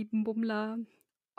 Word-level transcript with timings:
Lieben 0.00 0.24
Bummler. 0.24 0.78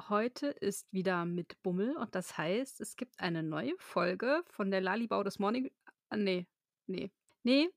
Heute 0.07 0.49
ist 0.49 0.93
wieder 0.93 1.25
mit 1.25 1.59
Bummel 1.63 1.97
und 1.97 2.13
das 2.13 2.37
heißt, 2.37 2.79
es 2.79 2.95
gibt 2.95 3.19
eine 3.19 3.41
neue 3.41 3.73
Folge 3.79 4.43
von 4.49 4.69
der 4.69 4.81
Lalibau 4.81 5.23
des 5.23 5.39
Morning. 5.39 5.71
Ah, 6.09 6.17
nee, 6.17 6.45
nee, 6.85 7.09
nee. 7.41 7.69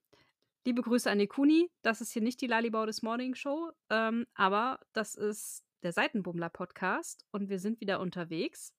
Liebe 0.67 0.83
Grüße 0.83 1.11
an 1.11 1.17
Nekuni. 1.17 1.71
Das 1.81 2.03
ist 2.03 2.13
hier 2.13 2.21
nicht 2.21 2.39
die 2.43 2.49
Lalibau 2.49 2.85
des 2.85 3.01
Morning 3.01 3.35
Show, 3.35 3.71
ähm, 3.89 4.27
aber 4.35 4.79
das 4.93 5.15
ist 5.15 5.65
der 5.83 5.93
Seitenbummler 5.93 6.51
Podcast 6.51 7.25
und 7.31 7.49
wir 7.49 7.61
sind 7.61 7.81
wieder 7.81 7.99
unterwegs. 7.99 8.75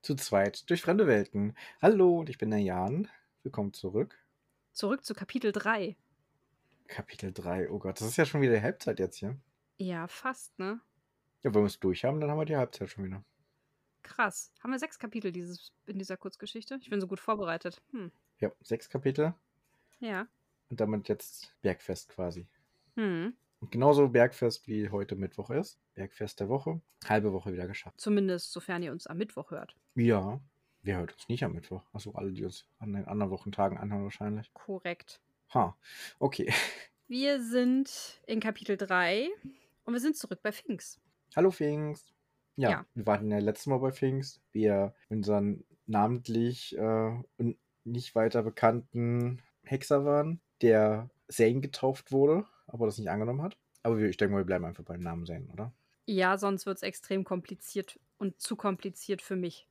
Zu 0.00 0.14
zweit 0.14 0.70
durch 0.70 0.80
fremde 0.80 1.06
Welten. 1.06 1.54
Hallo, 1.82 2.20
und 2.20 2.30
ich 2.30 2.38
bin 2.38 2.48
der 2.48 2.60
Jan. 2.60 3.06
Willkommen 3.42 3.74
zurück. 3.74 4.16
Zurück 4.72 5.04
zu 5.04 5.12
Kapitel 5.12 5.52
3. 5.52 5.94
Kapitel 6.88 7.34
3, 7.34 7.68
oh 7.68 7.80
Gott, 7.80 8.00
das 8.00 8.08
ist 8.08 8.16
ja 8.16 8.24
schon 8.24 8.40
wieder 8.40 8.54
die 8.54 8.62
Halbzeit 8.62 8.98
jetzt 8.98 9.18
hier. 9.18 9.36
Ja, 9.76 10.08
fast, 10.08 10.58
ne? 10.58 10.80
Ja, 11.44 11.54
wenn 11.54 11.62
wir 11.62 11.66
es 11.66 11.78
durch 11.78 12.04
haben, 12.04 12.20
dann 12.20 12.30
haben 12.30 12.38
wir 12.38 12.44
die 12.46 12.56
Halbzeit 12.56 12.88
schon 12.90 13.04
wieder. 13.04 13.22
Krass. 14.02 14.52
Haben 14.62 14.72
wir 14.72 14.78
sechs 14.78 14.98
Kapitel 14.98 15.30
dieses, 15.30 15.72
in 15.86 15.98
dieser 15.98 16.16
Kurzgeschichte? 16.16 16.78
Ich 16.80 16.90
bin 16.90 17.00
so 17.00 17.06
gut 17.06 17.20
vorbereitet. 17.20 17.80
Hm. 17.92 18.10
Ja, 18.40 18.50
sechs 18.60 18.88
Kapitel 18.88 19.34
Ja. 20.00 20.26
und 20.70 20.80
damit 20.80 21.08
jetzt 21.08 21.54
Bergfest 21.62 22.08
quasi. 22.08 22.46
Hm. 22.96 23.34
Und 23.60 23.70
genauso 23.70 24.08
Bergfest 24.08 24.66
wie 24.68 24.90
heute 24.90 25.16
Mittwoch 25.16 25.50
ist. 25.50 25.78
Bergfest 25.94 26.40
der 26.40 26.48
Woche. 26.48 26.80
Halbe 27.08 27.32
Woche 27.32 27.52
wieder 27.52 27.66
geschafft. 27.66 27.98
Zumindest 28.00 28.52
sofern 28.52 28.82
ihr 28.82 28.92
uns 28.92 29.06
am 29.06 29.16
Mittwoch 29.16 29.50
hört. 29.52 29.74
Ja, 29.94 30.40
wer 30.82 30.98
hört 30.98 31.12
uns 31.14 31.28
nicht 31.28 31.44
am 31.44 31.52
Mittwoch? 31.52 31.82
Achso, 31.92 32.12
alle, 32.12 32.32
die 32.32 32.44
uns 32.44 32.66
an 32.78 32.92
den 32.92 33.06
anderen 33.06 33.30
Wochentagen 33.30 33.78
anhören 33.78 34.04
wahrscheinlich. 34.04 34.52
Korrekt. 34.52 35.20
Ha, 35.54 35.76
okay. 36.18 36.52
Wir 37.08 37.42
sind 37.42 38.20
in 38.26 38.40
Kapitel 38.40 38.78
3 38.78 39.28
und 39.84 39.92
wir 39.92 40.00
sind 40.00 40.16
zurück 40.16 40.40
bei 40.42 40.52
Finks. 40.52 40.98
Hallo 41.36 41.50
Pfingst. 41.50 42.14
Ja, 42.56 42.70
Ja. 42.70 42.86
wir 42.94 43.06
waren 43.06 43.30
ja 43.30 43.38
letztes 43.38 43.66
Mal 43.66 43.78
bei 43.78 43.90
Pfingst. 43.90 44.40
Wir 44.52 44.94
unseren 45.08 45.64
namentlich 45.86 46.76
äh, 46.78 47.12
und 47.38 47.58
nicht 47.84 48.14
weiter 48.14 48.42
bekannten 48.42 49.42
Hexer 49.64 50.04
waren, 50.04 50.40
der 50.62 51.10
Zane 51.28 51.60
getauft 51.60 52.12
wurde, 52.12 52.46
aber 52.66 52.86
das 52.86 52.98
nicht 52.98 53.10
angenommen 53.10 53.42
hat. 53.42 53.56
Aber 53.82 53.98
wir, 53.98 54.08
ich 54.08 54.16
denke 54.16 54.32
mal, 54.32 54.40
wir 54.40 54.46
bleiben 54.46 54.64
einfach 54.64 54.84
beim 54.84 55.00
Namen 55.00 55.26
Zane, 55.26 55.46
oder? 55.52 55.72
Ja, 56.06 56.38
sonst 56.38 56.66
wird 56.66 56.76
es 56.76 56.82
extrem 56.82 57.24
kompliziert 57.24 57.98
und 58.18 58.40
zu 58.40 58.56
kompliziert 58.56 59.20
für 59.20 59.36
mich. 59.36 59.66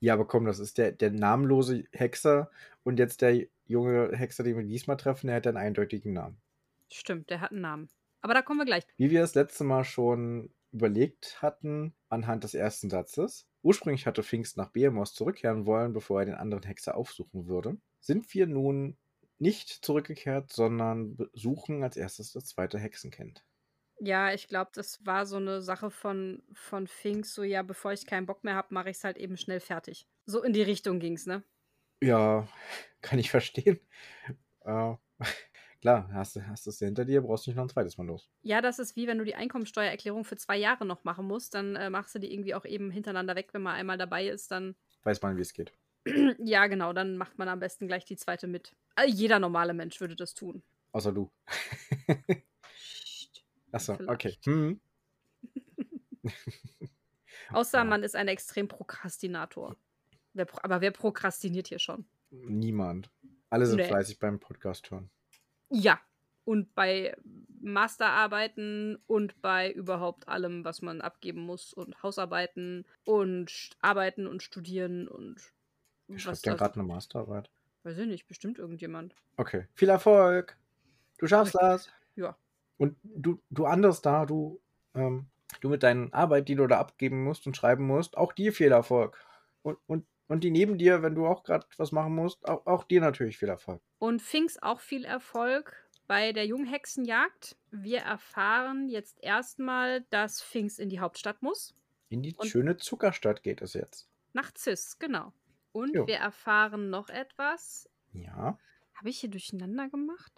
Ja, 0.00 0.14
aber 0.14 0.26
komm, 0.26 0.46
das 0.46 0.58
ist 0.58 0.78
der, 0.78 0.92
der 0.92 1.10
namenlose 1.10 1.84
Hexer 1.92 2.50
und 2.82 2.98
jetzt 2.98 3.22
der 3.22 3.46
junge 3.66 4.10
Hexer, 4.16 4.42
den 4.42 4.56
wir 4.56 4.64
diesmal 4.64 4.96
treffen, 4.96 5.26
der 5.26 5.36
hat 5.36 5.46
einen 5.46 5.56
eindeutigen 5.56 6.12
Namen. 6.12 6.40
Stimmt, 6.92 7.30
der 7.30 7.40
hat 7.40 7.50
einen 7.50 7.60
Namen. 7.60 7.88
Aber 8.22 8.34
da 8.34 8.42
kommen 8.42 8.60
wir 8.60 8.66
gleich. 8.66 8.84
Wie 8.96 9.10
wir 9.10 9.20
das 9.20 9.34
letzte 9.34 9.64
Mal 9.64 9.84
schon 9.84 10.50
überlegt 10.74 11.40
hatten, 11.40 11.94
anhand 12.08 12.44
des 12.44 12.54
ersten 12.54 12.90
Satzes. 12.90 13.46
Ursprünglich 13.62 14.06
hatte 14.06 14.22
Pfingst 14.22 14.56
nach 14.56 14.70
Behemoth 14.70 15.08
zurückkehren 15.08 15.66
wollen, 15.66 15.92
bevor 15.92 16.20
er 16.20 16.26
den 16.26 16.34
anderen 16.34 16.64
Hexer 16.64 16.96
aufsuchen 16.96 17.46
würde. 17.46 17.78
Sind 18.00 18.34
wir 18.34 18.46
nun 18.46 18.98
nicht 19.38 19.68
zurückgekehrt, 19.68 20.52
sondern 20.52 21.16
besuchen 21.16 21.82
als 21.82 21.96
erstes 21.96 22.32
das 22.32 22.46
zweite 22.46 22.78
Hexenkind. 22.78 23.44
Ja, 24.00 24.32
ich 24.34 24.48
glaube, 24.48 24.72
das 24.74 25.04
war 25.06 25.24
so 25.24 25.36
eine 25.36 25.62
Sache 25.62 25.90
von, 25.90 26.42
von 26.52 26.86
Finks, 26.88 27.32
so 27.32 27.42
ja, 27.42 27.62
bevor 27.62 27.92
ich 27.92 28.06
keinen 28.06 28.26
Bock 28.26 28.42
mehr 28.44 28.54
habe, 28.56 28.74
mache 28.74 28.90
ich 28.90 28.96
es 28.96 29.04
halt 29.04 29.16
eben 29.16 29.36
schnell 29.36 29.60
fertig. 29.60 30.06
So 30.26 30.42
in 30.42 30.52
die 30.52 30.62
Richtung 30.62 30.98
ging's, 30.98 31.26
ne? 31.26 31.44
Ja, 32.02 32.48
kann 33.02 33.18
ich 33.18 33.30
verstehen. 33.30 33.80
Äh, 34.64 34.94
klar, 35.84 36.08
hast 36.14 36.34
du 36.34 36.46
hast 36.46 36.66
es 36.66 36.78
hinter 36.78 37.04
dir, 37.04 37.20
brauchst 37.20 37.46
nicht 37.46 37.56
noch 37.56 37.64
ein 37.64 37.68
zweites 37.68 37.98
Mal 37.98 38.06
los. 38.06 38.30
Ja, 38.40 38.62
das 38.62 38.78
ist 38.78 38.96
wie 38.96 39.06
wenn 39.06 39.18
du 39.18 39.24
die 39.24 39.34
Einkommensteuererklärung 39.34 40.24
für 40.24 40.36
zwei 40.38 40.56
Jahre 40.56 40.86
noch 40.86 41.04
machen 41.04 41.26
musst, 41.26 41.52
dann 41.52 41.76
äh, 41.76 41.90
machst 41.90 42.14
du 42.14 42.18
die 42.18 42.32
irgendwie 42.32 42.54
auch 42.54 42.64
eben 42.64 42.90
hintereinander 42.90 43.36
weg, 43.36 43.50
wenn 43.52 43.60
man 43.60 43.74
einmal 43.74 43.98
dabei 43.98 44.26
ist, 44.26 44.50
dann 44.50 44.74
Weiß 45.02 45.20
man, 45.20 45.36
wie 45.36 45.42
es 45.42 45.52
geht. 45.52 45.74
ja, 46.38 46.66
genau, 46.68 46.94
dann 46.94 47.18
macht 47.18 47.36
man 47.36 47.48
am 47.50 47.60
besten 47.60 47.86
gleich 47.86 48.06
die 48.06 48.16
zweite 48.16 48.46
mit. 48.46 48.74
Also 48.94 49.14
jeder 49.14 49.38
normale 49.38 49.74
Mensch 49.74 50.00
würde 50.00 50.16
das 50.16 50.32
tun. 50.32 50.62
Außer 50.92 51.12
du. 51.12 51.30
Achso, 53.72 53.98
okay. 54.06 54.38
Hm. 54.44 54.80
Außer 57.50 57.78
Ja. 57.78 57.84
man 57.84 58.02
ist 58.02 58.16
ein 58.16 58.28
extrem 58.28 58.68
Prokrastinator. 58.68 59.76
Wer, 60.32 60.46
aber 60.64 60.80
wer 60.80 60.92
prokrastiniert 60.92 61.68
hier 61.68 61.78
schon? 61.78 62.06
Niemand. 62.30 63.10
Alle 63.50 63.66
sind 63.66 63.76
Nee. 63.76 63.84
fleißig 63.84 64.18
beim 64.18 64.40
Podcast 64.40 64.90
hören. 64.90 65.10
Ja. 65.70 66.00
Und 66.44 66.74
bei 66.74 67.16
Masterarbeiten 67.60 68.98
und 69.06 69.40
bei 69.40 69.70
überhaupt 69.72 70.28
allem, 70.28 70.64
was 70.64 70.82
man 70.82 71.00
abgeben 71.00 71.40
muss 71.40 71.72
und 71.72 72.02
Hausarbeiten 72.02 72.84
und 73.04 73.70
arbeiten 73.80 74.26
und 74.26 74.42
studieren 74.42 75.08
und 75.08 75.40
schreibe 76.16 76.38
ja 76.44 76.52
das- 76.52 76.58
gerade 76.58 76.74
eine 76.74 76.82
Masterarbeit. 76.84 77.50
Weiß 77.82 77.98
ich 77.98 78.06
nicht, 78.06 78.26
bestimmt 78.26 78.58
irgendjemand. 78.58 79.14
Okay. 79.36 79.66
Viel 79.74 79.90
Erfolg. 79.90 80.56
Du 81.18 81.26
schaffst 81.26 81.54
das. 81.54 81.90
Ja. 82.16 82.36
Und 82.78 82.96
du, 83.02 83.40
du 83.50 83.66
anders 83.66 84.00
da, 84.02 84.24
du, 84.26 84.60
ähm, 84.94 85.26
du 85.60 85.68
mit 85.68 85.82
deinen 85.82 86.12
Arbeit, 86.12 86.48
die 86.48 86.54
du 86.56 86.66
da 86.66 86.78
abgeben 86.80 87.24
musst 87.24 87.46
und 87.46 87.56
schreiben 87.56 87.86
musst, 87.86 88.16
auch 88.16 88.32
dir 88.32 88.52
viel 88.52 88.72
Erfolg. 88.72 89.22
Und, 89.62 89.78
und, 89.86 90.06
und 90.28 90.44
die 90.44 90.50
neben 90.50 90.78
dir, 90.78 91.02
wenn 91.02 91.14
du 91.14 91.26
auch 91.26 91.42
gerade 91.44 91.66
was 91.76 91.92
machen 91.92 92.14
musst, 92.14 92.46
auch, 92.48 92.66
auch 92.66 92.84
dir 92.84 93.00
natürlich 93.02 93.36
viel 93.38 93.48
Erfolg. 93.50 93.82
Und 94.04 94.20
Finks 94.20 94.58
auch 94.62 94.80
viel 94.80 95.06
Erfolg 95.06 95.74
bei 96.06 96.32
der 96.34 96.44
Junghexenjagd. 96.44 97.56
Wir 97.70 98.00
erfahren 98.00 98.90
jetzt 98.90 99.16
erstmal, 99.22 100.02
dass 100.10 100.42
Finks 100.42 100.78
in 100.78 100.90
die 100.90 101.00
Hauptstadt 101.00 101.40
muss. 101.40 101.74
In 102.10 102.20
die 102.22 102.34
Und- 102.34 102.46
schöne 102.46 102.76
Zuckerstadt 102.76 103.42
geht 103.42 103.62
es 103.62 103.72
jetzt. 103.72 104.06
Nach 104.34 104.52
Cis, 104.54 104.98
genau. 104.98 105.32
Und 105.72 105.94
Jo. 105.94 106.06
wir 106.06 106.16
erfahren 106.16 106.90
noch 106.90 107.08
etwas. 107.08 107.88
Ja. 108.12 108.58
Habe 108.92 109.08
ich 109.08 109.20
hier 109.20 109.30
durcheinander 109.30 109.88
gemacht? 109.88 110.32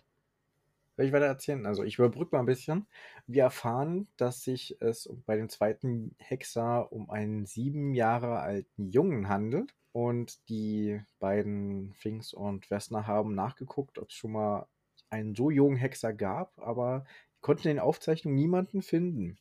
Soll 0.96 1.06
ich 1.06 1.12
weiter 1.12 1.26
erzählen? 1.26 1.66
Also 1.66 1.82
ich 1.82 1.98
überbrücke 1.98 2.36
mal 2.36 2.42
ein 2.44 2.46
bisschen. 2.46 2.86
Wir 3.26 3.42
erfahren, 3.42 4.06
dass 4.16 4.44
sich 4.44 4.80
es 4.80 5.10
bei 5.26 5.34
dem 5.36 5.48
zweiten 5.48 6.14
Hexer 6.18 6.92
um 6.92 7.10
einen 7.10 7.46
sieben 7.46 7.94
Jahre 7.96 8.38
alten 8.38 8.86
Jungen 8.90 9.28
handelt. 9.28 9.74
Und 9.96 10.50
die 10.50 11.00
beiden 11.20 11.94
Finks 11.94 12.34
und 12.34 12.70
Wessner 12.70 13.06
haben 13.06 13.34
nachgeguckt, 13.34 13.98
ob 13.98 14.10
es 14.10 14.14
schon 14.14 14.32
mal 14.32 14.68
einen 15.08 15.34
so 15.34 15.50
jungen 15.50 15.78
Hexer 15.78 16.12
gab, 16.12 16.52
aber 16.58 17.06
konnten 17.40 17.68
in 17.68 17.76
den 17.76 17.82
Aufzeichnungen 17.82 18.36
niemanden 18.36 18.82
finden. 18.82 19.38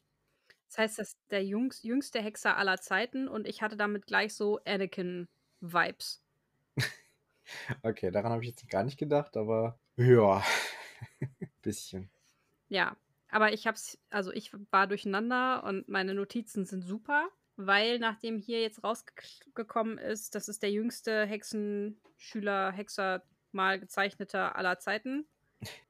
Das 0.70 0.78
heißt, 0.78 1.00
das 1.00 1.10
ist 1.10 1.20
der 1.30 1.44
jüngste 1.44 2.22
Hexer 2.22 2.56
aller 2.56 2.80
Zeiten 2.80 3.28
und 3.28 3.50
ich 3.50 3.62
hatte 3.62 3.76
damit 3.76 4.08
gleich 4.08 4.34
so 4.34 4.62
Anakin-Vibes. 4.64 6.24
Okay, 7.84 8.10
daran 8.10 8.32
habe 8.32 8.42
ich 8.42 8.50
jetzt 8.52 8.70
gar 8.70 8.86
nicht 8.86 8.98
gedacht, 8.98 9.36
aber 9.36 9.78
ja, 9.98 10.42
bisschen. 11.64 12.10
Ja, 12.70 12.96
aber 13.30 13.52
ich 13.52 13.68
hab's, 13.68 14.00
also 14.10 14.32
ich 14.32 14.52
war 14.72 14.88
durcheinander 14.88 15.66
und 15.66 15.90
meine 15.90 16.14
Notizen 16.14 16.66
sind 16.66 16.82
super, 16.82 17.30
weil 17.58 18.00
nachdem 18.00 18.38
hier 18.38 18.62
jetzt 18.62 18.84
rausgekommen 18.84 19.98
ist, 19.98 20.36
das 20.36 20.48
ist 20.48 20.64
der 20.64 20.72
jüngste 20.72 21.26
Hexenschüler, 21.26 22.72
Hexer 22.72 23.24
mal 23.52 23.80
gezeichneter 23.80 24.56
aller 24.56 24.80
Zeiten. 24.80 25.26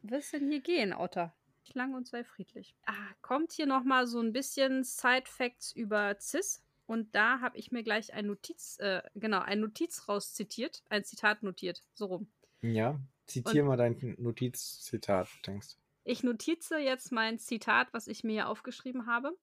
Was 0.02 0.32
denn 0.32 0.50
hier 0.50 0.62
gehen, 0.62 0.94
Otter? 0.94 1.34
Lang 1.74 1.96
und 1.96 2.08
sei 2.08 2.24
friedlich. 2.24 2.76
Ah, 2.86 2.94
kommt 3.22 3.52
hier 3.52 3.66
nochmal 3.66 4.06
so 4.06 4.20
ein 4.20 4.34
bisschen 4.34 4.84
Side-Facts 4.84 5.72
über 5.72 6.16
Cis. 6.20 6.62
Und 6.86 7.16
da 7.16 7.42
habe 7.42 7.58
ich 7.58 7.72
mir 7.72 7.84
gleich 7.84 8.14
ein 8.14 8.28
Notiz, 8.28 8.78
äh, 8.80 9.02
genau, 9.16 9.40
ein 9.40 9.60
Notiz 9.60 10.08
rauszitiert, 10.08 10.84
ein 10.90 11.04
Zitat 11.04 11.42
notiert, 11.42 11.82
so 11.96 12.06
rum. 12.06 12.28
Ja, 12.62 13.00
zitier 13.26 13.64
mal 13.64 13.78
dein 13.78 14.16
Notizzitat, 14.20 15.28
denkst 15.48 15.70
du. 15.70 15.76
Ich 16.04 16.22
notize 16.22 16.78
jetzt 16.78 17.12
mein 17.12 17.40
Zitat, 17.40 17.92
was 17.92 18.08
ich 18.08 18.24
mir 18.24 18.34
hier 18.34 18.50
aufgeschrieben 18.50 19.08
habe. 19.08 19.36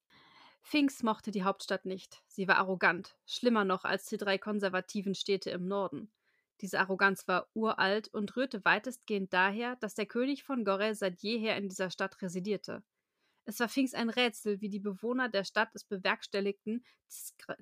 Finks 0.63 1.03
mochte 1.03 1.31
die 1.31 1.43
Hauptstadt 1.43 1.85
nicht. 1.85 2.23
Sie 2.29 2.49
war 2.49 2.57
arrogant, 2.57 3.17
schlimmer 3.27 3.65
noch 3.65 3.85
als 3.85 4.07
die 4.07 4.17
drei 4.17 4.39
konservativen 4.39 5.15
Städte 5.15 5.51
im 5.51 5.67
Norden. 5.67 6.11
Diese 6.61 6.79
Arroganz 6.79 7.27
war 7.27 7.49
uralt 7.55 8.09
und 8.09 8.37
rührte 8.37 8.65
weitestgehend 8.65 9.33
daher, 9.33 9.77
dass 9.77 9.95
der 9.95 10.07
König 10.07 10.45
von 10.45 10.65
Gorel 10.65 10.95
seit 10.95 11.21
jeher 11.21 11.57
in 11.57 11.69
dieser 11.69 11.91
Stadt 11.91 12.23
residierte. 12.23 12.83
Es 13.45 13.59
war 13.59 13.69
Finks 13.69 13.93
ein 13.93 14.09
Rätsel, 14.09 14.61
wie 14.61 14.69
die 14.69 14.79
Bewohner 14.79 15.29
der 15.29 15.43
Stadt 15.43 15.71
es 15.75 15.85
bewerkstelligten, 15.85 16.85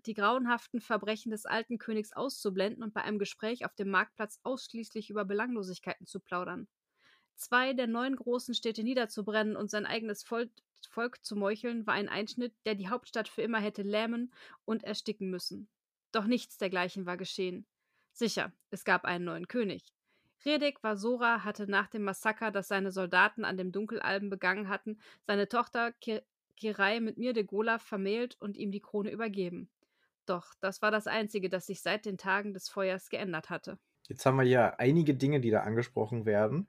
die 0.04 0.14
grauenhaften 0.14 0.82
Verbrechen 0.82 1.30
des 1.30 1.46
alten 1.46 1.78
Königs 1.78 2.12
auszublenden 2.12 2.82
und 2.82 2.92
bei 2.92 3.02
einem 3.02 3.18
Gespräch 3.18 3.64
auf 3.64 3.74
dem 3.74 3.88
Marktplatz 3.88 4.38
ausschließlich 4.42 5.08
über 5.08 5.24
Belanglosigkeiten 5.24 6.06
zu 6.06 6.20
plaudern 6.20 6.68
zwei 7.40 7.72
der 7.72 7.86
neun 7.86 8.14
großen 8.14 8.54
Städte 8.54 8.84
niederzubrennen 8.84 9.56
und 9.56 9.70
sein 9.70 9.86
eigenes 9.86 10.22
Volk, 10.22 10.50
Volk 10.86 11.24
zu 11.24 11.36
meucheln, 11.36 11.86
war 11.86 11.94
ein 11.94 12.08
Einschnitt, 12.08 12.54
der 12.64 12.74
die 12.74 12.88
Hauptstadt 12.88 13.28
für 13.28 13.42
immer 13.42 13.60
hätte 13.60 13.82
lähmen 13.82 14.32
und 14.64 14.84
ersticken 14.84 15.30
müssen. 15.30 15.68
Doch 16.12 16.26
nichts 16.26 16.58
dergleichen 16.58 17.06
war 17.06 17.16
geschehen. 17.16 17.66
Sicher, 18.12 18.52
es 18.70 18.84
gab 18.84 19.04
einen 19.04 19.24
neuen 19.24 19.48
König. 19.48 19.92
Redek 20.44 20.82
Vasora 20.82 21.44
hatte 21.44 21.70
nach 21.70 21.88
dem 21.88 22.02
Massaker, 22.02 22.50
das 22.50 22.68
seine 22.68 22.92
Soldaten 22.92 23.44
an 23.44 23.56
dem 23.56 23.72
Dunkelalben 23.72 24.30
begangen 24.30 24.68
hatten, 24.68 24.98
seine 25.26 25.48
Tochter 25.48 25.92
Ki 25.92 26.20
Giray 26.56 27.00
mit 27.00 27.16
Mir 27.16 27.32
de 27.32 27.44
Gola 27.44 27.78
vermählt 27.78 28.36
und 28.38 28.58
ihm 28.58 28.70
die 28.70 28.82
Krone 28.82 29.10
übergeben. 29.10 29.70
Doch 30.26 30.52
das 30.60 30.82
war 30.82 30.90
das 30.90 31.06
Einzige, 31.06 31.48
das 31.48 31.66
sich 31.66 31.80
seit 31.80 32.04
den 32.04 32.18
Tagen 32.18 32.52
des 32.52 32.68
Feuers 32.68 33.08
geändert 33.08 33.48
hatte. 33.48 33.78
Jetzt 34.08 34.26
haben 34.26 34.36
wir 34.36 34.44
ja 34.44 34.74
einige 34.76 35.14
Dinge, 35.14 35.40
die 35.40 35.50
da 35.50 35.60
angesprochen 35.60 36.26
werden, 36.26 36.68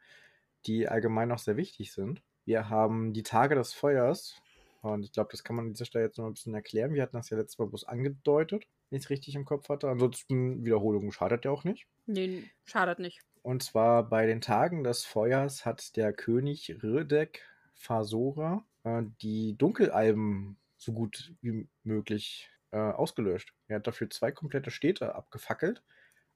die 0.66 0.88
allgemein 0.88 1.32
auch 1.32 1.40
sehr 1.40 1.58
wichtig 1.58 1.92
sind. 1.92 2.22
Wir 2.52 2.68
haben 2.68 3.14
die 3.14 3.24
Tage 3.24 3.56
des 3.56 3.72
Feuers. 3.72 4.36
Und 4.82 5.06
ich 5.06 5.14
glaube, 5.14 5.30
das 5.32 5.46
kann 5.46 5.56
man 5.56 5.68
an 5.68 5.72
dieser 5.72 5.86
Stelle 5.86 6.04
jetzt 6.04 6.18
noch 6.18 6.26
ein 6.26 6.34
bisschen 6.34 6.54
erklären. 6.54 6.94
Wir 6.94 7.02
hatten 7.02 7.16
das 7.16 7.30
ja 7.30 7.38
letztes 7.38 7.58
Mal 7.58 7.70
bloß 7.70 7.86
angedeutet, 7.86 8.68
wenn 8.90 8.98
ich 8.98 9.06
es 9.06 9.10
richtig 9.10 9.36
im 9.36 9.46
Kopf 9.46 9.70
hatte. 9.70 9.88
Ansonsten, 9.88 10.66
Wiederholung 10.66 11.14
schadet 11.14 11.46
ja 11.46 11.52
auch 11.52 11.64
nicht. 11.64 11.88
Nee, 12.08 12.44
schadet 12.66 13.00
nicht. 13.00 13.22
Und 13.42 13.64
zwar 13.64 14.04
bei 14.04 14.26
den 14.26 14.42
Tagen 14.42 14.84
des 14.84 15.06
Feuers 15.06 15.66
hat 15.66 15.96
der 15.96 16.12
König 16.12 16.76
Ridek 16.84 17.42
Fasora 17.74 18.66
äh, 18.84 19.04
die 19.22 19.58
Dunkelalben 19.58 20.58
so 20.76 20.92
gut 20.92 21.34
wie 21.40 21.70
möglich 21.84 22.50
äh, 22.72 22.80
ausgelöscht. 22.80 23.54
Er 23.70 23.78
hat 23.78 23.88
dafür 23.88 24.10
zwei 24.10 24.34
komplette 24.34 24.72
Städte 24.72 25.16
abgefackelt 25.16 25.84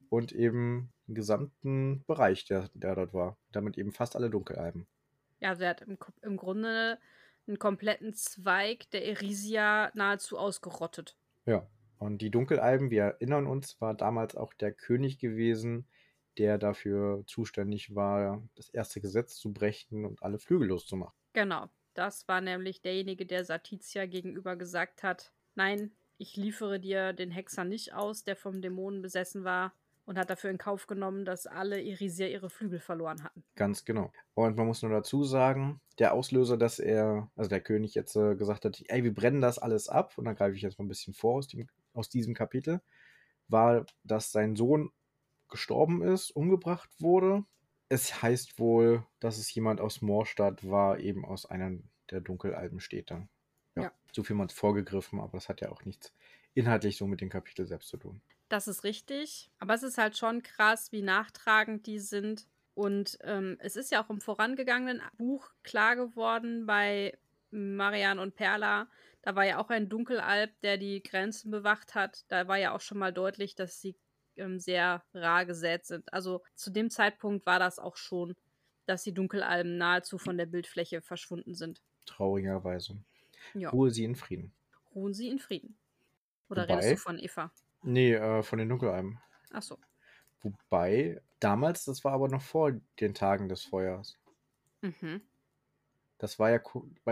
und 0.07 0.31
eben 0.31 0.93
den 1.07 1.15
gesamten 1.15 2.05
Bereich, 2.07 2.45
der, 2.45 2.69
der 2.73 2.95
dort 2.95 3.13
war. 3.13 3.37
Damit 3.51 3.77
eben 3.77 3.91
fast 3.91 4.15
alle 4.15 4.29
Dunkelalben. 4.29 4.87
Ja, 5.45 5.51
also 5.51 5.63
er 5.63 5.69
hat 5.69 5.81
im, 5.81 5.99
im 6.23 6.37
Grunde 6.37 6.97
einen 7.45 7.59
kompletten 7.59 8.15
Zweig 8.15 8.89
der 8.89 9.05
Erisia 9.05 9.91
nahezu 9.93 10.39
ausgerottet. 10.39 11.15
Ja, 11.45 11.69
und 11.99 12.23
die 12.23 12.31
Dunkelalben, 12.31 12.89
wir 12.89 13.03
erinnern 13.03 13.45
uns, 13.45 13.79
war 13.79 13.93
damals 13.93 14.35
auch 14.35 14.55
der 14.55 14.71
König 14.73 15.19
gewesen, 15.19 15.87
der 16.39 16.57
dafür 16.57 17.23
zuständig 17.27 17.93
war, 17.93 18.41
das 18.55 18.69
erste 18.69 19.01
Gesetz 19.01 19.35
zu 19.35 19.53
brechen 19.53 20.03
und 20.03 20.23
alle 20.23 20.39
Flügel 20.39 20.69
loszumachen. 20.69 21.13
Genau, 21.33 21.69
das 21.93 22.27
war 22.27 22.41
nämlich 22.41 22.81
derjenige, 22.81 23.27
der 23.27 23.45
Satizia 23.45 24.07
gegenüber 24.07 24.55
gesagt 24.55 25.03
hat, 25.03 25.31
nein, 25.53 25.91
ich 26.17 26.35
liefere 26.35 26.79
dir 26.79 27.13
den 27.13 27.29
Hexer 27.29 27.65
nicht 27.65 27.93
aus, 27.93 28.23
der 28.23 28.35
vom 28.35 28.63
Dämonen 28.63 29.03
besessen 29.03 29.43
war, 29.43 29.75
und 30.05 30.17
hat 30.17 30.29
dafür 30.29 30.49
in 30.49 30.57
Kauf 30.57 30.87
genommen, 30.87 31.25
dass 31.25 31.47
alle 31.47 31.81
Irisier 31.81 32.29
ihre 32.29 32.49
Flügel 32.49 32.79
verloren 32.79 33.23
hatten. 33.23 33.43
Ganz 33.55 33.85
genau. 33.85 34.11
Und 34.33 34.55
man 34.55 34.67
muss 34.67 34.81
nur 34.81 34.91
dazu 34.91 35.23
sagen, 35.23 35.81
der 35.99 36.13
Auslöser, 36.13 36.57
dass 36.57 36.79
er, 36.79 37.29
also 37.35 37.49
der 37.49 37.61
König 37.61 37.95
jetzt 37.95 38.15
äh, 38.15 38.35
gesagt 38.35 38.65
hat, 38.65 38.83
ey, 38.87 39.03
wir 39.03 39.13
brennen 39.13 39.41
das 39.41 39.59
alles 39.59 39.89
ab, 39.89 40.17
und 40.17 40.25
dann 40.25 40.35
greife 40.35 40.55
ich 40.55 40.61
jetzt 40.61 40.77
mal 40.77 40.85
ein 40.85 40.89
bisschen 40.89 41.13
vor 41.13 41.35
aus, 41.35 41.47
dem, 41.47 41.67
aus 41.93 42.09
diesem 42.09 42.33
Kapitel, 42.33 42.81
war, 43.47 43.85
dass 44.03 44.31
sein 44.31 44.55
Sohn 44.55 44.91
gestorben 45.49 46.01
ist, 46.01 46.31
umgebracht 46.31 46.89
wurde. 46.99 47.43
Es 47.89 48.21
heißt 48.21 48.59
wohl, 48.59 49.03
dass 49.19 49.37
es 49.37 49.53
jemand 49.53 49.79
aus 49.79 50.01
Moorstadt 50.01 50.67
war, 50.69 50.99
eben 50.99 51.25
aus 51.25 51.45
einer 51.45 51.71
der 52.09 52.21
Dunkelalbenstädte. 52.21 53.27
Ja, 53.75 53.83
ja. 53.83 53.91
So 54.11 54.23
viel 54.23 54.35
man 54.35 54.49
vorgegriffen, 54.49 55.19
aber 55.19 55.33
das 55.33 55.49
hat 55.49 55.61
ja 55.61 55.69
auch 55.69 55.83
nichts 55.85 56.13
inhaltlich 56.53 56.97
so 56.97 57.05
mit 57.05 57.21
dem 57.21 57.29
Kapitel 57.29 57.67
selbst 57.67 57.89
zu 57.89 57.97
tun. 57.97 58.21
Das 58.49 58.67
ist 58.67 58.83
richtig. 58.83 59.49
Aber 59.59 59.73
es 59.73 59.83
ist 59.83 59.97
halt 59.97 60.17
schon 60.17 60.43
krass, 60.43 60.91
wie 60.91 61.01
nachtragend 61.01 61.87
die 61.87 61.99
sind. 61.99 62.47
Und 62.73 63.17
ähm, 63.21 63.57
es 63.59 63.75
ist 63.75 63.91
ja 63.91 64.03
auch 64.03 64.09
im 64.09 64.21
vorangegangenen 64.21 65.01
Buch 65.17 65.49
klar 65.63 65.95
geworden 65.95 66.65
bei 66.65 67.17
Marianne 67.51 68.21
und 68.21 68.35
Perla. 68.35 68.87
Da 69.21 69.35
war 69.35 69.45
ja 69.45 69.57
auch 69.57 69.69
ein 69.69 69.89
Dunkelalb, 69.89 70.51
der 70.61 70.77
die 70.77 71.01
Grenzen 71.01 71.49
bewacht 71.49 71.95
hat. 71.95 72.25
Da 72.27 72.47
war 72.47 72.57
ja 72.57 72.75
auch 72.75 72.81
schon 72.81 72.99
mal 72.99 73.13
deutlich, 73.13 73.55
dass 73.55 73.81
sie 73.81 73.95
ähm, 74.35 74.59
sehr 74.59 75.03
rar 75.13 75.45
gesät 75.45 75.85
sind. 75.85 76.11
Also 76.13 76.43
zu 76.53 76.69
dem 76.69 76.89
Zeitpunkt 76.89 77.45
war 77.45 77.59
das 77.59 77.79
auch 77.79 77.95
schon, 77.95 78.35
dass 78.85 79.03
die 79.03 79.13
Dunkelalben 79.13 79.77
nahezu 79.77 80.17
von 80.17 80.37
der 80.37 80.45
Bildfläche 80.45 81.01
verschwunden 81.01 81.55
sind. 81.55 81.81
Traurigerweise. 82.05 82.97
Ja. 83.53 83.69
Ruhe 83.69 83.89
sie 83.89 84.03
in 84.03 84.15
Frieden. 84.15 84.53
Ruhen 84.93 85.13
sie 85.13 85.29
in 85.29 85.39
Frieden. 85.39 85.77
Oder 86.49 86.63
Wobei, 86.63 86.75
redest 86.75 86.91
du 86.91 86.97
von 86.97 87.19
Eva? 87.19 87.51
Nee, 87.85 88.13
äh, 88.13 88.43
von 88.43 88.59
den 88.59 88.69
Dunkelalben. 88.69 89.19
Ach 89.51 89.61
so. 89.61 89.77
Wobei, 90.41 91.21
damals, 91.39 91.85
das 91.85 92.03
war 92.03 92.13
aber 92.13 92.27
noch 92.27 92.41
vor 92.41 92.73
den 92.99 93.13
Tagen 93.13 93.49
des 93.49 93.63
Feuers. 93.63 94.17
Mhm. 94.81 95.21
Das 96.17 96.39
war 96.39 96.49
ja 96.49 96.59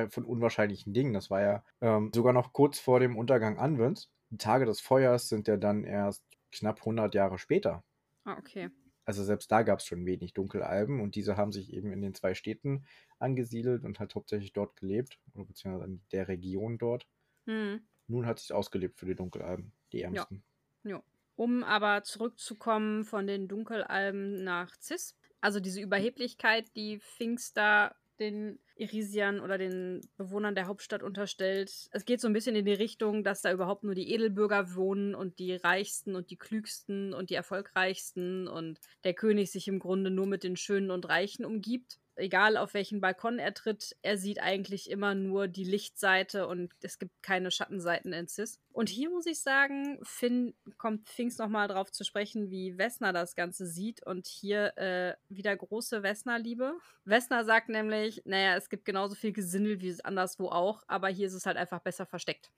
von 0.09 0.25
unwahrscheinlichen 0.25 0.93
Dingen. 0.93 1.13
Das 1.13 1.29
war 1.29 1.41
ja 1.41 1.63
ähm, 1.81 2.11
sogar 2.13 2.33
noch 2.33 2.53
kurz 2.53 2.79
vor 2.79 2.99
dem 2.99 3.17
Untergang 3.17 3.57
Anwends. 3.57 4.09
Die 4.29 4.37
Tage 4.37 4.65
des 4.65 4.81
Feuers 4.81 5.29
sind 5.29 5.47
ja 5.47 5.57
dann 5.57 5.83
erst 5.83 6.25
knapp 6.51 6.79
100 6.79 7.13
Jahre 7.13 7.37
später. 7.37 7.83
Ah, 8.23 8.37
okay. 8.37 8.69
Also 9.05 9.23
selbst 9.23 9.51
da 9.51 9.63
gab 9.63 9.79
es 9.79 9.85
schon 9.85 10.05
wenig 10.05 10.33
Dunkelalben 10.33 11.01
und 11.01 11.15
diese 11.15 11.35
haben 11.35 11.51
sich 11.51 11.73
eben 11.73 11.91
in 11.91 12.01
den 12.01 12.13
zwei 12.13 12.33
Städten 12.33 12.85
angesiedelt 13.19 13.83
und 13.83 13.99
halt 13.99 14.15
hauptsächlich 14.15 14.53
dort 14.53 14.77
gelebt, 14.77 15.19
beziehungsweise 15.33 15.85
in 15.85 16.01
der 16.11 16.27
Region 16.29 16.77
dort. 16.77 17.05
Mhm. 17.45 17.81
Nun 18.07 18.25
hat 18.25 18.37
es 18.37 18.47
sich 18.47 18.53
ausgelebt 18.53 18.99
für 18.99 19.05
die 19.05 19.15
Dunkelalben, 19.15 19.73
die 19.91 20.01
ärmsten. 20.01 20.37
Ja. 20.37 20.52
Ja. 20.83 21.03
Um 21.35 21.63
aber 21.63 22.03
zurückzukommen 22.03 23.05
von 23.05 23.25
den 23.25 23.47
Dunkelalben 23.47 24.43
nach 24.43 24.75
Cis. 24.79 25.15
Also 25.41 25.59
diese 25.59 25.81
Überheblichkeit, 25.81 26.75
die 26.75 26.99
Pfingster 26.99 27.95
den 28.19 28.59
Irisiern 28.75 29.39
oder 29.39 29.57
den 29.57 30.01
Bewohnern 30.17 30.55
der 30.55 30.67
Hauptstadt 30.67 31.03
unterstellt. 31.03 31.89
Es 31.91 32.05
geht 32.05 32.21
so 32.21 32.27
ein 32.27 32.33
bisschen 32.33 32.55
in 32.55 32.65
die 32.65 32.73
Richtung, 32.73 33.23
dass 33.23 33.41
da 33.41 33.51
überhaupt 33.51 33.83
nur 33.83 33.95
die 33.95 34.11
Edelbürger 34.11 34.75
wohnen 34.75 35.15
und 35.15 35.39
die 35.39 35.55
reichsten 35.55 36.15
und 36.15 36.29
die 36.29 36.37
klügsten 36.37 37.13
und 37.13 37.29
die 37.29 37.35
erfolgreichsten 37.35 38.47
und 38.47 38.79
der 39.03 39.13
König 39.13 39.51
sich 39.51 39.67
im 39.67 39.79
Grunde 39.79 40.11
nur 40.11 40.27
mit 40.27 40.43
den 40.43 40.55
Schönen 40.55 40.91
und 40.91 41.07
Reichen 41.07 41.45
umgibt 41.45 41.99
egal 42.15 42.57
auf 42.57 42.73
welchen 42.73 43.01
Balkon 43.01 43.39
er 43.39 43.53
tritt, 43.53 43.95
er 44.01 44.17
sieht 44.17 44.41
eigentlich 44.41 44.89
immer 44.89 45.15
nur 45.15 45.47
die 45.47 45.63
Lichtseite 45.63 46.47
und 46.47 46.73
es 46.81 46.99
gibt 46.99 47.23
keine 47.23 47.51
Schattenseiten 47.51 48.13
in 48.13 48.27
Cis. 48.27 48.59
Und 48.71 48.89
hier 48.89 49.09
muss 49.09 49.25
ich 49.25 49.39
sagen, 49.39 49.99
Finn 50.03 50.53
kommt 50.77 51.09
Finks 51.09 51.37
nochmal 51.37 51.67
drauf 51.67 51.91
zu 51.91 52.03
sprechen, 52.03 52.49
wie 52.49 52.77
Wessner 52.77 53.13
das 53.13 53.35
Ganze 53.35 53.65
sieht 53.65 54.05
und 54.05 54.27
hier 54.27 54.77
äh, 54.77 55.15
wieder 55.29 55.55
große 55.55 56.03
Wessner-Liebe. 56.03 56.75
Wessner 57.05 57.45
sagt 57.45 57.69
nämlich, 57.69 58.21
naja, 58.25 58.55
es 58.55 58.69
gibt 58.69 58.85
genauso 58.85 59.15
viel 59.15 59.33
Gesindel 59.33 59.81
wie 59.81 59.89
es 59.89 60.01
anderswo 60.01 60.49
auch, 60.49 60.83
aber 60.87 61.09
hier 61.09 61.27
ist 61.27 61.33
es 61.33 61.45
halt 61.45 61.57
einfach 61.57 61.79
besser 61.79 62.05
versteckt. 62.05 62.51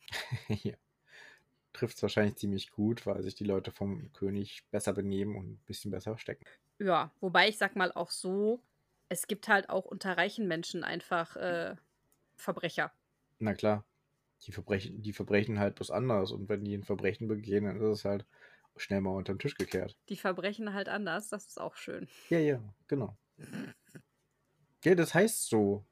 ja. 0.48 0.74
Trifft 1.74 1.98
es 1.98 2.04
wahrscheinlich 2.04 2.38
ziemlich 2.38 2.72
gut, 2.72 3.06
weil 3.06 3.22
sich 3.22 3.36
die 3.36 3.44
Leute 3.44 3.70
vom 3.70 4.14
König 4.14 4.64
besser 4.72 4.94
benehmen 4.94 5.36
und 5.36 5.52
ein 5.52 5.64
bisschen 5.66 5.92
besser 5.92 6.12
verstecken. 6.12 6.46
Ja, 6.80 7.12
wobei 7.20 7.50
ich 7.50 7.58
sag 7.58 7.76
mal 7.76 7.92
auch 7.92 8.12
so, 8.12 8.62
es 9.10 9.28
gibt 9.28 9.48
halt 9.48 9.70
auch 9.70 9.86
unter 9.86 10.18
reichen 10.18 10.48
Menschen 10.48 10.84
einfach 10.84 11.36
äh, 11.36 11.76
Verbrecher. 12.36 12.92
Na 13.40 13.54
klar. 13.54 13.86
Die 14.46 14.52
verbrechen, 14.52 15.02
die 15.02 15.14
verbrechen 15.14 15.60
halt 15.60 15.76
bloß 15.76 15.92
anders. 15.92 16.32
Und 16.32 16.50
wenn 16.50 16.64
die 16.64 16.76
ein 16.76 16.84
Verbrechen 16.84 17.28
begehen, 17.28 17.66
dann 17.66 17.78
ist 17.78 18.00
es 18.00 18.06
halt 18.06 18.26
schnell 18.78 19.02
mal 19.02 19.12
unter 19.12 19.34
den 19.34 19.40
Tisch 19.40 19.56
gekehrt. 19.56 19.96
Die 20.10 20.18
verbrechen 20.18 20.74
halt 20.74 20.90
anders, 20.90 21.30
das 21.30 21.48
ist 21.48 21.60
auch 21.60 21.76
schön. 21.76 22.08
Ja, 22.30 22.40
ja, 22.40 22.62
genau. 22.88 23.18
ja, 24.84 24.96
das 24.96 25.14
heißt 25.14 25.48
so. 25.48 25.86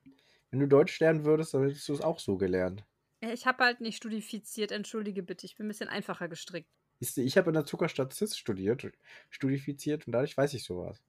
Wenn 0.52 0.60
du 0.60 0.68
Deutsch 0.68 1.00
lernen 1.00 1.26
würdest, 1.26 1.54
dann 1.56 1.64
hättest 1.64 1.90
du 1.90 1.94
es 1.94 2.02
auch 2.02 2.20
so 2.20 2.38
gelernt. 2.38 2.86
Ich 3.22 3.48
habe 3.48 3.64
halt 3.64 3.82
nicht 3.82 3.98
studifiziert, 3.98 4.72
entschuldige 4.72 5.24
bitte. 5.24 5.48
Ich 5.48 5.56
bin 5.56 5.66
ein 5.66 5.70
bisschen 5.70 5.90
einfacher 5.90 6.28
gestrickt. 6.28 6.70
Ich 7.00 7.38
habe 7.38 7.50
in 7.50 7.56
der 7.56 7.66
Zuckerstadt 7.66 8.14
CIS 8.14 8.38
studiert, 8.38 8.92
studifiziert 9.30 10.06
und 10.06 10.14
dadurch 10.14 10.38
weiß 10.38 10.54
ich 10.54 10.64
sowas. 10.64 11.02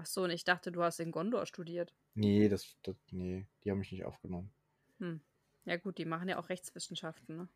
Ach 0.00 0.06
so, 0.06 0.22
und 0.22 0.30
ich 0.30 0.44
dachte, 0.44 0.72
du 0.72 0.82
hast 0.82 0.98
in 0.98 1.12
Gondor 1.12 1.44
studiert. 1.44 1.92
Nee, 2.14 2.48
das, 2.48 2.74
das 2.82 2.96
nee, 3.10 3.46
die 3.62 3.70
haben 3.70 3.80
mich 3.80 3.92
nicht 3.92 4.06
aufgenommen. 4.06 4.50
Hm. 4.98 5.20
Ja 5.66 5.76
gut, 5.76 5.98
die 5.98 6.06
machen 6.06 6.26
ja 6.30 6.38
auch 6.38 6.48
Rechtswissenschaften, 6.48 7.36
ne? 7.36 7.48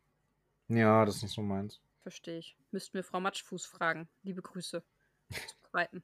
Ja, 0.67 1.05
das 1.05 1.15
ist 1.15 1.23
nicht 1.23 1.33
so 1.33 1.41
meins. 1.41 1.81
Verstehe 2.03 2.37
ich. 2.37 2.55
Müssten 2.69 2.93
wir 2.93 3.03
Frau 3.03 3.19
Matschfuß 3.19 3.65
fragen. 3.65 4.07
Liebe 4.21 4.43
Grüße. 4.43 4.83
Zum 5.31 5.39
Zweiten. 5.71 6.03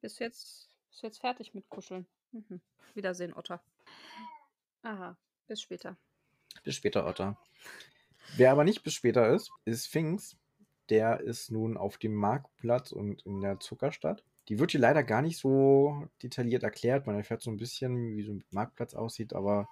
Bist 0.00 0.20
du 0.20 0.24
jetzt, 0.24 0.68
bist 0.90 1.02
du 1.02 1.06
jetzt 1.08 1.20
fertig 1.20 1.54
mit 1.54 1.68
Kuscheln? 1.68 2.06
Mhm. 2.30 2.60
Wiedersehen, 2.94 3.34
Otter. 3.34 3.60
Aha, 4.82 5.16
bis 5.48 5.60
später. 5.60 5.96
Bis 6.62 6.76
später, 6.76 7.04
Otter. 7.04 7.36
Wer 8.36 8.52
aber 8.52 8.62
nicht 8.62 8.84
bis 8.84 8.94
später 8.94 9.28
ist, 9.34 9.50
ist 9.64 9.88
Finks. 9.88 10.36
Der 10.88 11.18
ist 11.18 11.50
nun 11.50 11.76
auf 11.76 11.98
dem 11.98 12.14
Marktplatz 12.14 12.92
und 12.92 13.22
in 13.26 13.40
der 13.40 13.58
Zuckerstadt. 13.58 14.22
Die 14.48 14.58
wird 14.58 14.72
hier 14.72 14.80
leider 14.80 15.02
gar 15.02 15.22
nicht 15.22 15.38
so 15.38 16.08
detailliert 16.22 16.62
erklärt. 16.62 17.06
Man 17.06 17.16
erfährt 17.16 17.42
so 17.42 17.50
ein 17.50 17.56
bisschen, 17.56 18.16
wie 18.16 18.22
so 18.22 18.32
ein 18.32 18.44
Marktplatz 18.50 18.94
aussieht, 18.94 19.32
aber 19.32 19.68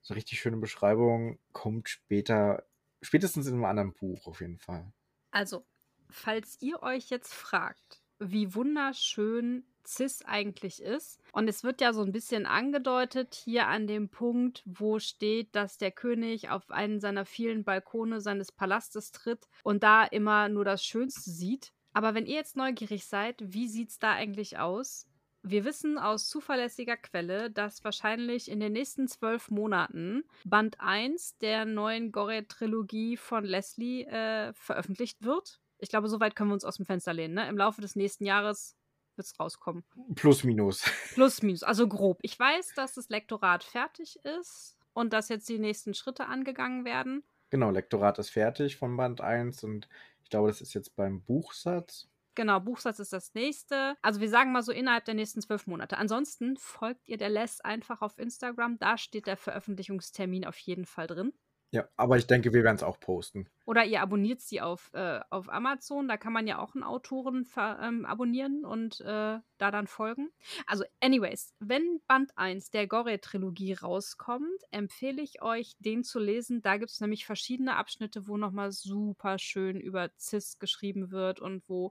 so 0.00 0.12
eine 0.12 0.18
richtig 0.18 0.40
schöne 0.40 0.56
Beschreibung 0.56 1.38
kommt 1.52 1.88
später, 1.88 2.64
spätestens 3.02 3.46
in 3.46 3.54
einem 3.54 3.64
anderen 3.64 3.92
Buch 3.94 4.26
auf 4.26 4.40
jeden 4.40 4.58
Fall. 4.58 4.92
Also, 5.30 5.66
falls 6.08 6.60
ihr 6.60 6.82
euch 6.82 7.10
jetzt 7.10 7.34
fragt, 7.34 8.02
wie 8.18 8.54
wunderschön 8.54 9.64
Cis 9.86 10.22
eigentlich 10.22 10.82
ist. 10.82 11.20
Und 11.32 11.48
es 11.48 11.62
wird 11.62 11.80
ja 11.80 11.92
so 11.92 12.02
ein 12.02 12.12
bisschen 12.12 12.46
angedeutet 12.46 13.34
hier 13.34 13.68
an 13.68 13.86
dem 13.86 14.08
Punkt, 14.08 14.62
wo 14.64 14.98
steht, 14.98 15.54
dass 15.54 15.78
der 15.78 15.90
König 15.90 16.50
auf 16.50 16.70
einen 16.70 17.00
seiner 17.00 17.24
vielen 17.24 17.64
Balkone 17.64 18.20
seines 18.20 18.52
Palastes 18.52 19.12
tritt 19.12 19.46
und 19.62 19.82
da 19.82 20.04
immer 20.04 20.48
nur 20.48 20.64
das 20.64 20.84
Schönste 20.84 21.30
sieht. 21.30 21.72
Aber 21.94 22.14
wenn 22.14 22.26
ihr 22.26 22.34
jetzt 22.34 22.56
neugierig 22.56 23.06
seid, 23.06 23.36
wie 23.40 23.68
sieht 23.68 23.90
es 23.90 23.98
da 23.98 24.12
eigentlich 24.12 24.58
aus? 24.58 25.06
Wir 25.42 25.64
wissen 25.64 25.98
aus 25.98 26.28
zuverlässiger 26.28 26.96
Quelle, 26.96 27.50
dass 27.50 27.84
wahrscheinlich 27.84 28.50
in 28.50 28.60
den 28.60 28.72
nächsten 28.72 29.08
zwölf 29.08 29.50
Monaten 29.50 30.24
Band 30.44 30.80
1 30.80 31.38
der 31.38 31.66
neuen 31.66 32.12
Gore-Trilogie 32.12 33.16
von 33.16 33.44
Leslie 33.44 34.04
äh, 34.04 34.52
veröffentlicht 34.54 35.22
wird. 35.22 35.60
Ich 35.78 35.90
glaube, 35.90 36.08
soweit 36.08 36.34
können 36.34 36.50
wir 36.50 36.54
uns 36.54 36.64
aus 36.64 36.76
dem 36.76 36.86
Fenster 36.86 37.12
lehnen. 37.12 37.34
Ne? 37.34 37.48
Im 37.48 37.58
Laufe 37.58 37.80
des 37.80 37.94
nächsten 37.94 38.24
Jahres 38.24 38.74
wird 39.16 39.26
es 39.26 39.38
rauskommen. 39.38 39.84
Plus, 40.14 40.44
minus. 40.44 40.82
Plus, 41.14 41.42
minus, 41.42 41.62
also 41.62 41.86
grob. 41.86 42.18
Ich 42.22 42.38
weiß, 42.38 42.72
dass 42.74 42.94
das 42.94 43.08
Lektorat 43.10 43.62
fertig 43.62 44.18
ist 44.24 44.78
und 44.94 45.12
dass 45.12 45.28
jetzt 45.28 45.48
die 45.48 45.58
nächsten 45.58 45.94
Schritte 45.94 46.26
angegangen 46.26 46.84
werden. 46.84 47.22
Genau, 47.50 47.70
Lektorat 47.70 48.18
ist 48.18 48.30
fertig 48.30 48.76
von 48.76 48.96
Band 48.96 49.20
1 49.20 49.62
und 49.62 49.88
ich 50.24 50.30
glaube, 50.30 50.48
das 50.48 50.60
ist 50.60 50.74
jetzt 50.74 50.96
beim 50.96 51.22
Buchsatz. 51.22 52.08
Genau, 52.34 52.58
Buchsatz 52.58 52.98
ist 52.98 53.12
das 53.12 53.32
nächste. 53.34 53.96
Also 54.02 54.20
wir 54.20 54.28
sagen 54.28 54.50
mal 54.50 54.62
so 54.62 54.72
innerhalb 54.72 55.04
der 55.04 55.14
nächsten 55.14 55.40
zwölf 55.40 55.66
Monate. 55.68 55.98
Ansonsten 55.98 56.56
folgt 56.56 57.06
ihr 57.08 57.16
der 57.16 57.28
Les 57.28 57.60
einfach 57.60 58.02
auf 58.02 58.18
Instagram. 58.18 58.78
Da 58.78 58.98
steht 58.98 59.26
der 59.28 59.36
Veröffentlichungstermin 59.36 60.44
auf 60.44 60.58
jeden 60.58 60.86
Fall 60.86 61.06
drin. 61.06 61.32
Ja, 61.74 61.88
aber 61.96 62.16
ich 62.16 62.28
denke, 62.28 62.52
wir 62.52 62.62
werden 62.62 62.76
es 62.76 62.84
auch 62.84 63.00
posten. 63.00 63.48
Oder 63.64 63.84
ihr 63.84 64.00
abonniert 64.00 64.40
sie 64.40 64.60
auf, 64.60 64.92
äh, 64.92 65.18
auf 65.28 65.48
Amazon. 65.52 66.06
Da 66.06 66.16
kann 66.16 66.32
man 66.32 66.46
ja 66.46 66.60
auch 66.60 66.76
einen 66.76 66.84
Autoren 66.84 67.48
ähm, 67.56 68.06
abonnieren 68.06 68.64
und 68.64 69.00
äh, 69.00 69.40
da 69.58 69.70
dann 69.72 69.88
folgen. 69.88 70.30
Also, 70.68 70.84
anyways, 71.00 71.52
wenn 71.58 72.00
Band 72.06 72.30
1 72.36 72.70
der 72.70 72.86
Gore-Trilogie 72.86 73.72
rauskommt, 73.72 74.62
empfehle 74.70 75.20
ich 75.20 75.42
euch, 75.42 75.74
den 75.80 76.04
zu 76.04 76.20
lesen. 76.20 76.62
Da 76.62 76.76
gibt 76.76 76.92
es 76.92 77.00
nämlich 77.00 77.26
verschiedene 77.26 77.74
Abschnitte, 77.74 78.28
wo 78.28 78.36
nochmal 78.36 78.70
super 78.70 79.40
schön 79.40 79.80
über 79.80 80.10
CIS 80.16 80.60
geschrieben 80.60 81.10
wird 81.10 81.40
und 81.40 81.68
wo 81.68 81.90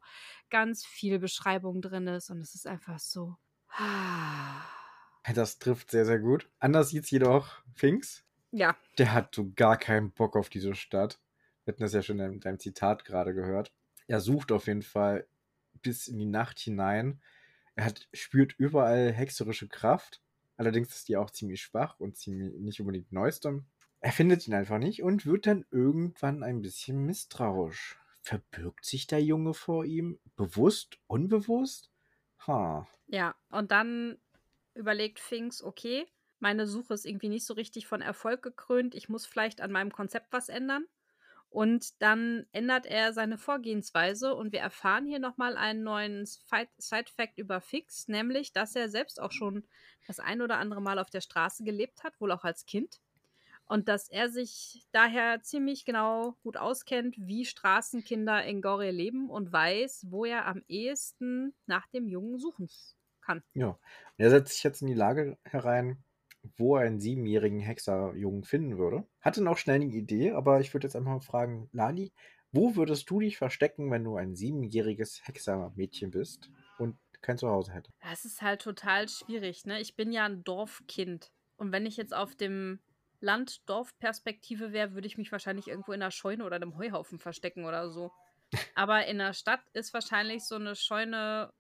ganz 0.50 0.86
viel 0.86 1.20
Beschreibung 1.20 1.82
drin 1.82 2.08
ist. 2.08 2.30
Und 2.30 2.40
es 2.40 2.56
ist 2.56 2.68
einfach 2.68 3.00
so. 3.00 3.36
Das 5.36 5.58
trifft 5.58 5.90
sehr, 5.92 6.06
sehr 6.06 6.20
gut. 6.20 6.50
Anders 6.60 6.90
sieht 6.90 7.06
es 7.06 7.12
jedoch 7.12 7.64
Finks. 7.74 8.26
Ja. 8.54 8.78
Der 9.00 9.14
hat 9.14 9.34
so 9.34 9.52
gar 9.56 9.78
keinen 9.78 10.12
Bock 10.12 10.36
auf 10.36 10.48
diese 10.48 10.76
Stadt. 10.76 11.20
Wir 11.66 11.74
hatten 11.74 11.82
das 11.82 11.94
ja 11.94 12.04
schon 12.04 12.20
in 12.20 12.40
deinem 12.40 12.60
Zitat 12.60 13.04
gerade 13.04 13.34
gehört. 13.34 13.74
Er 14.08 14.20
sucht 14.20 14.52
auf 14.52 14.68
jeden 14.68 14.84
Fall 14.84 15.26
bis 15.82 16.08
in 16.08 16.20
die 16.20 16.28
Nacht 16.28 16.60
hinein. 16.60 17.20
Er 17.76 17.86
hat, 17.86 18.08
spürt 18.14 18.54
überall 18.60 19.12
hexerische 19.12 19.68
Kraft. 19.68 20.22
Allerdings 20.56 20.94
ist 20.94 21.10
die 21.10 21.18
auch 21.18 21.32
ziemlich 21.32 21.64
schwach 21.64 22.00
und 22.00 22.16
ziemlich 22.16 22.54
nicht 22.60 22.80
unbedingt 22.80 23.12
neueste. 23.12 23.64
Er 24.02 24.12
findet 24.12 24.48
ihn 24.48 24.54
einfach 24.54 24.78
nicht 24.78 25.02
und 25.02 25.26
wird 25.26 25.48
dann 25.48 25.66
irgendwann 25.72 26.44
ein 26.44 26.62
bisschen 26.62 27.04
misstrauisch. 27.06 27.98
Verbirgt 28.22 28.86
sich 28.86 29.08
der 29.08 29.24
Junge 29.24 29.56
vor 29.56 29.84
ihm? 29.84 30.20
Bewusst? 30.36 31.00
Unbewusst? 31.08 31.90
Ha. 32.46 32.88
Ja, 33.08 33.34
und 33.50 33.72
dann 33.72 34.20
überlegt 34.76 35.20
Finks, 35.20 35.64
okay, 35.64 36.06
meine 36.44 36.68
Suche 36.68 36.94
ist 36.94 37.06
irgendwie 37.06 37.30
nicht 37.30 37.46
so 37.46 37.54
richtig 37.54 37.88
von 37.88 38.02
Erfolg 38.02 38.44
gekrönt. 38.44 38.96
Ich 38.96 39.08
muss 39.08 39.26
vielleicht 39.26 39.62
an 39.62 39.72
meinem 39.72 39.94
Konzept 39.94 40.28
was 40.32 40.50
ändern. 40.50 40.86
Und 41.50 42.02
dann 42.02 42.46
ändert 42.52 42.86
er 42.86 43.14
seine 43.14 43.38
Vorgehensweise 43.38 44.36
und 44.36 44.52
wir 44.52 44.60
erfahren 44.60 45.06
hier 45.06 45.20
nochmal 45.20 45.56
einen 45.56 45.84
neuen 45.84 46.26
Side-Fact 46.26 47.38
über 47.38 47.62
Fix, 47.62 48.08
nämlich, 48.08 48.52
dass 48.52 48.76
er 48.76 48.90
selbst 48.90 49.22
auch 49.22 49.32
schon 49.32 49.64
das 50.06 50.20
ein 50.20 50.42
oder 50.42 50.58
andere 50.58 50.82
Mal 50.82 51.00
auf 51.00 51.10
der 51.10 51.22
Straße 51.22 51.64
gelebt 51.64 52.04
hat, 52.04 52.20
wohl 52.20 52.32
auch 52.32 52.44
als 52.44 52.66
Kind. 52.66 53.00
Und 53.66 53.88
dass 53.88 54.10
er 54.10 54.30
sich 54.30 54.86
daher 54.92 55.42
ziemlich 55.44 55.86
genau 55.86 56.36
gut 56.44 56.58
auskennt, 56.58 57.16
wie 57.20 57.46
Straßenkinder 57.46 58.44
in 58.44 58.62
Gore 58.62 58.92
leben 58.92 59.30
und 59.30 59.54
weiß, 59.54 60.08
wo 60.10 60.26
er 60.26 60.46
am 60.46 60.64
ehesten 60.68 61.54
nach 61.68 61.88
dem 61.88 62.08
Jungen 62.08 62.38
suchen 62.38 62.68
kann. 63.22 63.44
Ja, 63.54 63.80
er 64.18 64.30
setzt 64.30 64.56
sich 64.56 64.64
jetzt 64.64 64.82
in 64.82 64.88
die 64.88 64.94
Lage 64.94 65.38
herein, 65.46 66.04
wo 66.58 66.76
er 66.76 66.86
einen 66.86 67.00
siebenjährigen 67.00 67.60
Hexerjungen 67.60 68.44
finden 68.44 68.78
würde. 68.78 69.08
Hatte 69.22 69.44
noch 69.44 69.58
schnell 69.58 69.76
eine 69.82 69.86
Idee, 69.86 70.32
aber 70.32 70.60
ich 70.60 70.74
würde 70.74 70.88
jetzt 70.88 70.96
einfach 70.96 71.12
mal 71.12 71.20
fragen, 71.20 71.70
Lali, 71.72 72.12
wo 72.52 72.76
würdest 72.76 73.10
du 73.10 73.20
dich 73.20 73.38
verstecken, 73.38 73.90
wenn 73.92 74.04
du 74.04 74.16
ein 74.16 74.36
siebenjähriges 74.36 75.26
Hexermädchen 75.26 76.12
bist 76.12 76.52
und 76.78 76.98
kein 77.22 77.38
Zuhause 77.38 77.74
hätte? 77.74 77.92
Das 78.02 78.26
ist 78.26 78.42
halt 78.42 78.62
total 78.62 79.10
schwierig, 79.10 79.66
ne? 79.66 79.80
Ich 79.80 79.96
bin 79.96 80.12
ja 80.12 80.26
ein 80.26 80.44
Dorfkind. 80.44 81.32
Und 81.56 81.72
wenn 81.72 81.86
ich 81.86 81.98
jetzt 81.98 82.14
auf 82.14 82.36
dem 82.36 82.80
Land-Dorf-Perspektive 83.22 84.74
wäre, 84.74 84.94
würde 84.94 85.08
ich 85.08 85.18
mich 85.18 85.32
wahrscheinlich 85.32 85.68
irgendwo 85.68 85.94
in 85.94 86.02
einer 86.02 86.12
Scheune 86.12 86.46
oder 86.46 86.58
einem 86.58 86.78
Heuhaufen 86.78 87.20
verstecken 87.20 87.66
oder 87.66 87.90
so. 87.90 88.12
Aber 88.76 89.06
in 89.08 89.18
der 89.18 89.34
Stadt 89.34 89.64
ist 89.74 89.94
wahrscheinlich 89.94 90.44
so 90.44 90.56
eine 90.56 90.76
Scheune, 90.76 91.52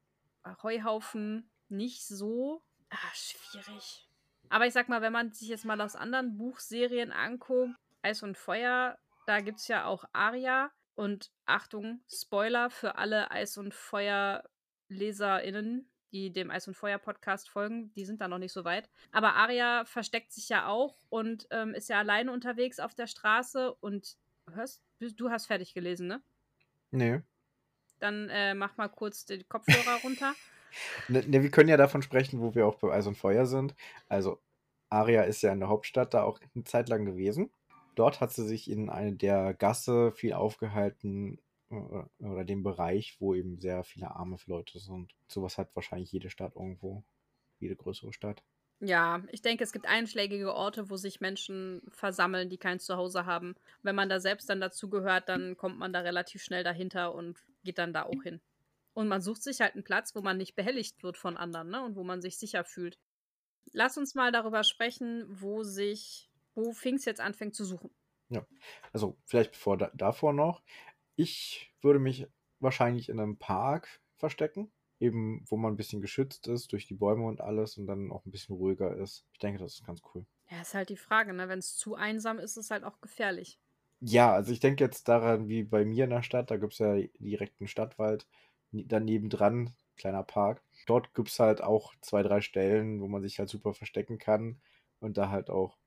Heuhaufen 0.61 1.49
nicht 1.69 2.05
so 2.05 2.61
ah, 2.89 2.97
schwierig. 3.13 4.09
Aber 4.53 4.65
ich 4.67 4.73
sag 4.73 4.87
mal, 4.87 5.01
wenn 5.01 5.13
man 5.13 5.31
sich 5.31 5.47
jetzt 5.47 5.65
mal 5.65 5.81
aus 5.81 5.95
anderen 5.95 6.37
Buchserien 6.37 7.11
anguckt, 7.11 7.73
Eis 8.03 8.21
und 8.21 8.37
Feuer, 8.37 8.99
da 9.25 9.39
gibt 9.39 9.57
es 9.57 9.67
ja 9.67 9.85
auch 9.85 10.05
Aria. 10.13 10.69
Und 10.93 11.31
Achtung, 11.47 12.01
Spoiler 12.07 12.69
für 12.69 12.99
alle 12.99 13.31
Eis 13.31 13.57
und 13.57 13.73
Feuer-LeserInnen, 13.73 15.89
die 16.11 16.31
dem 16.31 16.51
Eis 16.51 16.67
und 16.67 16.75
Feuer 16.75 16.99
Podcast 16.99 17.49
folgen, 17.49 17.91
die 17.95 18.05
sind 18.05 18.21
da 18.21 18.27
noch 18.27 18.37
nicht 18.37 18.53
so 18.53 18.63
weit. 18.63 18.91
Aber 19.11 19.33
Aria 19.33 19.85
versteckt 19.85 20.31
sich 20.31 20.49
ja 20.49 20.67
auch 20.67 20.99
und 21.09 21.47
ähm, 21.49 21.73
ist 21.73 21.89
ja 21.89 21.97
alleine 21.97 22.31
unterwegs 22.31 22.79
auf 22.79 22.93
der 22.93 23.07
Straße 23.07 23.73
und 23.73 24.17
hörst, 24.51 24.83
du 24.99 25.31
hast 25.31 25.47
fertig 25.47 25.73
gelesen, 25.73 26.05
ne? 26.05 26.21
Nee. 26.91 27.23
Dann 27.97 28.29
äh, 28.29 28.53
mach 28.53 28.77
mal 28.77 28.89
kurz 28.89 29.25
die 29.25 29.43
Kopfhörer 29.45 30.01
runter. 30.03 30.35
Ne, 31.07 31.23
ne, 31.27 31.43
wir 31.43 31.51
können 31.51 31.69
ja 31.69 31.77
davon 31.77 32.01
sprechen, 32.01 32.41
wo 32.41 32.55
wir 32.55 32.67
auch 32.67 32.75
bei 32.75 32.91
Eis 32.91 33.07
und 33.07 33.17
Feuer 33.17 33.45
sind. 33.45 33.75
Also, 34.07 34.41
Aria 34.89 35.23
ist 35.23 35.41
ja 35.41 35.51
in 35.51 35.59
der 35.59 35.69
Hauptstadt 35.69 36.13
da 36.13 36.23
auch 36.23 36.39
eine 36.55 36.63
Zeit 36.65 36.89
lang 36.89 37.05
gewesen. 37.05 37.51
Dort 37.95 38.21
hat 38.21 38.31
sie 38.33 38.45
sich 38.47 38.69
in 38.69 38.89
eine 38.89 39.13
der 39.15 39.53
Gasse 39.53 40.11
viel 40.11 40.33
aufgehalten 40.33 41.39
äh, 41.69 42.03
oder 42.19 42.43
dem 42.45 42.63
Bereich, 42.63 43.17
wo 43.19 43.33
eben 43.35 43.59
sehr 43.59 43.83
viele 43.83 44.11
arme 44.11 44.37
Leute 44.45 44.79
sind. 44.79 45.13
Sowas 45.27 45.57
hat 45.57 45.75
wahrscheinlich 45.75 46.11
jede 46.11 46.29
Stadt 46.29 46.55
irgendwo, 46.55 47.03
jede 47.59 47.75
größere 47.75 48.13
Stadt. 48.13 48.43
Ja, 48.79 49.23
ich 49.31 49.41
denke, 49.41 49.63
es 49.63 49.71
gibt 49.71 49.87
einschlägige 49.87 50.53
Orte, 50.53 50.89
wo 50.89 50.97
sich 50.97 51.21
Menschen 51.21 51.81
versammeln, 51.89 52.49
die 52.49 52.57
kein 52.57 52.79
Zuhause 52.79 53.25
haben. 53.25 53.55
Wenn 53.81 53.95
man 53.95 54.09
da 54.09 54.19
selbst 54.19 54.49
dann 54.49 54.59
dazu 54.59 54.89
gehört, 54.89 55.29
dann 55.29 55.55
kommt 55.55 55.79
man 55.79 55.93
da 55.93 56.01
relativ 56.01 56.43
schnell 56.43 56.63
dahinter 56.65 57.15
und 57.15 57.41
geht 57.63 57.77
dann 57.77 57.93
da 57.93 58.03
auch 58.03 58.23
hin. 58.23 58.41
Und 58.93 59.07
man 59.07 59.21
sucht 59.21 59.43
sich 59.43 59.61
halt 59.61 59.73
einen 59.73 59.83
Platz, 59.83 60.15
wo 60.15 60.21
man 60.21 60.37
nicht 60.37 60.55
behelligt 60.55 61.03
wird 61.03 61.17
von 61.17 61.37
anderen, 61.37 61.69
ne? 61.69 61.83
Und 61.83 61.95
wo 61.95 62.03
man 62.03 62.21
sich 62.21 62.37
sicher 62.37 62.63
fühlt. 62.63 62.99
Lass 63.71 63.97
uns 63.97 64.13
mal 64.13 64.31
darüber 64.31 64.63
sprechen, 64.63 65.25
wo 65.29 65.63
sich, 65.63 66.29
wo 66.53 66.73
Finks 66.73 67.05
jetzt 67.05 67.21
anfängt 67.21 67.55
zu 67.55 67.65
suchen. 67.65 67.89
Ja, 68.29 68.45
also 68.91 69.17
vielleicht 69.25 69.51
bevor 69.51 69.77
da, 69.77 69.91
davor 69.93 70.33
noch. 70.33 70.61
Ich 71.15 71.73
würde 71.81 71.99
mich 71.99 72.27
wahrscheinlich 72.59 73.09
in 73.09 73.19
einem 73.19 73.37
Park 73.37 74.01
verstecken, 74.15 74.71
eben 74.99 75.43
wo 75.47 75.57
man 75.57 75.73
ein 75.73 75.77
bisschen 75.77 76.01
geschützt 76.01 76.47
ist 76.47 76.71
durch 76.71 76.87
die 76.87 76.93
Bäume 76.93 77.25
und 77.25 77.41
alles 77.41 77.77
und 77.77 77.87
dann 77.87 78.11
auch 78.11 78.25
ein 78.25 78.31
bisschen 78.31 78.55
ruhiger 78.55 78.95
ist. 78.95 79.25
Ich 79.33 79.39
denke, 79.39 79.59
das 79.59 79.75
ist 79.75 79.85
ganz 79.85 80.01
cool. 80.13 80.25
Ja, 80.49 80.61
ist 80.61 80.73
halt 80.73 80.89
die 80.89 80.97
Frage, 80.97 81.33
ne? 81.33 81.49
Wenn 81.49 81.59
es 81.59 81.75
zu 81.75 81.95
einsam 81.95 82.37
ist, 82.37 82.57
ist 82.57 82.65
es 82.65 82.71
halt 82.71 82.83
auch 82.83 83.01
gefährlich. 83.01 83.59
Ja, 84.01 84.33
also 84.33 84.51
ich 84.51 84.59
denke 84.59 84.83
jetzt 84.83 85.07
daran, 85.07 85.47
wie 85.47 85.63
bei 85.63 85.85
mir 85.85 86.03
in 86.03 86.09
der 86.09 86.23
Stadt, 86.23 86.51
da 86.51 86.57
gibt 86.57 86.73
es 86.73 86.79
ja 86.79 86.95
direkt 87.19 87.61
einen 87.61 87.69
Stadtwald 87.69 88.27
daneben 88.73 89.29
dran, 89.29 89.73
kleiner 89.95 90.23
Park. 90.23 90.61
Dort 90.87 91.13
gibt 91.13 91.29
es 91.29 91.39
halt 91.39 91.61
auch 91.61 91.93
zwei, 92.01 92.23
drei 92.23 92.41
Stellen, 92.41 93.01
wo 93.01 93.07
man 93.07 93.21
sich 93.21 93.39
halt 93.39 93.49
super 93.49 93.73
verstecken 93.73 94.17
kann 94.17 94.59
und 94.99 95.17
da 95.17 95.29
halt 95.29 95.49
auch 95.49 95.77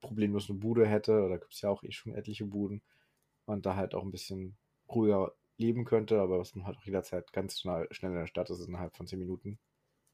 problemlos 0.00 0.50
eine 0.50 0.58
Bude 0.58 0.86
hätte. 0.86 1.22
Oder 1.22 1.38
gibt 1.38 1.54
es 1.54 1.62
ja 1.62 1.70
auch 1.70 1.82
eh 1.82 1.92
schon 1.92 2.14
etliche 2.14 2.44
Buden. 2.44 2.82
Und 3.46 3.66
da 3.66 3.76
halt 3.76 3.94
auch 3.94 4.02
ein 4.02 4.10
bisschen 4.10 4.56
ruhiger 4.88 5.32
leben 5.56 5.84
könnte, 5.84 6.20
aber 6.20 6.38
was 6.38 6.54
man 6.54 6.66
halt 6.66 6.78
auch 6.78 6.84
jederzeit 6.84 7.32
ganz 7.32 7.60
schnell, 7.60 7.86
schnell 7.90 8.12
in 8.12 8.18
der 8.18 8.26
Stadt 8.26 8.50
ist, 8.50 8.66
innerhalb 8.66 8.96
von 8.96 9.06
zehn 9.06 9.18
Minuten. 9.18 9.58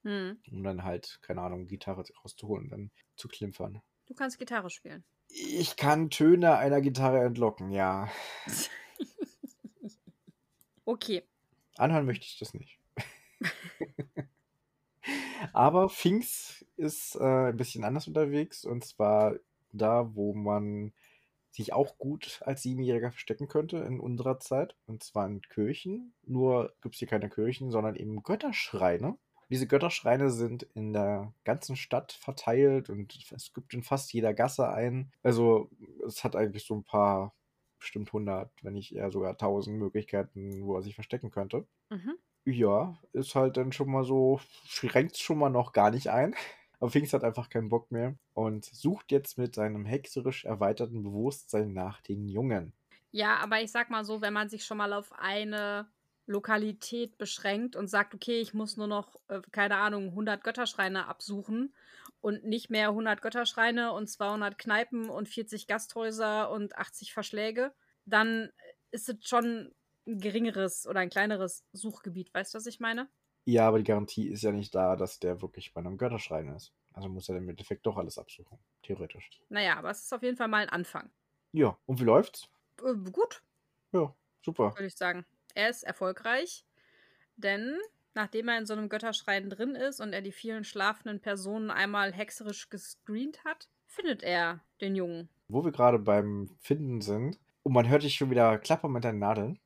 Hm. 0.03 0.39
Um 0.50 0.62
dann 0.62 0.85
halt, 0.85 1.19
keine 1.23 1.43
Ahnung, 1.43 1.67
Gitarre 1.67 2.05
rauszuholen 2.25 2.65
und 2.65 2.71
dann 2.71 2.91
zu 3.17 3.29
klimpern. 3.29 3.83
Du 4.07 4.15
kannst 4.15 4.39
Gitarre 4.39 4.71
spielen. 4.71 5.05
Ich 5.29 5.77
kann 5.77 6.11
Töne 6.11 6.57
einer 6.57 6.81
Gitarre 6.81 7.21
entlocken, 7.21 7.71
ja. 7.71 8.09
okay. 10.85 11.23
Anhören 11.77 12.07
möchte 12.07 12.27
ich 12.27 12.39
das 12.39 12.55
nicht. 12.55 12.79
Aber 15.53 15.89
Finks 15.89 16.65
ist 16.77 17.17
äh, 17.17 17.49
ein 17.49 17.57
bisschen 17.57 17.85
anders 17.85 18.07
unterwegs 18.07 18.65
und 18.65 18.85
zwar 18.85 19.35
da, 19.73 20.15
wo 20.15 20.35
man 20.35 20.93
sich 21.50 21.73
auch 21.73 21.99
gut 21.99 22.41
als 22.45 22.62
Siebenjähriger 22.62 23.11
verstecken 23.11 23.49
könnte 23.49 23.79
in 23.79 24.00
unserer 24.00 24.39
Zeit. 24.39 24.77
Und 24.87 25.03
zwar 25.03 25.27
in 25.27 25.43
Kirchen. 25.43 26.12
Nur 26.25 26.73
gibt 26.81 26.95
es 26.95 27.00
hier 27.00 27.09
keine 27.09 27.29
Kirchen, 27.29 27.71
sondern 27.71 27.97
eben 27.97 28.23
Götterschreine. 28.23 29.17
Diese 29.49 29.67
Götterschreine 29.67 30.31
sind 30.31 30.62
in 30.75 30.93
der 30.93 31.33
ganzen 31.45 31.75
Stadt 31.75 32.12
verteilt 32.12 32.89
und 32.89 33.19
es 33.33 33.53
gibt 33.53 33.75
in 33.75 33.83
fast 33.83 34.12
jeder 34.12 34.33
Gasse 34.33 34.69
einen. 34.69 35.12
Also 35.25 35.69
es 36.07 36.23
hat 36.23 36.37
eigentlich 36.37 36.65
so 36.65 36.77
ein 36.77 36.85
paar 36.85 37.35
bestimmt 37.80 38.12
100, 38.12 38.50
wenn 38.62 38.75
nicht 38.75 38.94
eher 38.94 39.10
sogar 39.10 39.37
1000 39.37 39.76
Möglichkeiten, 39.78 40.64
wo 40.64 40.76
er 40.76 40.82
sich 40.82 40.94
verstecken 40.94 41.30
könnte. 41.30 41.66
Mhm. 41.90 42.16
Ja, 42.44 42.99
ist 43.12 43.34
halt 43.34 43.56
dann 43.56 43.72
schon 43.72 43.90
mal 43.90 44.04
so, 44.04 44.40
schränkt 44.66 45.18
schon 45.18 45.38
mal 45.38 45.50
noch 45.50 45.72
gar 45.72 45.90
nicht 45.90 46.08
ein. 46.08 46.34
Aber 46.80 46.90
Finks 46.90 47.12
hat 47.12 47.25
einfach 47.25 47.50
keinen 47.50 47.68
Bock 47.68 47.90
mehr 47.90 48.16
und 48.32 48.64
sucht 48.64 49.12
jetzt 49.12 49.37
mit 49.37 49.54
seinem 49.54 49.84
hexerisch 49.84 50.46
erweiterten 50.46 51.02
Bewusstsein 51.02 51.75
nach 51.75 52.00
den 52.00 52.26
Jungen. 52.26 52.72
Ja, 53.10 53.37
aber 53.38 53.60
ich 53.60 53.70
sag 53.70 53.90
mal 53.90 54.04
so, 54.04 54.22
wenn 54.22 54.32
man 54.32 54.49
sich 54.49 54.64
schon 54.64 54.78
mal 54.78 54.94
auf 54.94 55.12
eine 55.12 55.90
Lokalität 56.30 57.18
beschränkt 57.18 57.76
und 57.76 57.88
sagt, 57.88 58.14
okay, 58.14 58.40
ich 58.40 58.54
muss 58.54 58.76
nur 58.76 58.87
noch, 58.87 59.16
äh, 59.28 59.40
keine 59.50 59.76
Ahnung, 59.76 60.12
100 60.14 60.44
Götterschreine 60.44 61.08
absuchen 61.08 61.75
und 62.20 62.44
nicht 62.44 62.70
mehr 62.70 62.92
100 62.92 63.22
Götterschreine 63.22 63.92
und 63.92 64.08
200 64.08 64.58
Kneipen 64.58 65.10
und 65.10 65.28
40 65.28 65.66
Gasthäuser 65.66 66.50
und 66.50 66.76
80 66.76 67.12
Verschläge, 67.12 67.75
dann 68.04 68.50
ist 68.90 69.08
es 69.08 69.16
schon 69.28 69.72
ein 70.06 70.18
geringeres 70.20 70.87
oder 70.87 71.00
ein 71.00 71.10
kleineres 71.10 71.64
Suchgebiet. 71.72 72.32
Weißt 72.34 72.54
du, 72.54 72.58
was 72.58 72.66
ich 72.66 72.80
meine? 72.80 73.10
Ja, 73.44 73.68
aber 73.68 73.76
die 73.76 73.84
Garantie 73.84 74.28
ist 74.28 74.40
ja 74.42 74.50
nicht 74.50 74.75
da, 74.75 74.96
dass 74.96 75.18
der 75.18 75.42
wirklich 75.42 75.75
bei 75.75 75.80
einem 75.82 75.99
Götterschrein 75.99 76.49
ist. 76.54 76.72
Also 76.94 77.10
muss 77.10 77.28
er 77.28 77.37
im 77.37 77.50
Endeffekt 77.50 77.84
doch 77.84 77.99
alles 77.99 78.16
absuchen, 78.16 78.58
theoretisch. 78.80 79.30
Naja, 79.50 79.76
aber 79.76 79.90
es 79.90 80.02
ist 80.04 80.12
auf 80.14 80.22
jeden 80.22 80.37
Fall 80.38 80.49
mal 80.49 80.62
ein 80.62 80.68
Anfang. 80.70 81.12
Ja, 81.52 81.78
und 81.87 82.00
wie 82.00 82.04
läuft's? 82.04 82.50
Äh, 82.82 82.94
gut, 83.12 83.42
Ja, 83.92 84.16
super. 84.42 84.75
würde 84.75 84.87
ich 84.88 84.96
sagen. 84.96 85.26
Er 85.54 85.71
ist 85.71 85.83
erfolgreich, 85.83 86.64
denn 87.37 87.78
nachdem 88.14 88.49
er 88.49 88.59
in 88.59 88.66
so 88.66 88.75
einem 88.75 88.88
Götterschrein 88.88 89.50
drin 89.50 89.75
ist 89.75 90.00
und 90.00 90.12
er 90.12 90.23
die 90.23 90.33
vielen 90.33 90.64
schlafenden 90.64 91.21
Personen 91.21 91.71
einmal 91.71 92.12
hexerisch 92.12 92.69
gescreent 92.69 93.45
hat, 93.45 93.69
findet 93.87 94.23
er 94.23 94.61
den 94.80 94.97
Jungen. 94.97 95.28
Wo 95.49 95.64
wir 95.64 95.73
gerade 95.73 95.99
beim 95.99 96.50
Finden 96.61 97.00
sind, 97.00 97.38
und 97.62 97.75
man 97.75 97.88
hört 97.88 98.02
dich 98.02 98.14
schon 98.14 98.30
wieder 98.30 98.59
klappern 98.59 98.92
mit 98.92 99.04
deinen 99.04 99.19
Nadeln, 99.19 99.59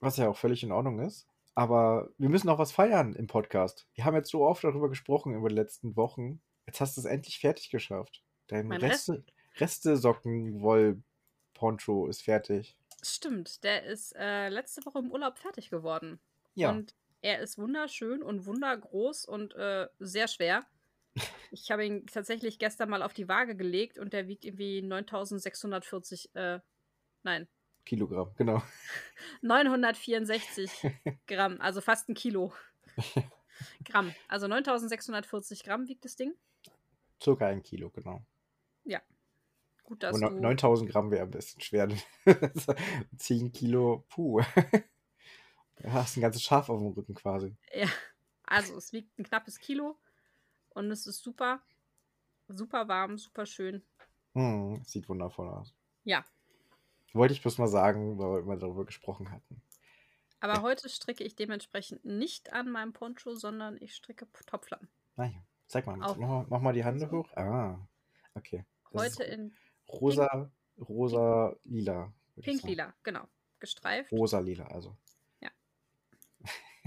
was 0.00 0.16
ja 0.16 0.28
auch 0.28 0.36
völlig 0.36 0.62
in 0.62 0.72
Ordnung 0.72 1.00
ist. 1.00 1.26
Aber 1.54 2.10
wir 2.18 2.28
müssen 2.28 2.48
auch 2.48 2.58
was 2.58 2.72
feiern 2.72 3.14
im 3.14 3.26
Podcast. 3.26 3.88
Wir 3.94 4.04
haben 4.04 4.14
jetzt 4.14 4.30
so 4.30 4.46
oft 4.46 4.62
darüber 4.62 4.88
gesprochen 4.88 5.34
über 5.34 5.48
die 5.48 5.56
letzten 5.56 5.96
Wochen. 5.96 6.40
Jetzt 6.66 6.80
hast 6.80 6.96
du 6.96 7.00
es 7.00 7.04
endlich 7.04 7.40
fertig 7.40 7.70
geschafft. 7.70 8.22
Dein 8.46 8.68
Mein 8.68 8.80
Reste, 8.80 9.24
Reste-Socken-Woll-Poncho 9.56 12.06
ist 12.06 12.22
fertig. 12.22 12.77
Stimmt, 13.02 13.62
der 13.64 13.84
ist 13.84 14.14
äh, 14.16 14.48
letzte 14.48 14.84
Woche 14.84 14.98
im 14.98 15.10
Urlaub 15.10 15.38
fertig 15.38 15.70
geworden. 15.70 16.18
Ja. 16.54 16.70
Und 16.70 16.94
er 17.22 17.40
ist 17.40 17.58
wunderschön 17.58 18.22
und 18.22 18.46
wundergroß 18.46 19.24
und 19.26 19.54
äh, 19.54 19.88
sehr 19.98 20.28
schwer. 20.28 20.66
Ich 21.50 21.70
habe 21.70 21.86
ihn 21.86 22.06
tatsächlich 22.06 22.58
gestern 22.58 22.90
mal 22.90 23.02
auf 23.02 23.14
die 23.14 23.26
Waage 23.26 23.56
gelegt 23.56 23.98
und 23.98 24.12
der 24.12 24.28
wiegt 24.28 24.44
irgendwie 24.44 24.82
9640, 24.82 26.34
äh, 26.34 26.60
nein, 27.22 27.48
Kilogramm, 27.86 28.34
genau. 28.36 28.62
964 29.40 30.70
Gramm, 31.26 31.58
also 31.58 31.80
fast 31.80 32.10
ein 32.10 32.14
Kilo. 32.14 32.52
Gramm. 33.86 34.14
Also 34.28 34.46
9640 34.46 35.64
Gramm 35.64 35.88
wiegt 35.88 36.04
das 36.04 36.14
Ding. 36.14 36.34
Circa 37.18 37.46
ein 37.46 37.62
Kilo, 37.62 37.88
genau. 37.88 38.22
Gut, 39.88 40.02
dass 40.02 40.20
Aber 40.22 40.34
du. 40.34 40.40
9000 40.40 40.90
Gramm 40.90 41.10
wäre 41.10 41.22
ein 41.22 41.30
bisschen 41.30 41.62
schwer. 41.62 41.88
10 43.16 43.52
Kilo, 43.52 44.04
puh. 44.10 44.42
Du 45.80 45.92
hast 45.92 46.16
ein 46.16 46.20
ganzes 46.22 46.42
Schaf 46.42 46.68
auf 46.68 46.80
dem 46.80 46.88
Rücken 46.88 47.14
quasi. 47.14 47.56
Ja, 47.72 47.86
also 48.42 48.76
es 48.76 48.92
wiegt 48.92 49.16
ein 49.18 49.22
knappes 49.24 49.60
Kilo 49.60 49.96
und 50.70 50.90
es 50.90 51.06
ist 51.06 51.22
super, 51.22 51.62
super 52.48 52.88
warm, 52.88 53.16
super 53.16 53.46
schön. 53.46 53.82
Hm, 54.34 54.82
sieht 54.84 55.08
wundervoll 55.08 55.48
aus. 55.48 55.72
Ja. 56.02 56.24
Wollte 57.12 57.32
ich 57.32 57.40
bloß 57.42 57.58
mal 57.58 57.68
sagen, 57.68 58.18
weil 58.18 58.26
wir 58.32 58.38
immer 58.40 58.56
darüber 58.56 58.84
gesprochen 58.84 59.30
hatten. 59.30 59.62
Aber 60.40 60.54
Ja. 60.54 60.62
heute 60.62 60.88
stricke 60.88 61.22
ich 61.22 61.36
dementsprechend 61.36 62.04
nicht 62.04 62.52
an 62.52 62.70
meinem 62.72 62.92
Poncho, 62.92 63.36
sondern 63.36 63.76
ich 63.80 63.94
stricke 63.94 64.26
Topflappen. 64.46 64.88
Naja, 65.16 65.40
zeig 65.68 65.86
mal. 65.86 65.96
Mach, 65.96 66.16
mal- 66.16 66.46
mach 66.50 66.60
mal 66.60 66.72
die 66.74 66.84
Hände 66.84 67.06
so. 67.06 67.12
hoch. 67.12 67.32
Ah, 67.36 67.78
okay. 68.34 68.64
Das 68.90 69.00
Heute 69.02 69.22
in 69.22 69.54
rosa, 69.88 70.50
rosa, 70.78 71.56
lila. 71.64 72.12
pink-lila, 72.40 72.94
genau. 73.02 73.26
Gestreift. 73.58 74.12
Rosa, 74.12 74.38
lila, 74.38 74.66
also. 74.66 74.96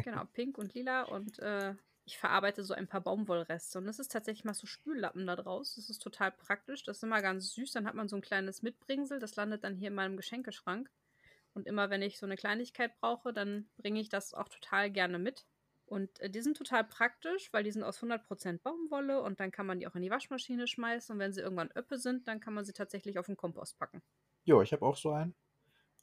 Genau, 0.04 0.26
pink 0.34 0.58
und 0.58 0.74
lila 0.74 1.04
und 1.04 1.40
äh, 1.40 1.76
ich 2.06 2.18
verarbeite 2.18 2.64
so 2.64 2.74
ein 2.74 2.88
paar 2.88 3.02
Baumwollreste. 3.02 3.78
Und 3.78 3.88
es 3.88 4.00
ist 4.00 4.12
tatsächlich 4.12 4.44
mal 4.44 4.54
so 4.54 4.66
Spüllappen 4.68 5.28
da 5.28 5.36
draus. 5.36 5.76
Das 5.76 5.90
ist 5.90 6.00
total 6.00 6.32
praktisch. 6.32 6.84
Das 6.84 6.98
ist 6.98 7.04
immer 7.04 7.22
ganz 7.22 7.54
süß. 7.54 7.72
Dann 7.72 7.86
hat 7.86 7.94
man 7.94 8.10
so 8.10 8.16
ein 8.16 8.22
kleines 8.22 8.64
Mitbringsel. 8.64 9.20
Das 9.20 9.36
landet 9.36 9.64
dann 9.64 9.76
hier 9.76 9.90
in 9.90 9.94
meinem 9.94 10.18
Geschenkeschrank. 10.18 10.90
Und 11.54 11.68
immer 11.68 11.90
wenn 11.90 12.02
ich 12.02 12.18
so 12.18 12.26
eine 12.26 12.38
Kleinigkeit 12.38 13.00
brauche, 13.00 13.34
dann 13.34 13.70
bringe 13.78 14.00
ich 14.00 14.10
das 14.10 14.34
auch 14.34 14.50
total 14.50 14.90
gerne 14.90 15.20
mit. 15.20 15.46
Und 15.92 16.22
äh, 16.22 16.30
die 16.30 16.40
sind 16.42 16.56
total 16.56 16.86
praktisch, 16.86 17.52
weil 17.52 17.66
die 17.66 17.72
sind 17.72 17.84
aus 17.84 18.02
100% 18.02 18.60
Baumwolle 18.60 19.22
und 19.22 19.42
dann 19.42 19.52
kann 19.52 19.66
man 19.66 19.78
die 19.78 19.88
auch 19.88 19.96
in 19.96 20.02
die 20.02 20.10
Waschmaschine 20.10 20.66
schmeißen. 20.66 21.12
Und 21.12 21.20
wenn 21.20 21.34
sie 21.34 21.42
irgendwann 21.42 21.70
öppe 21.72 21.98
sind, 21.98 22.30
dann 22.30 22.40
kann 22.40 22.54
man 22.54 22.64
sie 22.64 22.72
tatsächlich 22.72 23.20
auf 23.20 23.26
den 23.26 23.36
Kompost 23.36 23.78
packen. 23.78 24.02
Jo, 24.46 24.62
ich 24.62 24.72
habe 24.72 24.86
auch 24.86 24.96
so 24.96 25.12
einen. 25.12 25.36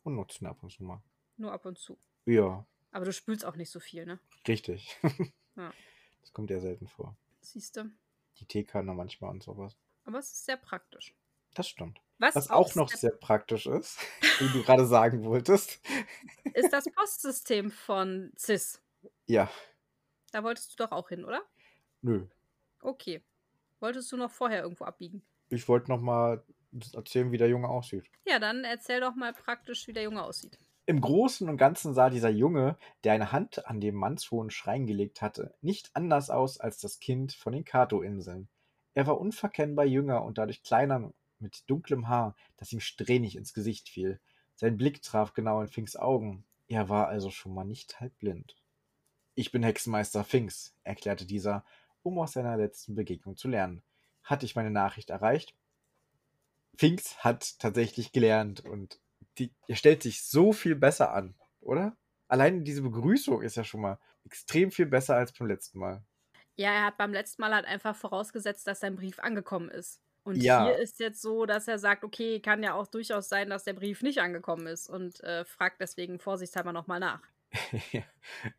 Und 0.02 0.14
nutze 0.14 0.44
ihn 0.44 0.46
ab 0.46 0.62
und 0.62 0.70
zu 0.70 0.84
mal. 0.84 1.02
Nur 1.38 1.52
ab 1.52 1.64
und 1.64 1.78
zu. 1.78 1.98
Ja, 2.26 2.66
Aber 2.90 3.06
du 3.06 3.14
spülst 3.14 3.46
auch 3.46 3.56
nicht 3.56 3.70
so 3.70 3.80
viel, 3.80 4.04
ne? 4.04 4.20
richtig. 4.46 4.98
Ja. 5.56 5.72
Das 6.20 6.32
kommt 6.32 6.50
ja 6.50 6.60
selten 6.60 6.86
vor. 6.86 7.16
Siehst 7.40 7.76
du? 7.78 7.90
Die 8.38 8.44
Teekanne 8.44 8.92
manchmal 8.94 9.30
und 9.30 9.42
sowas. 9.42 9.76
Aber 10.04 10.18
es 10.18 10.30
ist 10.30 10.44
sehr 10.44 10.56
praktisch. 10.58 11.16
Das 11.54 11.66
stimmt. 11.66 11.98
Was, 12.18 12.36
Was 12.36 12.50
auch 12.50 12.74
noch 12.76 12.90
sehr 12.90 13.10
sehr 13.10 13.18
praktisch 13.18 13.66
ist, 13.66 13.98
wie 14.38 14.48
du 14.52 14.62
gerade 14.62 14.86
sagen 14.86 15.24
wolltest. 15.24 15.80
ist 16.52 16.72
das 16.72 16.84
Postsystem 16.92 17.72
von 17.72 18.30
CIS. 18.36 18.80
Ja, 19.26 19.50
Da 20.32 20.42
wolltest 20.44 20.72
du 20.72 20.84
doch 20.84 20.92
auch 20.92 21.08
hin, 21.08 21.24
oder? 21.24 21.42
nö. 22.02 22.26
Okay. 22.80 23.22
Wolltest 23.80 24.10
du 24.12 24.16
noch 24.16 24.30
vorher 24.30 24.62
irgendwo 24.62 24.84
abbiegen? 24.84 25.22
Ich 25.50 25.68
wollte 25.68 25.90
noch 25.90 26.00
mal 26.00 26.44
erzählen, 26.94 27.32
wie 27.32 27.38
der 27.38 27.48
Junge 27.48 27.68
aussieht. 27.68 28.04
Ja, 28.26 28.38
dann 28.38 28.64
erzähl 28.64 29.00
doch 29.00 29.14
mal 29.14 29.32
praktisch, 29.32 29.86
wie 29.86 29.92
der 29.92 30.02
Junge 30.02 30.22
aussieht. 30.22 30.58
Im 30.86 31.00
Großen 31.00 31.48
und 31.48 31.58
Ganzen 31.58 31.94
sah 31.94 32.10
dieser 32.10 32.30
Junge, 32.30 32.76
der 33.04 33.12
eine 33.12 33.30
Hand 33.30 33.66
an 33.66 33.80
dem 33.80 33.94
mannshohen 33.94 34.50
Schrein 34.50 34.86
gelegt 34.86 35.20
hatte, 35.22 35.54
nicht 35.60 35.90
anders 35.94 36.30
aus 36.30 36.58
als 36.58 36.78
das 36.78 36.98
Kind 36.98 37.32
von 37.32 37.52
den 37.52 37.64
Kato-Inseln. 37.64 38.48
Er 38.94 39.06
war 39.06 39.20
unverkennbar 39.20 39.84
jünger 39.84 40.24
und 40.24 40.38
dadurch 40.38 40.62
kleiner 40.62 41.12
mit 41.38 41.68
dunklem 41.70 42.08
Haar, 42.08 42.34
das 42.56 42.72
ihm 42.72 42.80
strähnig 42.80 43.36
ins 43.36 43.52
Gesicht 43.52 43.88
fiel. 43.88 44.18
Sein 44.54 44.76
Blick 44.76 45.02
traf 45.02 45.34
genau 45.34 45.60
in 45.60 45.68
Finks 45.68 45.94
Augen. 45.94 46.44
Er 46.68 46.88
war 46.88 47.06
also 47.08 47.30
schon 47.30 47.54
mal 47.54 47.64
nicht 47.64 48.00
halb 48.00 48.18
blind. 48.18 48.56
Ich 49.38 49.52
bin 49.52 49.62
Hexenmeister 49.62 50.24
Finks, 50.24 50.74
erklärte 50.82 51.24
dieser, 51.24 51.64
um 52.02 52.18
aus 52.18 52.32
seiner 52.32 52.56
letzten 52.56 52.96
Begegnung 52.96 53.36
zu 53.36 53.46
lernen. 53.46 53.84
Hatte 54.24 54.44
ich 54.44 54.56
meine 54.56 54.72
Nachricht 54.72 55.10
erreicht? 55.10 55.54
Finks 56.76 57.18
hat 57.18 57.60
tatsächlich 57.60 58.10
gelernt 58.10 58.64
und 58.64 58.98
die, 59.38 59.52
er 59.68 59.76
stellt 59.76 60.02
sich 60.02 60.24
so 60.24 60.52
viel 60.52 60.74
besser 60.74 61.12
an, 61.12 61.36
oder? 61.60 61.96
Allein 62.26 62.64
diese 62.64 62.82
Begrüßung 62.82 63.42
ist 63.42 63.54
ja 63.54 63.62
schon 63.62 63.82
mal 63.82 64.00
extrem 64.24 64.72
viel 64.72 64.86
besser 64.86 65.14
als 65.14 65.32
beim 65.32 65.46
letzten 65.46 65.78
Mal. 65.78 66.02
Ja, 66.56 66.72
er 66.72 66.84
hat 66.86 66.98
beim 66.98 67.12
letzten 67.12 67.40
Mal 67.42 67.54
halt 67.54 67.64
einfach 67.66 67.94
vorausgesetzt, 67.94 68.66
dass 68.66 68.80
sein 68.80 68.96
Brief 68.96 69.20
angekommen 69.20 69.68
ist. 69.68 70.00
Und 70.24 70.42
Ja. 70.42 70.66
hier 70.66 70.76
ist 70.78 70.98
jetzt 70.98 71.22
so, 71.22 71.46
dass 71.46 71.68
er 71.68 71.78
sagt, 71.78 72.02
okay, 72.02 72.40
kann 72.40 72.64
ja 72.64 72.74
auch 72.74 72.88
durchaus 72.88 73.28
sein, 73.28 73.48
dass 73.50 73.62
der 73.62 73.74
Brief 73.74 74.02
nicht 74.02 74.18
angekommen 74.18 74.66
ist 74.66 74.88
und 74.90 75.22
äh, 75.22 75.44
fragt 75.44 75.80
deswegen 75.80 76.18
vorsichtshalber 76.18 76.72
nochmal 76.72 76.98
nach. 76.98 77.22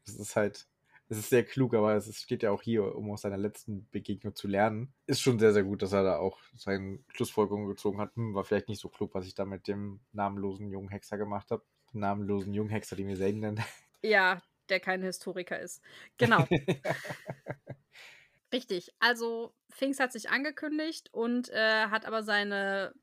Es 0.06 0.16
ist 0.16 0.36
halt, 0.36 0.68
es 1.10 1.18
ist 1.18 1.30
sehr 1.30 1.44
klug, 1.44 1.74
aber 1.74 1.96
es 1.96 2.14
steht 2.16 2.44
ja 2.44 2.52
auch 2.52 2.62
hier, 2.62 2.96
um 2.96 3.12
aus 3.12 3.22
seiner 3.22 3.38
letzten 3.38 3.88
Begegnung 3.90 4.36
zu 4.36 4.48
lernen. 4.48 4.94
Ist 5.08 5.22
schon 5.22 5.40
sehr, 5.40 5.54
sehr 5.54 5.64
gut, 5.64 5.82
dass 5.82 5.94
er 5.94 6.04
da 6.04 6.18
auch 6.18 6.38
seine 6.56 7.00
Schlussfolgerungen 7.14 7.68
gezogen 7.68 8.00
hat. 8.00 8.16
Hm, 8.16 8.36
war 8.36 8.44
vielleicht 8.44 8.70
nicht 8.70 8.82
so 8.82 8.90
klug, 8.90 9.14
was 9.14 9.26
ich 9.26 9.36
da 9.36 9.46
mit 9.46 9.68
dem 9.68 10.02
namenlosen 10.12 10.70
jungen 10.70 10.90
Hexer 10.90 11.18
gemacht 11.18 11.52
habe. 11.52 11.64
Namenlosen 11.94 12.54
jungen 12.54 12.70
Hexer, 12.70 12.96
den 12.96 13.08
wir 13.08 13.18
selten 13.18 13.40
nennen. 13.40 13.64
Ja, 14.02 14.42
der 14.70 14.80
kein 14.80 15.02
Historiker 15.02 15.60
ist. 15.60 15.82
Genau. 16.18 16.48
Richtig. 18.54 18.92
Also 19.00 19.54
Finks 19.70 20.00
hat 20.00 20.12
sich 20.12 20.30
angekündigt 20.30 21.10
und 21.12 21.50
äh, 21.50 21.88
hat 21.88 22.06
aber 22.06 22.24
seine 22.24 22.94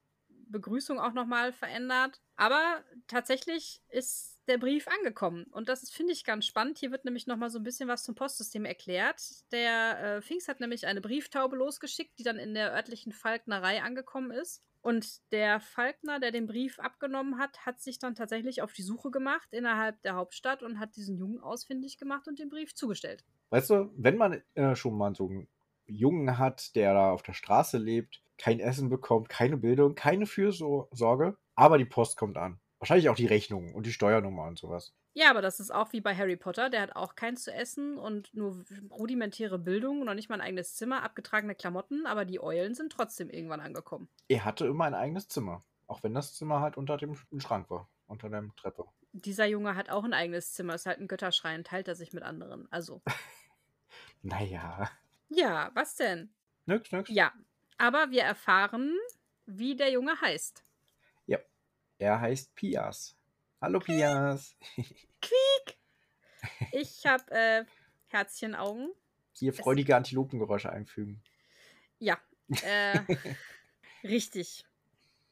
Begrüßung 0.47 0.99
auch 0.99 1.13
nochmal 1.13 1.53
verändert. 1.53 2.21
Aber 2.37 2.83
tatsächlich 3.07 3.83
ist 3.89 4.37
der 4.49 4.59
Brief 4.59 4.87
angekommen. 4.89 5.45
Und 5.51 5.69
das 5.69 5.91
finde 5.91 6.13
ich, 6.13 6.25
ganz 6.25 6.47
spannend. 6.47 6.79
Hier 6.79 6.91
wird 6.91 7.05
nämlich 7.05 7.27
nochmal 7.27 7.51
so 7.51 7.59
ein 7.59 7.65
bisschen 7.65 7.89
was 7.89 8.05
zum 8.05 8.15
Postsystem 8.15 8.65
erklärt. 8.65 9.21
Der 9.53 10.17
äh, 10.17 10.23
Finks 10.23 10.49
hat 10.49 10.61
nämlich 10.61 10.87
eine 10.87 11.01
Brieftaube 11.01 11.57
losgeschickt, 11.57 12.19
die 12.19 12.23
dann 12.23 12.39
in 12.39 12.55
der 12.55 12.73
örtlichen 12.73 13.13
Falknerei 13.13 13.83
angekommen 13.83 14.31
ist. 14.31 14.63
Und 14.83 15.21
der 15.33 15.59
Falkner, 15.59 16.21
der 16.21 16.31
den 16.31 16.47
Brief 16.47 16.79
abgenommen 16.79 17.39
hat, 17.39 17.67
hat 17.67 17.81
sich 17.81 17.99
dann 17.99 18.15
tatsächlich 18.15 18.63
auf 18.63 18.73
die 18.73 18.83
Suche 18.83 19.11
gemacht 19.11 19.49
innerhalb 19.51 20.01
der 20.03 20.15
Hauptstadt 20.15 20.63
und 20.63 20.79
hat 20.79 20.95
diesen 20.95 21.17
Jungen 21.17 21.41
ausfindig 21.41 21.99
gemacht 21.99 22.29
und 22.29 22.39
den 22.39 22.51
Brief 22.51 22.73
zugestellt. 22.73 23.25
Weißt 23.51 23.71
du, 23.71 23.91
wenn 23.97 24.17
man 24.17 24.43
äh, 24.55 24.77
schon 24.77 24.97
mal 24.97 25.13
so 25.17 25.27
einen 25.27 25.49
Jungen 25.87 26.39
hat, 26.39 26.77
der 26.77 26.95
da 26.95 27.11
auf 27.11 27.23
der 27.23 27.33
Straße 27.33 27.79
lebt, 27.79 28.23
kein 28.39 28.61
Essen 28.61 28.89
bekommt, 28.89 29.29
keine 29.29 29.57
Bildung, 29.57 29.95
keine 29.95 30.27
Fürsorge, 30.27 31.37
aber 31.55 31.79
die 31.79 31.85
Post 31.85 32.17
kommt 32.17 32.37
an. 32.37 32.61
Wahrscheinlich 32.79 33.09
auch 33.09 33.17
die 33.17 33.27
Rechnung 33.27 33.75
und 33.75 33.87
die 33.87 33.93
Steuernummer 33.93 34.45
und 34.45 34.59
sowas. 34.59 34.95
Ja, 35.15 35.31
aber 35.31 35.41
das 35.41 35.61
ist 35.61 35.71
auch 35.71 35.95
wie 35.95 36.03
bei 36.03 36.15
Harry 36.15 36.37
Potter. 36.37 36.69
Der 36.69 36.83
hat 36.83 36.95
auch 36.95 37.15
keins 37.15 37.43
zu 37.43 37.53
essen 37.53 37.97
und 37.97 38.35
nur 38.35 38.65
rudimentäre 38.91 39.59
Bildung, 39.59 40.05
noch 40.05 40.13
nicht 40.13 40.29
mal 40.29 40.35
ein 40.35 40.41
eigenes 40.43 40.75
Zimmer, 40.75 41.03
abgetragene 41.03 41.55
Klamotten, 41.55 42.05
aber 42.05 42.27
die 42.27 42.39
Eulen 42.39 42.75
sind 42.75 42.93
trotzdem 42.93 43.31
irgendwann 43.31 43.61
angekommen. 43.61 44.11
Er 44.29 44.45
hatte 44.45 44.67
immer 44.67 44.85
ein 44.85 44.95
eigenes 44.95 45.29
Zimmer. 45.29 45.63
Auch 45.87 46.03
wenn 46.03 46.13
das 46.13 46.35
Zimmer 46.35 46.61
halt 46.61 46.77
unter 46.77 46.99
dem 46.99 47.17
Schrank 47.39 47.71
war, 47.71 47.89
unter 48.09 48.29
der 48.29 48.45
Treppe. 48.57 48.85
Dieser 49.13 49.47
Junge 49.47 49.75
hat 49.75 49.89
auch 49.89 50.05
ein 50.05 50.13
eigenes 50.13 50.53
Zimmer, 50.53 50.75
ist 50.75 50.85
halt 50.85 50.99
ein 50.99 51.09
Götterschrein, 51.09 51.65
teilt 51.65 51.89
er 51.89 51.95
sich 51.95 52.13
mit 52.13 52.23
anderen. 52.23 52.71
Also. 52.71 53.01
naja. 54.23 54.91
Ja, 55.31 55.71
was 55.73 55.97
denn? 55.97 56.35
Nix, 56.67 56.93
nix. 56.93 57.09
Ja, 57.09 57.33
aber 57.79 58.11
wir 58.11 58.23
erfahren, 58.23 58.97
wie 59.47 59.77
der 59.77 59.91
Junge 59.91 60.21
heißt. 60.21 60.63
Ja, 61.27 61.39
er 61.99 62.21
heißt 62.21 62.55
Pias. 62.55 63.17
Hallo 63.61 63.79
Pias. 63.81 64.57
Quiek. 65.21 65.79
Ich 66.73 67.07
habe 67.07 67.31
äh, 67.31 67.65
Herzchenaugen. 68.09 68.93
Hier 69.33 69.53
freudige 69.53 69.97
Antilopengeräusche 69.97 70.71
einfügen. 70.71 71.23
Ja, 71.99 72.19
äh, 72.63 73.01
richtig. 74.03 74.65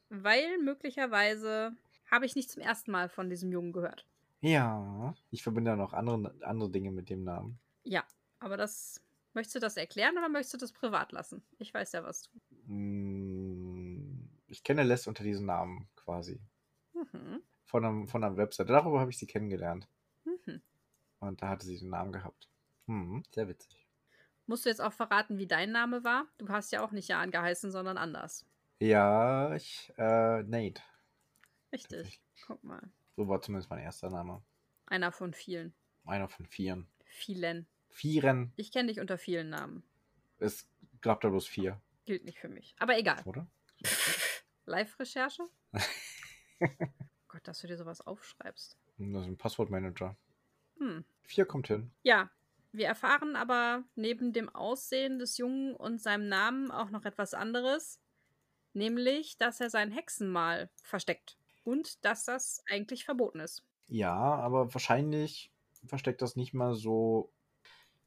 Weil 0.08 0.58
möglicherweise 0.58 1.72
habe 2.10 2.26
ich 2.26 2.36
nicht 2.36 2.50
zum 2.50 2.62
ersten 2.62 2.90
Mal 2.90 3.08
von 3.08 3.30
diesem 3.30 3.50
Jungen 3.50 3.72
gehört. 3.72 4.06
Ja, 4.40 5.14
ich 5.30 5.42
verbinde 5.42 5.70
ja 5.70 5.76
noch 5.76 5.92
andere, 5.94 6.34
andere 6.42 6.70
Dinge 6.70 6.90
mit 6.90 7.08
dem 7.08 7.24
Namen. 7.24 7.58
Ja, 7.82 8.04
aber 8.40 8.56
das. 8.56 9.03
Möchtest 9.34 9.56
du 9.56 9.60
das 9.60 9.76
erklären 9.76 10.16
oder 10.16 10.28
möchtest 10.28 10.54
du 10.54 10.58
das 10.58 10.72
privat 10.72 11.12
lassen? 11.12 11.44
Ich 11.58 11.74
weiß 11.74 11.92
ja, 11.92 12.04
was 12.04 12.22
du. 12.22 12.30
Mm, 12.66 14.30
Ich 14.46 14.62
kenne 14.62 14.84
Les 14.84 15.06
unter 15.06 15.24
diesem 15.24 15.46
Namen 15.46 15.88
quasi. 15.96 16.40
Mhm. 16.94 17.42
Von, 17.66 17.84
einem, 17.84 18.06
von 18.08 18.22
einer 18.24 18.36
Webseite. 18.36 18.72
Darüber 18.72 19.00
habe 19.00 19.10
ich 19.10 19.18
sie 19.18 19.26
kennengelernt. 19.26 19.88
Mhm. 20.24 20.62
Und 21.18 21.42
da 21.42 21.48
hatte 21.48 21.66
sie 21.66 21.78
den 21.78 21.90
Namen 21.90 22.12
gehabt. 22.12 22.48
Hm, 22.86 23.24
sehr 23.32 23.48
witzig. 23.48 23.86
Musst 24.46 24.64
du 24.64 24.68
jetzt 24.68 24.80
auch 24.80 24.92
verraten, 24.92 25.38
wie 25.38 25.46
dein 25.46 25.72
Name 25.72 26.04
war? 26.04 26.26
Du 26.38 26.48
hast 26.48 26.70
ja 26.72 26.84
auch 26.84 26.92
nicht 26.92 27.08
Jan 27.08 27.30
geheißen, 27.30 27.70
sondern 27.70 27.96
anders. 27.98 28.46
Ja, 28.80 29.54
ich, 29.54 29.92
äh, 29.96 30.42
Nate. 30.42 30.82
Richtig. 31.72 32.20
Guck 32.46 32.62
mal. 32.62 32.90
So 33.16 33.26
war 33.28 33.40
zumindest 33.42 33.70
mein 33.70 33.80
erster 33.80 34.10
Name. 34.10 34.42
Einer 34.86 35.12
von 35.12 35.34
vielen. 35.34 35.74
Einer 36.06 36.28
von 36.28 36.46
vieren. 36.46 36.88
Vielen. 37.04 37.66
Vieren. 37.94 38.52
Ich 38.56 38.72
kenne 38.72 38.88
dich 38.88 38.98
unter 38.98 39.18
vielen 39.18 39.50
Namen. 39.50 39.84
Es 40.40 40.68
gab 41.00 41.20
da 41.20 41.28
bloß 41.28 41.46
vier, 41.46 41.80
Gilt 42.06 42.24
nicht 42.24 42.40
für 42.40 42.48
mich. 42.48 42.74
Aber 42.80 42.98
egal. 42.98 43.22
oder? 43.24 43.46
Live-Recherche? 44.66 45.44
Gott, 47.28 47.46
dass 47.46 47.60
du 47.60 47.68
dir 47.68 47.76
sowas 47.76 48.00
aufschreibst. 48.00 48.76
Das 48.98 49.22
ist 49.22 49.28
ein 49.28 49.38
Passwortmanager. 49.38 50.16
Hm. 50.78 51.04
Vier 51.22 51.46
kommt 51.46 51.68
hin. 51.68 51.92
Ja, 52.02 52.30
wir 52.72 52.88
erfahren 52.88 53.36
aber 53.36 53.84
neben 53.94 54.32
dem 54.32 54.48
Aussehen 54.48 55.20
des 55.20 55.38
Jungen 55.38 55.76
und 55.76 56.02
seinem 56.02 56.28
Namen 56.28 56.72
auch 56.72 56.90
noch 56.90 57.04
etwas 57.04 57.32
anderes. 57.32 58.00
Nämlich, 58.72 59.38
dass 59.38 59.60
er 59.60 59.70
sein 59.70 59.92
Hexenmal 59.92 60.68
versteckt. 60.82 61.38
Und 61.62 62.04
dass 62.04 62.24
das 62.24 62.64
eigentlich 62.68 63.04
verboten 63.04 63.38
ist. 63.38 63.62
Ja, 63.86 64.14
aber 64.16 64.74
wahrscheinlich 64.74 65.52
versteckt 65.86 66.22
das 66.22 66.34
nicht 66.34 66.54
mal 66.54 66.74
so. 66.74 67.30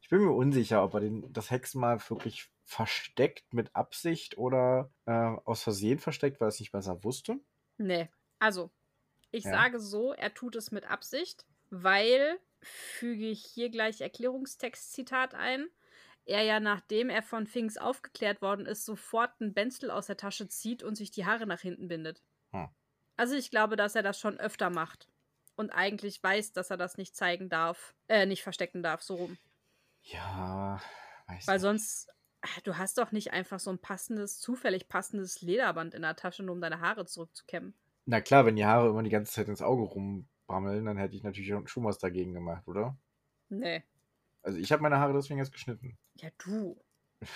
Ich 0.00 0.08
bin 0.08 0.22
mir 0.24 0.32
unsicher, 0.32 0.82
ob 0.84 0.94
er 0.94 1.00
den, 1.00 1.32
das 1.32 1.50
Hexenmal 1.50 2.00
wirklich 2.08 2.50
versteckt 2.64 3.52
mit 3.54 3.74
Absicht 3.76 4.36
oder 4.38 4.92
äh, 5.06 5.12
aus 5.12 5.62
Versehen 5.62 5.98
versteckt, 5.98 6.40
weil 6.40 6.46
er 6.46 6.50
es 6.50 6.60
nicht 6.60 6.72
besser 6.72 7.04
wusste. 7.04 7.40
Nee. 7.78 8.08
Also, 8.38 8.70
ich 9.32 9.44
Ja. 9.44 9.50
sage 9.50 9.80
so, 9.80 10.12
er 10.14 10.34
tut 10.34 10.56
es 10.56 10.72
mit 10.72 10.90
Absicht, 10.90 11.46
weil, 11.70 12.40
füge 12.62 13.28
ich 13.30 13.44
hier 13.44 13.70
gleich 13.70 14.00
Erklärungstext-Zitat 14.00 15.34
ein, 15.34 15.68
er 16.26 16.42
ja, 16.42 16.60
nachdem 16.60 17.10
er 17.10 17.22
von 17.22 17.46
Finks 17.46 17.78
aufgeklärt 17.78 18.42
worden 18.42 18.66
ist, 18.66 18.84
sofort 18.86 19.32
einen 19.40 19.54
Benzel 19.54 19.90
aus 19.90 20.06
der 20.08 20.18
Tasche 20.18 20.48
zieht 20.48 20.82
und 20.82 20.96
sich 20.96 21.10
die 21.10 21.26
Haare 21.26 21.46
nach 21.46 21.60
hinten 21.60 21.88
bindet. 21.88 22.22
Hm. 22.52 22.68
Also 23.16 23.34
ich 23.36 23.50
glaube, 23.50 23.76
dass 23.76 23.94
er 23.96 24.02
das 24.02 24.18
schon 24.20 24.38
öfter 24.40 24.70
macht. 24.70 25.08
Und 25.56 25.70
eigentlich 25.70 26.22
weiß, 26.22 26.52
dass 26.52 26.70
er 26.70 26.76
das 26.78 26.98
nicht 26.98 27.16
zeigen 27.16 27.48
darf, 27.50 27.94
äh, 28.08 28.26
nicht 28.26 28.42
verstecken 28.42 28.82
darf, 28.82 29.02
so 29.02 29.16
rum. 29.16 29.38
Ja, 30.02 30.80
weiß 31.26 31.46
Weil 31.46 31.54
nicht. 31.54 31.62
sonst, 31.62 32.08
äh, 32.42 32.60
du 32.64 32.76
hast 32.78 32.98
doch 32.98 33.12
nicht 33.12 33.32
einfach 33.32 33.60
so 33.60 33.70
ein 33.70 33.78
passendes, 33.78 34.38
zufällig 34.40 34.88
passendes 34.88 35.42
Lederband 35.42 35.94
in 35.94 36.02
der 36.02 36.16
Tasche, 36.16 36.42
nur 36.42 36.54
um 36.54 36.60
deine 36.60 36.80
Haare 36.80 37.06
zurückzukämmen. 37.06 37.74
Na 38.06 38.20
klar, 38.20 38.46
wenn 38.46 38.56
die 38.56 38.64
Haare 38.64 38.88
immer 38.88 39.02
die 39.02 39.10
ganze 39.10 39.32
Zeit 39.32 39.48
ins 39.48 39.62
Auge 39.62 39.82
rumbrammeln, 39.82 40.84
dann 40.86 40.96
hätte 40.96 41.14
ich 41.16 41.22
natürlich 41.22 41.52
schon 41.70 41.84
was 41.84 41.98
dagegen 41.98 42.32
gemacht, 42.32 42.66
oder? 42.66 42.96
Nee. 43.50 43.82
Also 44.42 44.58
ich 44.58 44.72
habe 44.72 44.82
meine 44.82 44.98
Haare 44.98 45.12
deswegen 45.12 45.38
jetzt 45.38 45.52
geschnitten. 45.52 45.98
Ja, 46.16 46.30
du. 46.38 46.80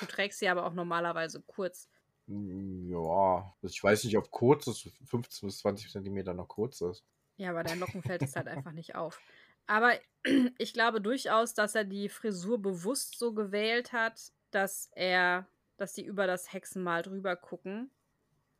Du 0.01 0.07
trägst 0.07 0.39
sie 0.39 0.49
aber 0.49 0.65
auch 0.65 0.75
normalerweise 0.75 1.43
kurz. 1.43 1.89
Mm, 2.27 2.89
Ja, 2.91 3.55
also 3.63 3.73
ich 3.73 3.83
weiß 3.83 4.05
nicht, 4.05 4.17
ob 4.17 4.31
kurz 4.31 4.67
ist, 4.67 4.89
15 5.05 5.49
bis 5.49 5.59
20 5.59 5.91
Zentimeter 5.91 6.35
noch 6.35 6.49
kurz 6.49 6.81
ist. 6.81 7.05
Ja, 7.37 7.53
bei 7.53 7.63
deinen 7.63 7.81
Locken 7.81 8.03
fällt 8.03 8.23
es 8.23 8.37
halt 8.37 8.47
einfach 8.49 8.73
nicht 8.73 8.95
auf. 8.95 9.21
Aber 9.67 9.93
ich 10.59 10.73
glaube 10.73 11.01
durchaus, 11.01 11.55
dass 11.55 11.75
er 11.75 11.85
die 11.85 12.09
Frisur 12.09 12.61
bewusst 12.61 13.19
so 13.19 13.33
gewählt 13.35 13.93
hat, 13.93 14.33
dass 14.51 14.91
er, 14.95 15.49
dass 15.77 15.95
die 15.95 16.05
über 16.05 16.27
das 16.27 16.53
Hexenmal 16.53 17.03
drüber 17.03 17.37
gucken. 17.37 17.91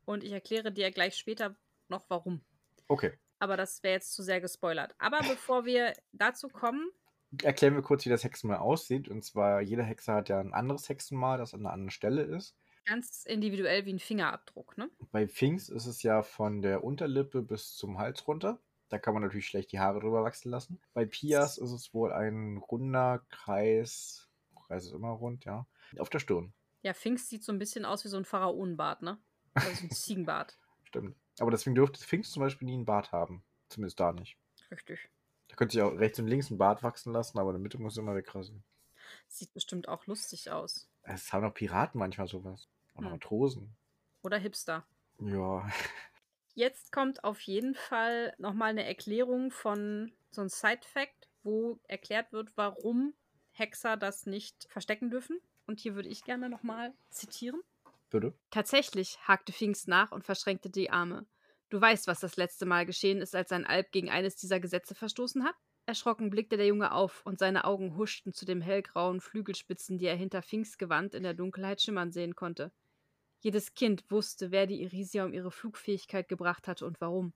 Und 0.05 0.23
ich 0.23 0.31
erkläre 0.31 0.71
dir 0.71 0.91
gleich 0.91 1.15
später 1.15 1.55
noch 1.89 2.05
warum. 2.09 2.43
Okay, 2.87 3.13
Aber 3.39 3.57
das 3.57 3.83
wäre 3.83 3.93
jetzt 3.95 4.13
zu 4.13 4.23
sehr 4.23 4.41
gespoilert. 4.41 4.95
Aber 4.97 5.19
bevor 5.19 5.65
wir 5.65 5.93
dazu 6.13 6.49
kommen, 6.49 6.89
erklären 7.43 7.75
wir 7.75 7.81
kurz, 7.83 8.05
wie 8.05 8.09
das 8.09 8.23
Hexenmal 8.23 8.57
aussieht. 8.57 9.07
Und 9.07 9.23
zwar, 9.23 9.61
jeder 9.61 9.83
Hexer 9.83 10.15
hat 10.15 10.29
ja 10.29 10.39
ein 10.39 10.53
anderes 10.53 10.89
Hexenmal, 10.89 11.37
das 11.37 11.53
an 11.53 11.61
einer 11.61 11.73
anderen 11.73 11.91
Stelle 11.91 12.23
ist. 12.23 12.55
ganz 12.85 13.25
individuell 13.25 13.85
wie 13.85 13.93
ein 13.93 13.99
Fingerabdruck, 13.99 14.77
ne? 14.77 14.89
Bei 15.11 15.27
Finks 15.27 15.69
ist 15.69 15.85
es 15.85 16.03
ja 16.03 16.23
von 16.23 16.61
der 16.61 16.83
Unterlippe 16.83 17.41
bis 17.41 17.75
zum 17.75 17.99
Hals 17.99 18.27
runter. 18.27 18.59
Da 18.93 18.99
kann 18.99 19.15
man 19.15 19.23
natürlich 19.23 19.47
schlecht 19.47 19.71
die 19.71 19.79
Haare 19.79 20.01
drüber 20.01 20.23
wachsen 20.23 20.51
lassen. 20.51 20.79
Bei 20.93 21.03
Pias 21.03 21.57
ist 21.57 21.71
es 21.71 21.95
wohl 21.95 22.13
ein 22.13 22.57
runder 22.57 23.25
Kreis. 23.31 24.29
Kreis 24.67 24.85
ist 24.85 24.91
immer 24.93 25.09
rund, 25.09 25.45
ja. 25.45 25.65
Auf 25.97 26.11
der 26.11 26.19
Stirn. 26.19 26.53
Ja, 26.83 26.93
Finks 26.93 27.27
sieht 27.27 27.43
so 27.43 27.51
ein 27.51 27.57
bisschen 27.57 27.85
aus 27.85 28.05
wie 28.05 28.09
so 28.09 28.17
ein 28.17 28.23
Pharaonenbart, 28.25 29.01
ne? 29.01 29.17
Also 29.55 29.73
so 29.73 29.83
ein 29.85 29.89
Ziegenbart. 29.89 30.59
Stimmt. 30.83 31.15
Aber 31.39 31.49
deswegen 31.49 31.73
dürfte 31.73 31.99
Finks 32.05 32.29
zum 32.29 32.41
Beispiel 32.41 32.67
nie 32.67 32.75
einen 32.75 32.85
Bart 32.85 33.11
haben. 33.11 33.43
Zumindest 33.69 33.99
da 33.99 34.13
nicht. 34.13 34.37
Richtig. 34.69 35.09
Da 35.47 35.55
könnte 35.55 35.73
sich 35.73 35.81
auch 35.81 35.97
rechts 35.97 36.19
und 36.19 36.27
links 36.27 36.51
einen 36.51 36.59
Bart 36.59 36.83
wachsen 36.83 37.13
lassen, 37.13 37.39
aber 37.39 37.49
in 37.49 37.55
der 37.55 37.61
Mitte 37.63 37.79
muss 37.79 37.97
immer 37.97 38.13
wegrasieren. 38.13 38.63
Sieht 39.27 39.51
bestimmt 39.55 39.87
auch 39.87 40.05
lustig 40.05 40.51
aus. 40.51 40.87
Es 41.01 41.33
haben 41.33 41.43
auch 41.47 41.53
Piraten 41.55 41.97
manchmal 41.97 42.27
sowas. 42.27 42.69
Oder 42.93 43.07
Hm. 43.07 43.13
Matrosen. 43.13 43.75
Oder 44.21 44.37
Hipster. 44.37 44.85
Ja. 45.19 45.67
Jetzt 46.55 46.91
kommt 46.91 47.23
auf 47.23 47.41
jeden 47.41 47.73
Fall 47.73 48.33
nochmal 48.37 48.69
eine 48.69 48.85
Erklärung 48.85 49.49
von 49.49 50.11
so 50.29 50.41
einem 50.41 50.49
Side-Fact, 50.49 51.27
wo 51.43 51.79
erklärt 51.87 52.31
wird, 52.31 52.51
warum 52.55 53.13
Hexer 53.51 53.97
das 53.97 54.25
nicht 54.25 54.67
verstecken 54.69 55.09
dürfen. 55.09 55.39
Und 55.65 55.79
hier 55.79 55.95
würde 55.95 56.09
ich 56.09 56.23
gerne 56.23 56.49
nochmal 56.49 56.93
zitieren. 57.09 57.61
Bitte? 58.09 58.33
Tatsächlich, 58.51 59.17
hakte 59.27 59.53
Pfingst 59.53 59.87
nach 59.87 60.11
und 60.11 60.23
verschränkte 60.23 60.69
die 60.69 60.91
Arme. 60.91 61.25
Du 61.69 61.81
weißt, 61.81 62.05
was 62.05 62.19
das 62.19 62.35
letzte 62.35 62.67
Mal 62.67 62.85
geschehen 62.85 63.21
ist, 63.21 63.35
als 63.35 63.51
ein 63.51 63.65
Alp 63.65 63.91
gegen 63.91 64.11
eines 64.11 64.35
dieser 64.35 64.59
Gesetze 64.59 64.93
verstoßen 64.93 65.43
hat? 65.43 65.55
Erschrocken 65.85 66.29
blickte 66.29 66.55
der 66.55 66.67
Junge 66.67 66.91
auf 66.91 67.25
und 67.25 67.39
seine 67.39 67.65
Augen 67.65 67.97
huschten 67.97 68.31
zu 68.31 68.45
den 68.45 68.61
hellgrauen 68.61 69.19
Flügelspitzen, 69.19 69.97
die 69.97 70.05
er 70.05 70.15
hinter 70.15 70.43
Finks 70.43 70.77
Gewand 70.77 71.15
in 71.15 71.23
der 71.23 71.33
Dunkelheit 71.33 71.81
schimmern 71.81 72.11
sehen 72.11 72.35
konnte. 72.35 72.71
Jedes 73.43 73.73
Kind 73.73 74.09
wusste, 74.09 74.51
wer 74.51 74.67
die 74.67 74.81
Irisia 74.81 75.25
um 75.25 75.33
ihre 75.33 75.51
Flugfähigkeit 75.51 76.29
gebracht 76.29 76.65
hatte 76.69 76.85
und 76.85 77.01
warum. 77.01 77.33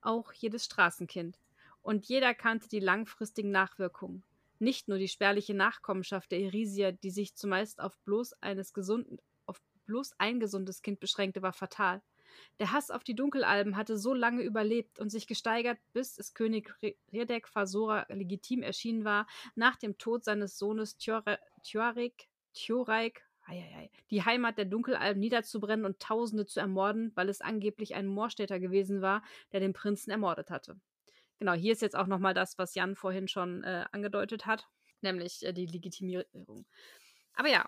Auch 0.00 0.32
jedes 0.32 0.64
Straßenkind. 0.66 1.40
Und 1.82 2.06
jeder 2.06 2.34
kannte 2.34 2.68
die 2.68 2.78
langfristigen 2.78 3.50
Nachwirkungen. 3.50 4.22
Nicht 4.60 4.86
nur 4.86 4.98
die 4.98 5.08
spärliche 5.08 5.54
Nachkommenschaft 5.54 6.30
der 6.30 6.38
Irisier, 6.38 6.92
die 6.92 7.10
sich 7.10 7.34
zumeist 7.34 7.80
auf 7.80 7.98
bloß 8.04 8.34
eines 8.40 8.72
gesunden, 8.72 9.18
auf 9.46 9.60
bloß 9.86 10.12
ein 10.18 10.38
gesundes 10.38 10.82
Kind 10.82 11.00
beschränkte, 11.00 11.42
war 11.42 11.52
fatal. 11.52 12.00
Der 12.60 12.70
Hass 12.70 12.92
auf 12.92 13.02
die 13.02 13.16
Dunkelalben 13.16 13.76
hatte 13.76 13.98
so 13.98 14.14
lange 14.14 14.42
überlebt 14.42 15.00
und 15.00 15.10
sich 15.10 15.26
gesteigert, 15.26 15.80
bis 15.92 16.16
es 16.16 16.32
König 16.32 16.72
Re- 16.80 16.94
Redek 17.12 17.48
Fasora 17.48 18.06
legitim 18.08 18.62
erschienen 18.62 19.04
war, 19.04 19.26
nach 19.56 19.74
dem 19.74 19.98
Tod 19.98 20.22
seines 20.22 20.58
Sohnes 20.58 20.96
Tjoraik, 20.96 22.28
eieiei, 23.50 23.90
die 24.10 24.24
Heimat 24.24 24.58
der 24.58 24.64
Dunkelalben 24.64 25.20
niederzubrennen 25.20 25.84
und 25.84 26.00
Tausende 26.00 26.46
zu 26.46 26.60
ermorden, 26.60 27.12
weil 27.14 27.28
es 27.28 27.40
angeblich 27.40 27.94
ein 27.94 28.06
Moorstädter 28.06 28.60
gewesen 28.60 29.02
war, 29.02 29.22
der 29.52 29.60
den 29.60 29.72
Prinzen 29.72 30.10
ermordet 30.10 30.50
hatte. 30.50 30.76
Genau, 31.38 31.52
hier 31.52 31.72
ist 31.72 31.82
jetzt 31.82 31.96
auch 31.96 32.06
nochmal 32.06 32.34
das, 32.34 32.58
was 32.58 32.74
Jan 32.74 32.96
vorhin 32.96 33.28
schon 33.28 33.64
äh, 33.64 33.84
angedeutet 33.92 34.46
hat, 34.46 34.68
nämlich 35.00 35.44
äh, 35.44 35.52
die 35.52 35.66
Legitimierung. 35.66 36.66
Aber 37.34 37.48
ja, 37.48 37.66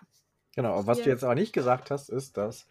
Genau, 0.55 0.85
was 0.85 1.01
du 1.01 1.09
jetzt 1.09 1.23
aber 1.23 1.35
nicht 1.35 1.53
gesagt 1.53 1.89
hast, 1.89 2.09
ist, 2.09 2.37
dass 2.37 2.67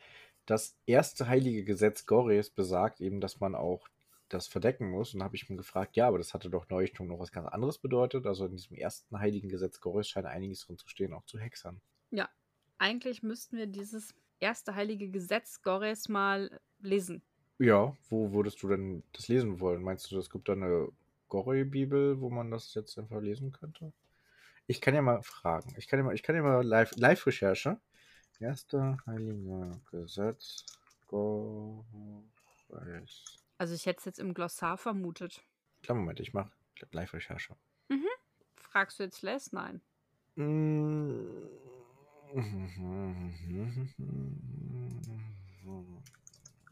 das 0.46 0.76
erste 0.86 1.26
heilige 1.26 1.64
Gesetz 1.64 2.06
Gores 2.06 2.50
besagt 2.50 3.00
eben, 3.00 3.20
dass 3.20 3.40
man 3.40 3.54
auch 3.54 3.88
das 4.28 4.46
verdecken 4.46 4.90
muss. 4.90 5.12
Und 5.12 5.20
da 5.20 5.24
habe 5.24 5.36
ich 5.36 5.48
mir 5.50 5.56
gefragt, 5.56 5.96
ja, 5.96 6.08
aber 6.08 6.18
das 6.18 6.32
hatte 6.32 6.48
doch 6.48 6.68
neulich 6.68 6.96
schon 6.96 7.08
noch 7.08 7.18
was 7.18 7.32
ganz 7.32 7.48
anderes 7.48 7.78
bedeutet. 7.78 8.26
Also 8.26 8.46
in 8.46 8.52
diesem 8.52 8.76
ersten 8.76 9.18
heiligen 9.18 9.48
Gesetz 9.48 9.80
Goris 9.80 10.08
scheint 10.08 10.26
einiges 10.26 10.60
drin 10.60 10.78
zu 10.78 10.88
stehen, 10.88 11.12
auch 11.12 11.24
zu 11.24 11.38
Hexern. 11.38 11.80
Ja, 12.10 12.28
eigentlich 12.82 13.22
müssten 13.22 13.56
wir 13.56 13.66
dieses 13.68 14.12
erste 14.40 14.74
heilige 14.74 15.08
Gesetz 15.08 15.62
Gores 15.62 16.08
mal 16.08 16.60
lesen. 16.80 17.22
Ja, 17.58 17.96
wo 18.08 18.32
würdest 18.32 18.60
du 18.62 18.68
denn 18.68 19.04
das 19.12 19.28
lesen 19.28 19.60
wollen? 19.60 19.82
Meinst 19.82 20.10
du, 20.10 20.18
es 20.18 20.28
gibt 20.28 20.48
da 20.48 20.54
eine 20.54 20.88
Gorey-Bibel, 21.28 22.20
wo 22.20 22.28
man 22.28 22.50
das 22.50 22.74
jetzt 22.74 22.98
einfach 22.98 23.20
lesen 23.20 23.52
könnte? 23.52 23.92
Ich 24.66 24.80
kann 24.80 24.96
ja 24.96 25.02
mal 25.02 25.22
fragen. 25.22 25.72
Ich 25.78 25.86
kann 25.86 26.00
ja 26.00 26.04
mal, 26.04 26.14
ich 26.14 26.24
kann 26.24 26.34
ja 26.34 26.42
mal 26.42 26.66
live, 26.66 26.90
Live-Recherche. 26.96 27.80
Erste 28.40 28.96
heilige 29.06 29.70
Gesetz 29.92 30.66
Goreis. 31.06 31.84
Also 33.58 33.74
ich 33.74 33.86
hätte 33.86 33.98
es 34.00 34.04
jetzt 34.06 34.18
im 34.18 34.34
Glossar 34.34 34.76
vermutet. 34.76 35.40
Klar, 35.84 35.96
Moment, 35.98 36.18
ich 36.18 36.32
mache 36.34 36.50
Live-Recherche. 36.90 37.54
Mhm. 37.88 38.08
Fragst 38.56 38.98
du 38.98 39.04
jetzt 39.04 39.22
Les? 39.22 39.52
Nein. 39.52 39.80
Mm. 40.34 41.71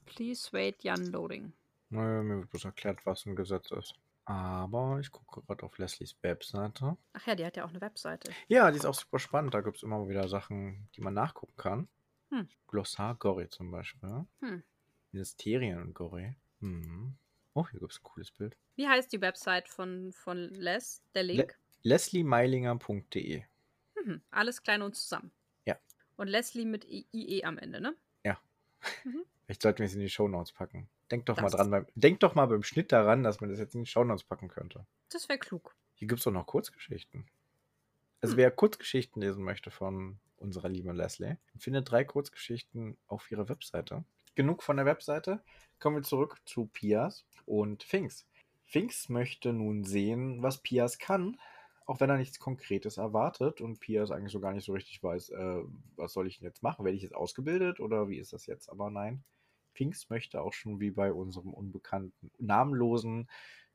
Please 0.07 0.51
wait, 0.53 0.83
Jan 0.83 1.07
Loading. 1.07 1.53
Naja, 1.90 2.23
mir 2.23 2.38
wird 2.38 2.51
bloß 2.51 2.64
erklärt, 2.64 3.05
was 3.05 3.27
ein 3.27 3.37
Gesetz 3.37 3.70
ist. 3.70 3.94
Aber 4.25 4.99
ich 5.01 5.11
gucke 5.11 5.42
gerade 5.42 5.64
auf 5.64 5.77
Leslies 5.79 6.16
Webseite. 6.23 6.96
Ach 7.12 7.27
ja, 7.27 7.35
die 7.35 7.44
hat 7.44 7.57
ja 7.57 7.64
auch 7.64 7.70
eine 7.70 7.81
Webseite. 7.81 8.33
Ja, 8.49 8.70
die 8.70 8.79
ist 8.79 8.87
auch 8.87 8.94
super 8.94 9.18
spannend. 9.18 9.53
Da 9.55 9.61
gibt 9.61 9.77
es 9.77 9.83
immer 9.83 10.09
wieder 10.09 10.29
Sachen, 10.29 10.88
die 10.96 11.01
man 11.01 11.14
nachgucken 11.14 11.57
kann. 11.57 11.88
Hm. 12.31 12.49
Glossar 12.68 13.16
Gory 13.16 13.49
zum 13.49 13.70
Beispiel. 13.70 14.25
Hm. 14.40 14.62
Ministerien 15.12 15.83
und 15.83 15.94
Gory. 15.94 16.37
Mhm. 16.61 17.16
Oh, 17.55 17.66
hier 17.68 17.81
gibt 17.81 17.92
es 17.92 17.99
ein 17.99 18.05
cooles 18.05 18.31
Bild. 18.31 18.57
Wie 18.77 18.87
heißt 18.87 19.12
die 19.12 19.20
Website 19.20 19.68
von, 19.68 20.12
von 20.12 20.49
Les? 20.51 21.03
Der 21.14 21.25
Link? 21.25 21.59
lesliemeilinger.de. 21.83 23.42
Mhm. 24.05 24.23
Alles 24.31 24.62
klein 24.62 24.83
und 24.83 24.94
zusammen. 24.94 25.33
Ja. 25.64 25.77
Und 26.16 26.29
Leslie 26.29 26.64
mit 26.64 26.85
IE 26.88 27.44
am 27.44 27.59
Ende, 27.59 27.81
ne? 27.81 27.94
Mhm. 29.05 29.25
Vielleicht 29.44 29.61
sollten 29.61 29.81
wir 29.81 29.85
es 29.87 29.92
in 29.94 30.01
die 30.01 30.09
Shownotes 30.09 30.53
packen. 30.53 30.88
Denk 31.11 31.27
doch 31.27 31.37
mal 31.37 31.42
Das- 31.42 31.53
dran 31.53 31.70
beim, 31.70 31.87
denk 31.96 32.20
doch 32.20 32.35
mal 32.35 32.46
beim 32.46 32.62
Schnitt 32.62 32.92
daran, 32.92 33.23
dass 33.23 33.42
man 33.42 33.51
das 33.51 33.59
jetzt 33.59 33.75
in 33.75 33.83
die 33.85 33.90
Shownotes 33.90 34.25
packen 34.25 34.49
könnte. 34.49 34.87
Das 35.11 35.29
wäre 35.29 35.38
klug. 35.38 35.75
Hier 35.96 36.09
gibt 36.09 36.20
es 36.20 36.25
doch 36.25 36.33
noch 36.33 36.46
Kurzgeschichten. 36.46 37.27
Also 38.23 38.33
Hm. 38.33 38.38
wer 38.38 38.51
Kurzgeschichten 38.51 39.20
lesen 39.20 39.44
möchte 39.44 39.70
von 39.70 40.18
unserer 40.38 40.70
lieben 40.70 40.94
Leslie, 40.96 41.37
findet 41.59 41.90
drei 41.90 42.05
Kurzgeschichten 42.05 42.96
auf 43.07 43.31
ihrer 43.31 43.51
Webseite. 43.51 44.03
Genug 44.35 44.62
von 44.62 44.79
der 44.79 44.87
Webseite. 44.87 45.42
Kommen 45.79 45.96
wir 45.96 46.03
zurück 46.05 46.38
zu 46.46 46.64
Pias 46.66 47.27
und 47.44 47.83
Finks. 47.83 48.27
Finks 48.64 49.11
möchte 49.11 49.53
nun 49.53 49.85
sehen, 49.85 50.42
was 50.42 50.62
Pias 50.62 50.99
kann, 50.99 51.38
auch 51.90 52.00
wenn 52.00 52.11
er 52.11 52.16
nichts 52.18 52.38
Konkretes 52.38 52.98
erwartet 52.98 53.61
und 53.61 53.81
Pias 53.81 54.11
eigentlich 54.12 54.33
so 54.33 54.40
gar 54.40 54.53
nicht 54.53 54.64
so 54.64 54.72
richtig 54.72 55.03
weiß, 55.03 55.31
äh, 55.31 55.62
was 55.96 56.12
soll 56.12 56.26
ich 56.29 56.38
denn 56.38 56.46
jetzt 56.46 56.62
machen? 56.62 56.85
Werde 56.85 56.96
ich 56.96 57.03
jetzt 57.03 57.14
ausgebildet 57.14 57.81
oder 57.81 58.09
wie 58.09 58.18
ist 58.18 58.33
das 58.33 58.46
jetzt? 58.46 58.68
Aber 58.70 58.90
nein, 58.90 59.24
Finks 59.74 60.09
möchte 60.11 60.40
auch 60.42 60.53
schon 60.53 60.81
wie 60.81 60.90
bei 60.92 61.12
unserem 61.12 61.53
unbekannten, 61.55 62.31
namenlosen 62.38 63.29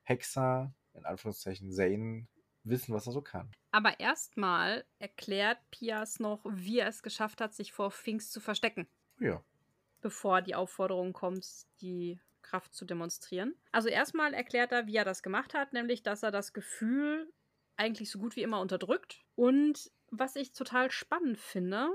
Hexer, 0.04 0.74
in 0.94 1.06
Anführungszeichen 1.06 1.72
Zane, 1.72 2.28
wissen, 2.64 2.94
was 2.96 3.08
er 3.08 3.14
so 3.14 3.22
kann. 3.22 3.56
Aber 3.72 4.00
erstmal 4.00 4.86
erklärt 4.98 5.60
Pias 5.70 6.20
noch, 6.20 6.46
wie 6.50 6.80
er 6.80 6.88
es 6.88 7.04
geschafft 7.04 7.42
hat, 7.42 7.54
sich 7.54 7.74
vor 7.74 7.92
Finks 7.92 8.32
zu 8.32 8.40
verstecken, 8.40 8.88
Ja. 9.20 9.44
bevor 10.02 10.42
die 10.42 10.56
Aufforderung 10.56 11.14
kommt, 11.14 11.46
die 11.82 12.20
Kraft 12.42 12.74
zu 12.74 12.86
demonstrieren. 12.86 13.56
Also 13.72 13.90
erstmal 13.90 14.34
erklärt 14.34 14.72
er, 14.72 14.88
wie 14.88 14.96
er 14.96 15.06
das 15.06 15.24
gemacht 15.24 15.54
hat, 15.54 15.74
nämlich, 15.74 16.04
dass 16.04 16.24
er 16.24 16.32
das 16.32 16.54
Gefühl 16.54 17.34
eigentlich 17.78 18.10
so 18.10 18.20
gut 18.20 18.36
wie 18.36 18.44
immer 18.44 18.60
unterdrückt. 18.60 19.20
Und 19.36 19.92
was 20.10 20.36
ich 20.36 20.54
total 20.54 20.92
spannend 20.92 21.38
finde, 21.38 21.90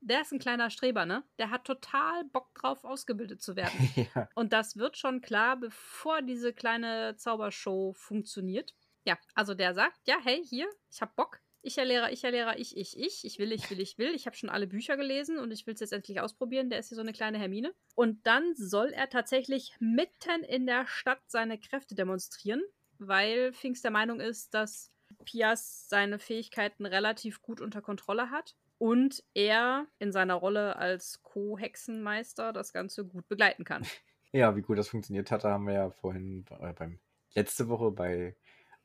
der 0.00 0.20
ist 0.20 0.32
ein 0.32 0.38
kleiner 0.38 0.70
Streber, 0.70 1.06
ne? 1.06 1.24
Der 1.38 1.50
hat 1.50 1.64
total 1.64 2.24
Bock 2.24 2.54
drauf, 2.54 2.84
ausgebildet 2.84 3.42
zu 3.42 3.56
werden. 3.56 3.90
ja. 4.14 4.28
Und 4.34 4.52
das 4.52 4.76
wird 4.76 4.96
schon 4.96 5.20
klar, 5.20 5.56
bevor 5.56 6.22
diese 6.22 6.52
kleine 6.52 7.16
Zaubershow 7.16 7.92
funktioniert. 7.94 8.74
Ja, 9.04 9.18
also 9.34 9.54
der 9.54 9.74
sagt, 9.74 9.98
ja, 10.06 10.18
hey, 10.22 10.44
hier, 10.44 10.68
ich 10.90 11.00
hab 11.02 11.16
Bock. 11.16 11.40
Ich 11.60 11.76
Lehrer, 11.76 12.12
ich 12.12 12.22
Lehrer, 12.22 12.58
ich, 12.58 12.76
ich, 12.76 12.96
ich. 12.96 13.24
Ich 13.24 13.38
will, 13.38 13.50
ich 13.52 13.68
will, 13.68 13.80
ich 13.80 13.98
will. 13.98 14.14
Ich 14.14 14.26
habe 14.26 14.36
schon 14.36 14.48
alle 14.48 14.68
Bücher 14.68 14.96
gelesen 14.96 15.38
und 15.38 15.50
ich 15.50 15.66
will 15.66 15.74
es 15.74 15.80
jetzt 15.80 15.92
endlich 15.92 16.20
ausprobieren. 16.20 16.70
Der 16.70 16.78
ist 16.78 16.88
hier 16.88 16.96
so 16.96 17.02
eine 17.02 17.12
kleine 17.12 17.38
Hermine. 17.38 17.74
Und 17.96 18.26
dann 18.26 18.54
soll 18.54 18.90
er 18.90 19.10
tatsächlich 19.10 19.74
mitten 19.80 20.44
in 20.44 20.66
der 20.66 20.86
Stadt 20.86 21.20
seine 21.26 21.58
Kräfte 21.58 21.96
demonstrieren, 21.96 22.62
weil 22.98 23.52
Finks 23.52 23.82
der 23.82 23.90
Meinung 23.90 24.20
ist, 24.20 24.54
dass 24.54 24.92
Pias 25.28 25.86
seine 25.90 26.18
Fähigkeiten 26.18 26.86
relativ 26.86 27.42
gut 27.42 27.60
unter 27.60 27.82
Kontrolle 27.82 28.30
hat 28.30 28.56
und 28.78 29.22
er 29.34 29.86
in 29.98 30.10
seiner 30.10 30.34
Rolle 30.34 30.76
als 30.76 31.22
Co-Hexenmeister 31.22 32.54
das 32.54 32.72
Ganze 32.72 33.04
gut 33.04 33.28
begleiten 33.28 33.64
kann. 33.64 33.82
ja, 34.32 34.56
wie 34.56 34.62
gut 34.62 34.78
das 34.78 34.88
funktioniert 34.88 35.30
hatte, 35.30 35.50
haben 35.50 35.66
wir 35.66 35.74
ja 35.74 35.90
vorhin 35.90 36.46
äh, 36.60 36.72
beim 36.72 36.98
letzte 37.34 37.68
Woche 37.68 37.90
bei 37.90 38.36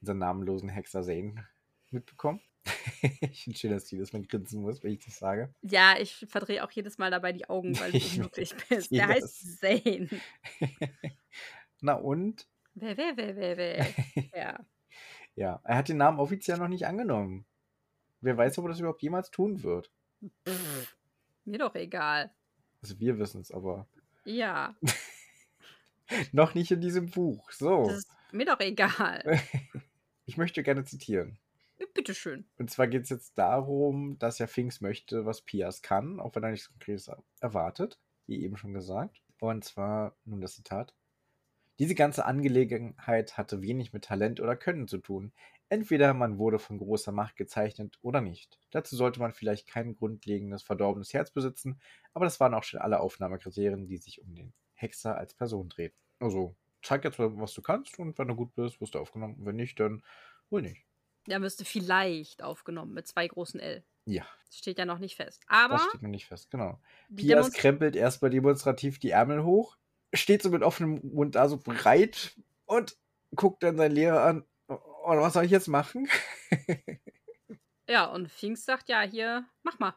unserem 0.02 0.18
namenlosen 0.18 0.68
Hexer 0.68 1.02
Zane 1.04 1.48
mitbekommen. 1.92 2.42
ich 3.22 3.46
finde 3.46 3.60
schön, 3.60 3.72
dass 3.72 3.88
du 3.88 3.98
das 3.98 4.12
mal 4.12 4.24
grinsen 4.24 4.62
muss, 4.64 4.84
wenn 4.84 4.92
ich 4.92 5.06
das 5.06 5.20
sage. 5.20 5.54
Ja, 5.62 5.96
ich 5.98 6.26
verdrehe 6.28 6.66
auch 6.66 6.72
jedes 6.72 6.98
Mal 6.98 7.10
dabei 7.10 7.32
die 7.32 7.48
Augen, 7.48 7.80
weil 7.80 7.92
du 7.92 7.98
Ich 7.98 8.18
unmöglich 8.18 8.54
bist. 8.68 8.92
Der 8.92 9.08
heißt 9.08 9.62
Zane. 9.62 10.10
Na 11.80 11.94
und? 11.94 12.50
Wer, 12.74 12.98
wer, 12.98 13.16
wer, 13.16 13.36
wer, 13.38 13.58
wer. 13.58 13.88
Ja. 14.36 14.66
Ja, 15.36 15.62
er 15.64 15.78
hat 15.78 15.90
den 15.90 15.98
Namen 15.98 16.20
offiziell 16.20 16.58
noch 16.58 16.68
nicht 16.68 16.86
angenommen. 16.86 17.46
Wer 18.22 18.38
weiß, 18.38 18.58
ob 18.60 18.66
er 18.66 18.70
das 18.70 18.80
überhaupt 18.80 19.02
jemals 19.02 19.32
tun 19.32 19.64
wird. 19.64 19.92
Pff, 20.48 20.96
mir 21.46 21.60
doch 21.60 21.76
egal. 21.76 22.32
Also 22.82 23.00
wir 23.00 23.18
wissen 23.20 23.42
es, 23.42 23.52
aber 23.52 23.88
Ja, 24.26 24.76
noch 26.32 26.54
nicht 26.54 26.72
in 26.72 26.82
diesem 26.82 27.10
Buch. 27.10 27.52
So, 27.52 27.88
das 27.88 28.00
ist 28.00 28.10
mir 28.32 28.46
doch 28.46 28.60
egal. 28.60 29.40
ich 30.26 30.38
möchte 30.38 30.64
gerne 30.64 30.84
zitieren. 30.86 31.38
Bitteschön. 31.94 32.46
Und 32.58 32.72
zwar 32.72 32.88
geht 32.88 33.04
es 33.04 33.10
jetzt 33.10 33.38
darum, 33.38 34.18
dass 34.18 34.40
ja 34.40 34.48
Finks 34.48 34.82
möchte, 34.82 35.26
was 35.26 35.42
Pias 35.42 35.82
kann, 35.82 36.20
auch 36.20 36.36
wenn 36.36 36.44
er 36.44 36.52
nichts 36.52 36.70
Konkretes 36.70 37.12
erwartet, 37.40 38.00
wie 38.26 38.42
eben 38.42 38.58
schon 38.58 38.74
gesagt. 38.74 39.22
Und 39.40 39.64
zwar 39.64 40.16
nun 40.26 40.42
das 40.42 40.56
Zitat. 40.56 40.94
Diese 41.80 41.96
ganze 41.96 42.26
Angelegenheit 42.26 43.38
hatte 43.38 43.62
wenig 43.62 43.94
mit 43.94 44.06
Talent 44.06 44.40
oder 44.40 44.56
Können 44.56 44.88
zu 44.88 44.98
tun. 45.00 45.34
Entweder 45.70 46.14
man 46.14 46.38
wurde 46.38 46.60
von 46.60 46.78
großer 46.78 47.12
Macht 47.12 47.36
gezeichnet 47.36 47.98
oder 48.02 48.22
nicht. 48.22 48.60
Dazu 48.72 48.96
sollte 48.96 49.20
man 49.20 49.32
vielleicht 49.34 49.68
kein 49.68 49.96
grundlegendes, 49.96 50.62
verdorbenes 50.64 51.14
Herz 51.14 51.32
besitzen, 51.32 51.80
aber 52.14 52.26
das 52.26 52.40
waren 52.40 52.54
auch 52.54 52.64
schon 52.64 52.80
alle 52.80 53.00
Aufnahmekriterien, 53.00 53.88
die 53.88 53.98
sich 53.98 54.22
um 54.22 54.36
den 54.36 54.54
Hexer 54.76 55.18
als 55.18 55.34
Person 55.34 55.70
drehten. 55.70 55.98
Also, 56.20 56.56
zeig 56.84 57.04
jetzt 57.06 57.18
mal, 57.20 57.36
was 57.38 57.54
du 57.54 57.62
kannst 57.62 57.98
und 58.00 58.18
wenn 58.20 58.28
du 58.28 58.36
gut 58.36 58.54
bist, 58.56 58.80
wirst 58.82 58.94
du 58.96 59.00
aufgenommen. 59.00 59.38
Wenn 59.46 59.56
nicht, 59.56 59.80
dann 59.80 60.04
wohl 60.50 60.62
nicht. 60.62 60.86
Der 61.28 61.40
müsste 61.40 61.66
vielleicht 61.66 62.44
aufgenommen 62.44 62.94
mit 62.94 63.08
zwei 63.08 63.28
großen 63.28 63.60
L. 63.60 63.86
Ja, 64.06 64.28
Das 64.48 64.58
steht 64.58 64.78
ja 64.78 64.86
noch 64.86 65.00
nicht 65.00 65.16
fest. 65.16 65.44
Aber 65.48 65.78
das 65.78 65.84
steht 65.84 66.02
noch 66.02 66.10
nicht 66.10 66.26
fest, 66.28 66.50
genau. 66.52 66.80
Pias 67.16 67.52
krempelt 67.52 67.96
erstmal 67.96 68.32
demonstrativ 68.32 69.00
die 69.00 69.10
Ärmel 69.12 69.44
hoch, 69.44 69.78
steht 70.14 70.42
so 70.44 70.50
mit 70.50 70.64
offenem 70.64 71.02
Mund 71.14 71.36
da 71.36 71.48
so 71.50 71.58
breit 71.58 72.36
und 72.66 72.98
guckt 73.36 73.64
dann 73.64 73.78
seinen 73.78 73.94
Lehrer 73.94 74.24
an. 74.24 74.46
Und 74.68 75.18
was 75.20 75.34
soll 75.34 75.46
ich 75.46 75.52
jetzt 75.52 75.68
machen? 75.68 76.08
ja, 77.90 78.06
und 78.06 78.32
Finks 78.32 78.66
sagt 78.66 78.90
ja 78.90 79.02
hier, 79.02 79.46
mach 79.64 79.80
mal. 79.80 79.96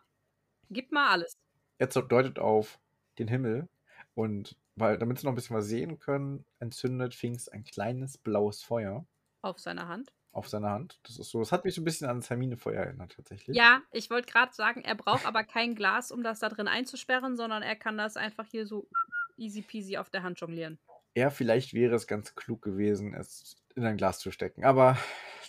Gib 0.70 0.90
mal 0.90 1.10
alles. 1.10 1.38
Er 1.78 1.86
deutet 1.86 2.38
auf 2.38 2.80
den 3.18 3.28
Himmel 3.28 3.68
und 4.14 4.56
weil, 4.74 4.98
damit 4.98 5.18
sie 5.18 5.26
noch 5.26 5.32
ein 5.32 5.36
bisschen 5.36 5.56
was 5.56 5.66
sehen 5.66 5.98
können, 5.98 6.44
entzündet 6.58 7.14
Finks 7.14 7.48
ein 7.48 7.64
kleines 7.64 8.18
blaues 8.18 8.62
Feuer 8.62 9.06
Auf 9.42 9.58
seiner 9.58 9.88
Hand. 9.88 10.12
auf 10.32 10.48
seiner 10.48 10.70
Hand. 10.70 10.98
Das 11.04 11.18
ist 11.18 11.30
so, 11.30 11.38
das 11.38 11.52
hat 11.52 11.64
mich 11.64 11.74
so 11.74 11.80
ein 11.80 11.84
bisschen 11.84 12.08
an 12.08 12.20
das 12.20 12.28
Herminefeuer 12.28 12.82
erinnert 12.82 13.14
tatsächlich. 13.16 13.56
Ja, 13.56 13.80
ich 13.90 14.10
wollte 14.10 14.30
gerade 14.30 14.52
sagen, 14.52 14.82
er 14.82 14.94
braucht 14.94 15.24
aber 15.24 15.44
kein 15.44 15.74
Glas, 15.74 16.10
um 16.10 16.22
das 16.22 16.40
da 16.40 16.48
drin 16.50 16.68
einzusperren, 16.68 17.36
sondern 17.36 17.62
er 17.62 17.76
kann 17.76 17.96
das 17.96 18.16
einfach 18.18 18.46
hier 18.46 18.66
so 18.66 18.86
easy 19.36 19.62
peasy 19.62 19.96
auf 19.96 20.10
der 20.10 20.22
Hand 20.22 20.40
jonglieren. 20.40 20.78
Ja, 21.14 21.30
vielleicht 21.30 21.72
wäre 21.74 21.94
es 21.94 22.06
ganz 22.06 22.34
klug 22.34 22.62
gewesen, 22.62 23.14
es 23.14 23.56
in 23.74 23.84
ein 23.84 23.96
Glas 23.96 24.18
zu 24.18 24.30
stecken. 24.30 24.64
Aber 24.64 24.98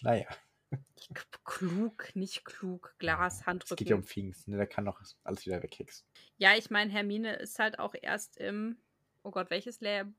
naja, 0.02 0.28
Klug, 1.46 2.16
nicht 2.16 2.44
klug, 2.46 2.94
Glas, 3.00 3.40
es 3.42 3.46
Handrücken. 3.46 3.76
geht 3.78 3.90
ja 3.90 3.96
um 3.96 4.04
Finks, 4.04 4.48
ne? 4.48 4.58
Der 4.58 4.68
kann 4.68 4.86
doch 4.86 5.02
alles 5.24 5.46
wieder 5.46 5.62
weghexen. 5.64 6.06
Ja, 6.38 6.56
ich 6.58 6.70
meine, 6.70 6.92
Hermine 6.92 7.36
ist 7.38 7.58
halt 7.60 7.80
auch 7.80 7.96
erst 8.02 8.38
im, 8.38 8.78
oh 9.24 9.32
Gott, 9.32 9.50
welches 9.50 9.80
Lehr 9.80 10.12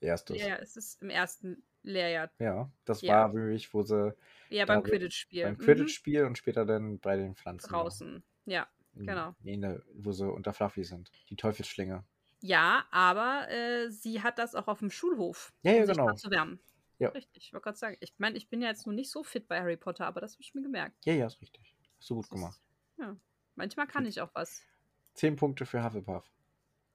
Erstes. 0.00 0.38
Lehrjahr 0.38 0.60
ist 0.60 0.78
es? 0.78 0.94
Im 1.02 1.10
ersten 1.10 1.62
Lehrjahr. 1.82 2.30
Ja, 2.38 2.72
das 2.86 3.02
Ja. 3.02 3.12
war 3.24 3.34
wirklich, 3.34 3.72
wo 3.74 3.82
sie 3.82 4.14
Ja, 4.48 4.64
Da 4.64 4.74
beim 4.74 4.82
Quidditch-Spiel. 4.82 5.42
beim 5.44 5.54
Mhm. 5.54 5.58
Quidditch-Spiel 5.58 6.24
und 6.24 6.38
später 6.38 6.64
dann 6.64 6.98
bei 6.98 7.16
den 7.16 7.34
Pflanzen. 7.36 7.68
Draußen. 7.68 8.22
Ja, 8.46 8.66
In- 8.94 9.06
genau. 9.06 9.34
Nee, 9.42 9.54
in 9.54 9.60
der, 9.60 9.82
wo 9.94 10.12
sie 10.12 10.26
unter 10.26 10.54
Fluffy 10.54 10.84
sind. 10.84 11.10
Die 11.28 11.36
Teufelsschlinge. 11.36 12.04
Ja, 12.42 12.86
aber 12.90 13.48
äh, 13.50 13.90
sie 13.90 14.22
hat 14.22 14.38
das 14.38 14.54
auch 14.54 14.68
auf 14.68 14.78
dem 14.78 14.90
Schulhof, 14.90 15.52
Ja, 15.62 15.72
ja, 15.72 15.80
um 15.80 15.86
sich 15.86 15.96
genau. 15.96 16.12
zu 16.14 16.30
wärmen. 16.30 16.60
Ja. 16.98 17.08
Richtig, 17.10 17.44
ich 17.46 17.52
wollte 17.52 17.64
gerade 17.64 17.78
sagen, 17.78 17.96
ich 18.00 18.14
meine, 18.18 18.36
ich 18.36 18.48
bin 18.48 18.60
ja 18.62 18.68
jetzt 18.68 18.86
nur 18.86 18.94
nicht 18.94 19.10
so 19.10 19.22
fit 19.22 19.48
bei 19.48 19.58
Harry 19.60 19.76
Potter, 19.76 20.06
aber 20.06 20.20
das 20.20 20.34
habe 20.34 20.42
ich 20.42 20.54
mir 20.54 20.62
gemerkt. 20.62 21.04
Ja, 21.06 21.14
ja, 21.14 21.26
ist 21.26 21.40
richtig. 21.40 21.76
Hast 21.98 22.10
du 22.10 22.14
gut 22.16 22.24
Das 22.24 22.30
gemacht. 22.30 22.54
ist, 22.56 22.98
ja, 22.98 23.16
manchmal 23.54 23.86
kann 23.86 24.04
ich 24.06 24.20
auch 24.20 24.30
was. 24.34 24.62
Zehn 25.14 25.36
Punkte 25.36 25.64
für 25.66 25.82
Hufflepuff. 25.82 26.30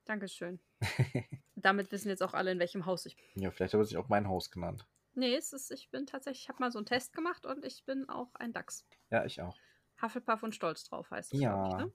Dankeschön. 0.05 0.59
Damit 1.55 1.91
wissen 1.91 2.09
jetzt 2.09 2.21
auch 2.21 2.33
alle, 2.33 2.51
in 2.51 2.59
welchem 2.59 2.85
Haus 2.85 3.05
ich 3.07 3.15
bin. 3.17 3.41
Ja, 3.43 3.49
vielleicht 3.51 3.73
habe 3.73 3.83
ich 3.83 3.97
auch 3.97 4.07
mein 4.09 4.27
Haus 4.27 4.51
genannt. 4.51 4.85
Nee, 5.15 5.35
es 5.35 5.53
ist, 5.53 5.71
ich 5.71 5.89
bin 5.89 6.05
tatsächlich, 6.05 6.43
ich 6.43 6.49
habe 6.49 6.59
mal 6.59 6.71
so 6.71 6.77
einen 6.77 6.85
Test 6.85 7.13
gemacht 7.13 7.45
und 7.45 7.65
ich 7.65 7.83
bin 7.85 8.07
auch 8.09 8.33
ein 8.35 8.51
Dachs. 8.53 8.85
Ja, 9.09 9.25
ich 9.25 9.41
auch. 9.41 9.57
Hufflepuff 10.01 10.43
und 10.43 10.53
Stolz 10.53 10.83
drauf 10.83 11.09
heißt 11.09 11.33
es, 11.33 11.39
glaube 11.39 11.63
ich, 11.67 11.71
Ja, 11.73 11.77
ne? 11.85 11.91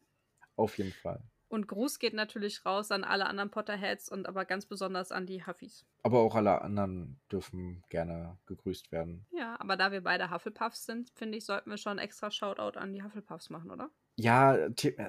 auf 0.57 0.79
jeden 0.79 0.93
Fall. 0.93 1.23
Und 1.51 1.67
Gruß 1.67 1.99
geht 1.99 2.15
natürlich 2.15 2.65
raus 2.65 2.93
an 2.93 3.03
alle 3.03 3.27
anderen 3.27 3.51
Potterheads 3.51 4.09
und 4.09 4.29
aber 4.29 4.45
ganz 4.45 4.67
besonders 4.67 5.11
an 5.11 5.27
die 5.27 5.45
Huffies. 5.45 5.85
Aber 6.05 6.21
auch 6.21 6.37
alle 6.37 6.63
anderen 6.63 7.21
dürfen 7.31 7.83
gerne 7.89 8.39
gegrüßt 8.47 8.93
werden. 8.93 9.27
Ja, 9.33 9.57
aber 9.59 9.77
da 9.77 9.91
wir 9.91 10.03
beide 10.03 10.31
Hufflepuffs 10.31 10.87
sind, 10.87 11.11
finde 11.17 11.39
ich, 11.39 11.45
sollten 11.45 11.69
wir 11.69 11.77
schon 11.77 11.99
extra 11.99 12.31
Shoutout 12.31 12.79
an 12.79 12.93
die 12.93 13.03
Hufflepuffs 13.03 13.51
machen, 13.51 13.73
oder? 13.73 13.91
Ja, 14.15 14.57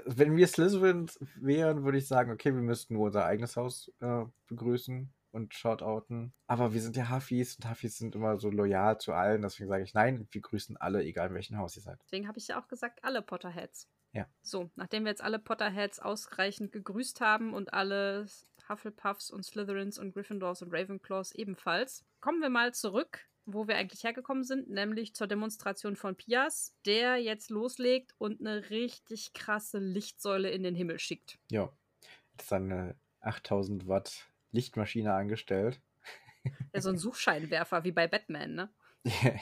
wenn 0.06 0.36
wir 0.36 0.48
Slytherins 0.48 1.20
wären, 1.36 1.84
würde 1.84 2.00
ich 2.00 2.08
sagen, 2.08 2.32
okay, 2.32 2.56
wir 2.56 2.62
müssten 2.64 2.96
nur 2.96 3.06
unser 3.06 3.26
eigenes 3.26 3.56
Haus 3.56 3.92
äh, 4.00 4.26
begrüßen 4.48 5.14
und 5.30 5.54
shoutouten. 5.54 6.34
Aber 6.48 6.74
wir 6.74 6.82
sind 6.82 6.98
ja 6.98 7.12
Huffies 7.12 7.56
und 7.56 7.70
Huffies 7.70 8.00
sind 8.00 8.16
immer 8.16 8.40
so 8.40 8.50
loyal 8.50 8.98
zu 8.98 9.14
allen. 9.14 9.44
Deswegen 9.44 9.70
sage 9.70 9.84
ich 9.84 9.94
nein, 9.94 10.28
wir 10.32 10.42
grüßen 10.42 10.76
alle, 10.78 11.04
egal 11.04 11.28
in 11.28 11.36
welchem 11.36 11.58
Haus 11.60 11.76
ihr 11.76 11.84
seid. 11.84 12.00
Deswegen 12.04 12.28
habe 12.28 12.40
ich 12.40 12.48
ja 12.48 12.60
auch 12.60 12.68
gesagt, 12.68 13.04
alle 13.04 13.22
Potterheads. 13.22 13.88
Ja. 14.14 14.28
So, 14.42 14.70
nachdem 14.76 15.04
wir 15.06 15.12
jetzt 15.12 15.24
alle 15.24 15.40
Potterheads 15.40 16.00
ausreichend 16.00 16.72
gegrüßt 16.72 17.22
haben 17.22 17.54
und 17.54 17.74
alle 17.74 18.28
Hufflepuffs 18.68 19.32
und 19.32 19.44
Slytherins 19.44 19.98
und 19.98 20.14
Gryffindors 20.14 20.62
und 20.62 20.74
Ravenclaws 20.74 21.32
ebenfalls, 21.34 22.06
kommen 22.20 22.42
wir 22.42 22.50
mal 22.50 22.74
zurück, 22.74 23.28
wo 23.46 23.68
wir 23.68 23.78
eigentlich 23.78 24.04
hergekommen 24.04 24.44
sind, 24.44 24.70
nämlich 24.70 25.16
zur 25.16 25.28
Demonstration 25.28 25.96
von 25.96 26.16
Pias, 26.16 26.76
der 26.86 27.18
jetzt 27.18 27.50
loslegt 27.50 28.14
und 28.18 28.40
eine 28.40 28.70
richtig 28.70 29.34
krasse 29.34 29.80
Lichtsäule 29.80 30.50
in 30.50 30.64
den 30.64 30.76
Himmel 30.76 31.00
schickt. 31.00 31.40
Ja, 31.50 31.72
hat 32.34 32.42
seine 32.42 32.96
8000 33.22 33.88
Watt 33.88 34.28
Lichtmaschine 34.52 35.14
angestellt. 35.14 35.82
Ja, 36.74 36.82
so 36.82 36.90
ein 36.90 36.98
Suchscheinwerfer 36.98 37.84
wie 37.84 37.92
bei 37.92 38.08
Batman, 38.08 38.54
ne? 38.54 38.70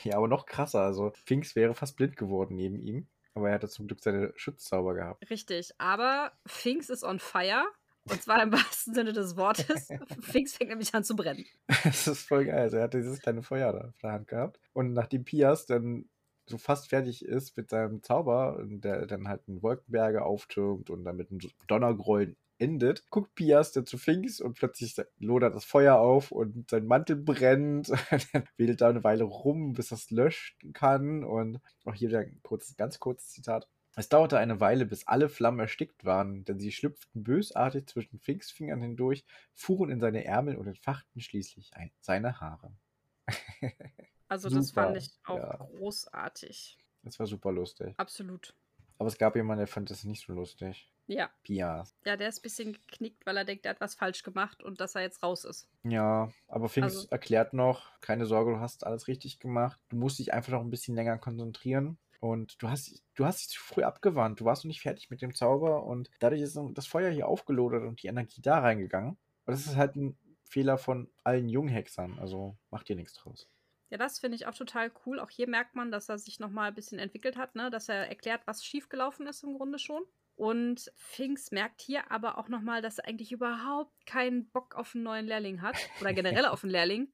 ja, 0.03 0.15
aber 0.15 0.27
noch 0.27 0.45
krasser. 0.45 0.81
Also, 0.81 1.11
Finks 1.25 1.55
wäre 1.55 1.73
fast 1.73 1.97
blind 1.97 2.15
geworden 2.15 2.55
neben 2.55 2.79
ihm. 2.79 3.07
Aber 3.39 3.49
er 3.49 3.55
hatte 3.55 3.69
zum 3.69 3.87
Glück 3.87 4.01
seine 4.01 4.33
Schutzzauber 4.35 4.93
gehabt. 4.93 5.29
Richtig, 5.29 5.71
aber 5.77 6.33
Finks 6.45 6.89
ist 6.89 7.03
on 7.03 7.19
fire. 7.19 7.63
Und 8.03 8.21
zwar 8.21 8.43
im 8.43 8.51
wahrsten 8.51 8.93
Sinne 8.93 9.13
des 9.13 9.37
Wortes. 9.37 9.87
Finks 10.21 10.57
fängt 10.57 10.69
nämlich 10.69 10.93
an 10.93 11.03
zu 11.03 11.15
brennen. 11.15 11.45
Das 11.83 12.07
ist 12.07 12.27
voll 12.27 12.45
geil. 12.45 12.59
Also 12.59 12.77
er 12.77 12.83
hat 12.83 12.93
dieses 12.93 13.19
kleine 13.19 13.43
Feuer 13.43 13.71
da 13.71 13.87
auf 13.87 13.97
der 14.01 14.11
Hand 14.11 14.27
gehabt. 14.27 14.59
Und 14.73 14.93
nachdem 14.93 15.23
Pias 15.23 15.65
dann 15.65 16.09
so 16.45 16.57
fast 16.57 16.89
fertig 16.89 17.23
ist 17.23 17.55
mit 17.55 17.69
seinem 17.69 18.03
Zauber, 18.03 18.61
der 18.65 19.05
dann 19.05 19.27
halt 19.27 19.47
einen 19.47 19.61
Wolkenberge 19.61 20.23
auftürmt 20.23 20.89
und 20.89 21.05
dann 21.05 21.15
mit 21.15 21.29
einem 21.29 21.39
Donnergrollen 21.67 22.35
endet, 22.59 23.09
guckt 23.09 23.33
Pias 23.35 23.71
dann 23.71 23.85
zu 23.85 23.97
Finks 23.97 24.39
und 24.39 24.53
plötzlich 24.53 24.95
lodert 25.17 25.55
das 25.55 25.65
Feuer 25.65 25.95
auf 25.95 26.31
und 26.31 26.69
sein 26.69 26.85
Mantel 26.85 27.15
brennt. 27.15 27.89
dann 28.33 28.43
wedelt 28.57 28.81
da 28.81 28.89
eine 28.89 29.03
Weile 29.03 29.23
rum, 29.23 29.73
bis 29.73 29.89
das 29.89 30.11
löschen 30.11 30.73
kann. 30.73 31.23
Und 31.23 31.59
auch 31.85 31.93
hier 31.93 32.09
wieder 32.09 32.19
ein 32.19 32.39
kurzes, 32.43 32.77
ganz 32.77 32.99
kurzes 32.99 33.31
Zitat. 33.31 33.67
Es 33.95 34.07
dauerte 34.07 34.37
eine 34.37 34.59
Weile, 34.59 34.85
bis 34.85 35.07
alle 35.07 35.29
Flammen 35.29 35.59
erstickt 35.59 36.05
waren, 36.05 36.45
denn 36.45 36.59
sie 36.59 36.71
schlüpften 36.71 37.23
bösartig 37.23 37.87
zwischen 37.87 38.19
Finks 38.19 38.51
Fingern 38.51 38.81
hindurch, 38.81 39.25
fuhren 39.55 39.89
in 39.89 39.99
seine 39.99 40.23
Ärmel 40.25 40.55
und 40.55 40.67
entfachten 40.67 41.21
schließlich 41.21 41.71
ein, 41.73 41.91
seine 41.99 42.39
Haare. 42.39 42.73
Also, 44.31 44.47
das 44.47 44.71
fand 44.71 44.95
Super, 44.95 44.97
ich 44.97 45.19
auch 45.23 45.37
ja. 45.37 45.55
großartig. 45.57 46.77
Das 47.01 47.17
war 47.19 47.25
super 47.25 47.51
lustig. 47.51 47.95
Absolut. 47.97 48.55
Aber 48.99 49.07
es 49.07 49.17
gab 49.17 49.35
jemanden, 49.35 49.59
der 49.61 49.67
fand 49.67 49.89
das 49.89 50.03
nicht 50.03 50.23
so 50.25 50.33
lustig. 50.33 50.91
Ja. 51.07 51.29
Pias. 51.41 51.95
Ja, 52.05 52.15
der 52.17 52.27
ist 52.29 52.39
ein 52.39 52.41
bisschen 52.43 52.73
geknickt, 52.73 53.25
weil 53.25 53.35
er 53.37 53.45
denkt, 53.45 53.65
er 53.65 53.71
hat 53.71 53.81
was 53.81 53.95
falsch 53.95 54.21
gemacht 54.21 54.61
und 54.61 54.79
dass 54.79 54.93
er 54.93 55.01
jetzt 55.01 55.23
raus 55.23 55.43
ist. 55.45 55.67
Ja, 55.83 56.31
aber 56.47 56.69
Finks 56.69 56.93
Also- 56.95 57.07
erklärt 57.09 57.53
noch, 57.53 57.89
keine 58.01 58.27
Sorge, 58.27 58.51
du 58.51 58.59
hast 58.59 58.85
alles 58.85 59.07
richtig 59.07 59.39
gemacht. 59.39 59.79
Du 59.89 59.95
musst 59.95 60.19
dich 60.19 60.33
einfach 60.33 60.51
noch 60.51 60.61
ein 60.61 60.69
bisschen 60.69 60.95
länger 60.95 61.17
konzentrieren. 61.17 61.97
Und 62.19 62.61
du 62.61 62.69
hast, 62.69 63.01
du 63.15 63.25
hast 63.25 63.39
dich 63.39 63.47
zu 63.49 63.61
früh 63.63 63.81
abgewandt. 63.83 64.41
Du 64.41 64.45
warst 64.45 64.65
noch 64.65 64.67
nicht 64.67 64.81
fertig 64.81 65.09
mit 65.09 65.21
dem 65.21 65.33
Zauber 65.33 65.83
und 65.85 66.11
dadurch 66.19 66.41
ist 66.41 66.59
das 66.73 66.85
Feuer 66.85 67.09
hier 67.09 67.27
aufgelodert 67.29 67.83
und 67.83 68.03
die 68.03 68.07
Energie 68.07 68.41
da 68.41 68.59
reingegangen. 68.59 69.11
Und 69.11 69.17
das 69.53 69.65
ist 69.65 69.77
halt 69.77 69.95
ein 69.95 70.17
Fehler 70.43 70.77
von 70.77 71.09
allen 71.23 71.47
Junghexern. 71.47 72.19
Also 72.19 72.57
mach 72.71 72.83
dir 72.83 72.97
nichts 72.97 73.13
draus. 73.13 73.47
Ja, 73.89 73.97
das 73.97 74.19
finde 74.19 74.35
ich 74.35 74.45
auch 74.45 74.53
total 74.53 74.91
cool. 75.05 75.19
Auch 75.19 75.29
hier 75.29 75.47
merkt 75.47 75.75
man, 75.75 75.91
dass 75.91 76.09
er 76.09 76.19
sich 76.19 76.39
nochmal 76.39 76.69
ein 76.69 76.75
bisschen 76.75 76.99
entwickelt 76.99 77.37
hat, 77.37 77.55
ne? 77.55 77.71
dass 77.71 77.89
er 77.89 78.07
erklärt, 78.07 78.41
was 78.45 78.63
schiefgelaufen 78.63 79.25
ist 79.27 79.43
im 79.43 79.55
Grunde 79.55 79.79
schon. 79.79 80.03
Und 80.35 80.91
Finks 80.95 81.51
merkt 81.51 81.81
hier 81.81 82.11
aber 82.11 82.37
auch 82.37 82.47
nochmal, 82.47 82.81
dass 82.81 82.99
er 82.99 83.07
eigentlich 83.07 83.31
überhaupt 83.31 84.05
keinen 84.05 84.49
Bock 84.51 84.75
auf 84.75 84.95
einen 84.95 85.03
neuen 85.03 85.25
Lehrling 85.25 85.61
hat. 85.61 85.75
Oder 85.99 86.13
generell 86.13 86.45
auf 86.45 86.63
einen 86.63 86.71
Lehrling. 86.71 87.11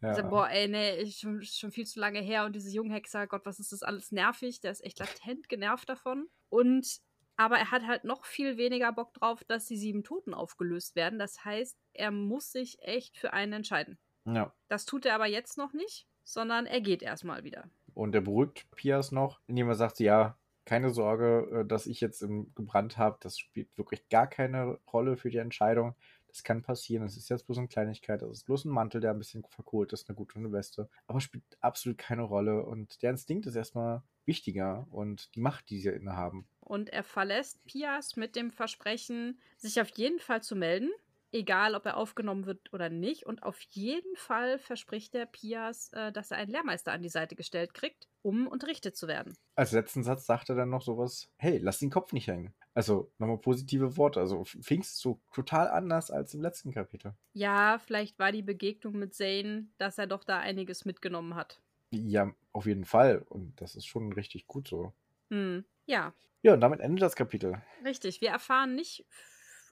Ja. 0.00 0.10
Also, 0.10 0.22
boah, 0.22 0.48
ey, 0.48 0.68
nee, 0.68 1.02
ist 1.02 1.18
schon, 1.18 1.42
schon 1.42 1.72
viel 1.72 1.86
zu 1.86 1.98
lange 1.98 2.20
her 2.20 2.44
und 2.44 2.54
diese 2.54 2.70
Junghexer, 2.70 3.26
Gott, 3.26 3.44
was 3.44 3.58
ist 3.58 3.72
das 3.72 3.82
alles 3.82 4.12
nervig? 4.12 4.60
Der 4.60 4.70
ist 4.70 4.84
echt 4.84 5.00
latent 5.00 5.48
genervt 5.48 5.88
davon. 5.88 6.28
Und, 6.50 7.00
aber 7.36 7.58
er 7.58 7.72
hat 7.72 7.84
halt 7.84 8.04
noch 8.04 8.24
viel 8.24 8.58
weniger 8.58 8.92
Bock 8.92 9.12
drauf, 9.14 9.42
dass 9.44 9.66
die 9.66 9.76
sieben 9.76 10.04
Toten 10.04 10.32
aufgelöst 10.32 10.94
werden. 10.94 11.18
Das 11.18 11.44
heißt, 11.44 11.76
er 11.94 12.12
muss 12.12 12.52
sich 12.52 12.80
echt 12.80 13.16
für 13.16 13.32
einen 13.32 13.54
entscheiden. 13.54 13.98
ja. 14.24 14.54
Das 14.68 14.84
tut 14.84 15.04
er 15.04 15.16
aber 15.16 15.26
jetzt 15.26 15.58
noch 15.58 15.72
nicht, 15.72 16.06
sondern 16.28 16.66
er 16.66 16.80
geht 16.80 17.02
erstmal 17.02 17.44
wieder. 17.44 17.64
Und 17.94 18.14
er 18.14 18.20
beruhigt 18.20 18.70
Pias 18.76 19.12
noch, 19.12 19.40
indem 19.46 19.68
er 19.68 19.74
sagt, 19.74 19.98
ja, 19.98 20.36
keine 20.66 20.90
Sorge, 20.90 21.48
äh, 21.50 21.66
dass 21.66 21.86
ich 21.86 22.00
jetzt 22.00 22.22
im 22.22 22.54
gebrannt 22.54 22.98
habe. 22.98 23.16
Das 23.20 23.38
spielt 23.38 23.76
wirklich 23.78 24.08
gar 24.10 24.26
keine 24.26 24.78
Rolle 24.92 25.16
für 25.16 25.30
die 25.30 25.38
Entscheidung. 25.38 25.94
Das 26.28 26.42
kann 26.44 26.62
passieren. 26.62 27.04
Es 27.04 27.16
ist 27.16 27.30
jetzt 27.30 27.46
bloß 27.46 27.56
eine 27.56 27.68
Kleinigkeit. 27.68 28.20
Es 28.20 28.38
ist 28.38 28.44
bloß 28.44 28.66
ein 28.66 28.70
Mantel, 28.70 29.00
der 29.00 29.12
ein 29.12 29.18
bisschen 29.18 29.42
verkohlt 29.48 29.94
ist, 29.94 30.08
eine 30.08 30.16
gute 30.16 30.52
Weste. 30.52 30.90
Aber 31.06 31.22
spielt 31.22 31.44
absolut 31.62 31.96
keine 31.96 32.22
Rolle. 32.22 32.66
Und 32.66 33.02
der 33.02 33.10
Instinkt 33.10 33.46
ist 33.46 33.56
erstmal 33.56 34.02
wichtiger 34.26 34.86
und 34.90 35.34
die 35.34 35.40
Macht, 35.40 35.70
die 35.70 35.80
sie 35.80 35.88
innehaben. 35.88 36.46
Und 36.60 36.90
er 36.90 37.02
verlässt 37.02 37.64
Pias 37.64 38.16
mit 38.16 38.36
dem 38.36 38.50
Versprechen, 38.50 39.40
sich 39.56 39.80
auf 39.80 39.88
jeden 39.96 40.18
Fall 40.18 40.42
zu 40.42 40.54
melden, 40.54 40.90
egal 41.32 41.74
ob 41.74 41.86
er 41.86 41.96
aufgenommen 41.96 42.46
wird 42.46 42.72
oder 42.72 42.88
nicht. 42.90 43.26
Und 43.26 43.42
auf 43.42 43.60
jeden 43.70 44.16
Fall 44.16 44.58
verspricht 44.58 45.14
er 45.14 45.26
Pias, 45.26 45.92
äh, 45.92 46.12
dass 46.12 46.30
er 46.30 46.38
einen 46.38 46.50
Lehrmeister 46.50 46.92
an 46.92 47.02
die 47.02 47.08
Seite 47.08 47.36
gestellt 47.36 47.74
kriegt, 47.74 48.08
um 48.22 48.46
unterrichtet 48.46 48.96
zu 48.96 49.08
werden. 49.08 49.36
Als 49.56 49.72
letzten 49.72 50.04
Satz 50.04 50.24
sagt 50.24 50.48
er 50.48 50.54
dann 50.56 50.70
noch 50.70 50.80
sowas, 50.80 51.30
hey, 51.36 51.58
lass 51.58 51.80
den 51.80 51.90
Kopf 51.90 52.12
nicht 52.14 52.28
hängen. 52.28 52.54
Also 52.74 53.12
nochmal 53.18 53.38
positive 53.38 53.96
Worte. 53.98 54.20
Also 54.20 54.44
Pfingst 54.44 54.98
so 55.00 55.20
total 55.34 55.68
anders 55.68 56.10
als 56.10 56.32
im 56.32 56.40
letzten 56.40 56.72
Kapitel. 56.72 57.14
Ja, 57.32 57.78
vielleicht 57.78 58.18
war 58.18 58.32
die 58.32 58.42
Begegnung 58.42 58.98
mit 58.98 59.14
Zane, 59.14 59.68
dass 59.78 59.96
er 59.96 60.06
doch 60.06 60.24
da 60.24 60.38
einiges 60.40 60.84
mitgenommen 60.84 61.36
hat. 61.36 61.62
Ja, 61.90 62.34
auf 62.52 62.64
jeden 62.66 62.86
Fall. 62.86 63.18
Und 63.28 63.60
das 63.60 63.74
ist 63.76 63.84
schon 63.86 64.12
richtig 64.14 64.46
gut 64.46 64.68
so. 64.68 64.94
Hm. 65.30 65.64
Ja, 65.86 66.14
Ja, 66.42 66.54
und 66.54 66.60
damit 66.60 66.80
endet 66.80 67.02
das 67.02 67.14
Kapitel. 67.16 67.62
richtig. 67.84 68.20
Wir 68.20 68.30
erfahren 68.30 68.74
nicht, 68.74 69.06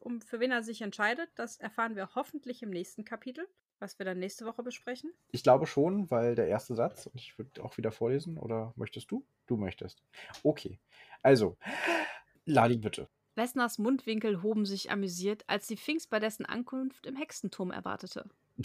um 0.00 0.20
für 0.20 0.40
wen 0.40 0.52
er 0.52 0.62
sich 0.62 0.82
entscheidet. 0.82 1.28
Das 1.34 1.58
erfahren 1.58 1.96
wir 1.96 2.14
hoffentlich 2.14 2.62
im 2.62 2.70
nächsten 2.70 3.04
Kapitel, 3.04 3.46
was 3.78 3.98
wir 3.98 4.06
dann 4.06 4.18
nächste 4.18 4.46
Woche 4.46 4.62
besprechen. 4.62 5.12
Ich 5.32 5.42
glaube 5.42 5.66
schon, 5.66 6.10
weil 6.10 6.34
der 6.34 6.48
erste 6.48 6.74
Satz, 6.74 7.06
und 7.06 7.20
ich 7.20 7.38
würde 7.38 7.62
auch 7.62 7.76
wieder 7.76 7.92
vorlesen, 7.92 8.38
oder 8.38 8.72
möchtest 8.76 9.10
du? 9.10 9.26
Du 9.46 9.56
möchtest. 9.56 10.02
Okay. 10.42 10.78
Also, 11.22 11.56
Lali, 12.44 12.78
bitte. 12.78 13.08
Wessners 13.34 13.78
Mundwinkel 13.78 14.42
hoben 14.42 14.64
sich 14.64 14.90
amüsiert, 14.90 15.44
als 15.46 15.66
sie 15.68 15.76
Finks 15.76 16.06
bei 16.06 16.18
dessen 16.18 16.46
Ankunft 16.46 17.06
im 17.06 17.16
Hexenturm 17.16 17.70
erwartete. 17.70 18.30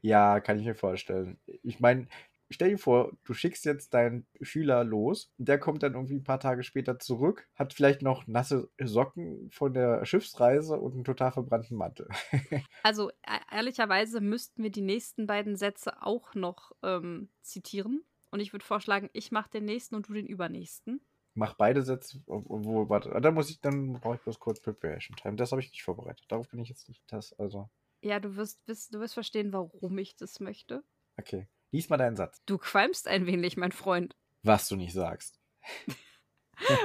ja, 0.00 0.40
kann 0.40 0.58
ich 0.58 0.66
mir 0.66 0.74
vorstellen. 0.74 1.38
Ich 1.62 1.78
meine, 1.78 2.08
stell 2.52 2.70
dir 2.70 2.78
vor, 2.78 3.12
du 3.24 3.34
schickst 3.34 3.64
jetzt 3.64 3.94
deinen 3.94 4.26
Schüler 4.40 4.84
los, 4.84 5.32
der 5.38 5.58
kommt 5.58 5.82
dann 5.82 5.94
irgendwie 5.94 6.14
ein 6.16 6.24
paar 6.24 6.40
Tage 6.40 6.62
später 6.62 6.98
zurück, 6.98 7.48
hat 7.54 7.72
vielleicht 7.74 8.02
noch 8.02 8.26
nasse 8.26 8.70
Socken 8.82 9.50
von 9.50 9.74
der 9.74 10.04
Schiffsreise 10.04 10.78
und 10.78 10.94
einen 10.94 11.04
total 11.04 11.32
verbrannten 11.32 11.76
Mantel. 11.76 12.08
Also 12.82 13.10
e- 13.10 13.40
ehrlicherweise 13.50 14.20
müssten 14.20 14.62
wir 14.62 14.70
die 14.70 14.80
nächsten 14.82 15.26
beiden 15.26 15.56
Sätze 15.56 16.02
auch 16.02 16.34
noch 16.34 16.72
ähm, 16.82 17.30
zitieren. 17.40 18.04
Und 18.30 18.40
ich 18.40 18.52
würde 18.52 18.64
vorschlagen, 18.64 19.10
ich 19.12 19.30
mache 19.30 19.50
den 19.50 19.64
nächsten 19.64 19.94
und 19.94 20.08
du 20.08 20.12
den 20.14 20.26
übernächsten. 20.26 21.04
Mach 21.34 21.54
beide 21.54 21.82
Sätze, 21.82 22.22
obwohl, 22.26 22.88
warte, 22.88 23.10
dann 23.20 23.34
muss 23.34 23.50
ich, 23.50 23.60
dann 23.60 24.00
brauche 24.00 24.14
ich 24.16 24.22
bloß 24.22 24.38
kurz 24.38 24.60
Preparation 24.62 25.14
Time. 25.16 25.36
Das 25.36 25.52
habe 25.52 25.60
ich 25.60 25.70
nicht 25.70 25.82
vorbereitet. 25.82 26.24
Darauf 26.28 26.48
bin 26.48 26.60
ich 26.60 26.68
jetzt 26.70 26.88
nicht 26.88 27.02
das, 27.12 27.32
also, 27.38 27.68
Ja, 28.00 28.20
du 28.20 28.36
wirst, 28.36 28.66
wirst, 28.68 28.94
du 28.94 29.00
wirst 29.00 29.14
verstehen, 29.14 29.52
warum 29.52 29.98
ich 29.98 30.14
das 30.16 30.38
möchte. 30.40 30.84
okay. 31.20 31.48
Lies 31.72 31.88
mal 31.88 31.96
deinen 31.96 32.16
Satz. 32.16 32.42
Du 32.44 32.58
qualmst 32.58 33.08
ein 33.08 33.26
wenig, 33.26 33.56
mein 33.56 33.72
Freund. 33.72 34.14
Was 34.42 34.68
du 34.68 34.76
nicht 34.76 34.92
sagst. 34.92 35.40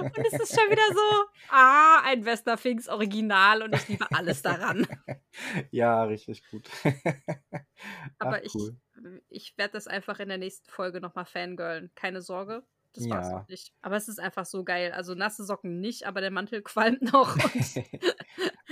Und 0.02 0.18
es 0.18 0.34
ist 0.34 0.60
schon 0.60 0.72
wieder 0.72 0.88
so, 0.92 1.26
ah, 1.50 2.02
ein 2.04 2.26
Vesna 2.26 2.58
Finks 2.58 2.88
Original 2.88 3.62
und 3.62 3.76
ich 3.76 3.88
liebe 3.90 4.08
alles 4.12 4.42
daran. 4.42 4.88
Ja, 5.70 6.04
richtig 6.06 6.42
gut. 6.50 6.68
Aber 8.18 8.38
Ach, 8.38 8.42
ich, 8.42 8.56
cool. 8.56 8.76
ich 9.30 9.56
werde 9.56 9.74
das 9.74 9.86
einfach 9.86 10.20
in 10.20 10.30
der 10.30 10.40
nächsten 10.40 10.68
Folge 10.72 11.00
nochmal 11.00 11.26
fangirlen. 11.26 11.92
Keine 11.94 12.24
Sorge. 12.24 12.64
Das 12.98 13.10
war's 13.10 13.28
Ja. 13.28 13.34
noch 13.40 13.48
nicht. 13.48 13.74
Aber 13.82 13.96
es 13.96 14.08
ist 14.08 14.20
einfach 14.20 14.46
so 14.46 14.64
geil. 14.64 14.92
Also 14.92 15.14
nasse 15.14 15.44
Socken 15.46 15.80
nicht, 15.80 16.06
aber 16.08 16.22
der 16.22 16.32
Mantel 16.32 16.62
qualmt 16.64 17.02
noch 17.14 17.36
und 17.36 17.44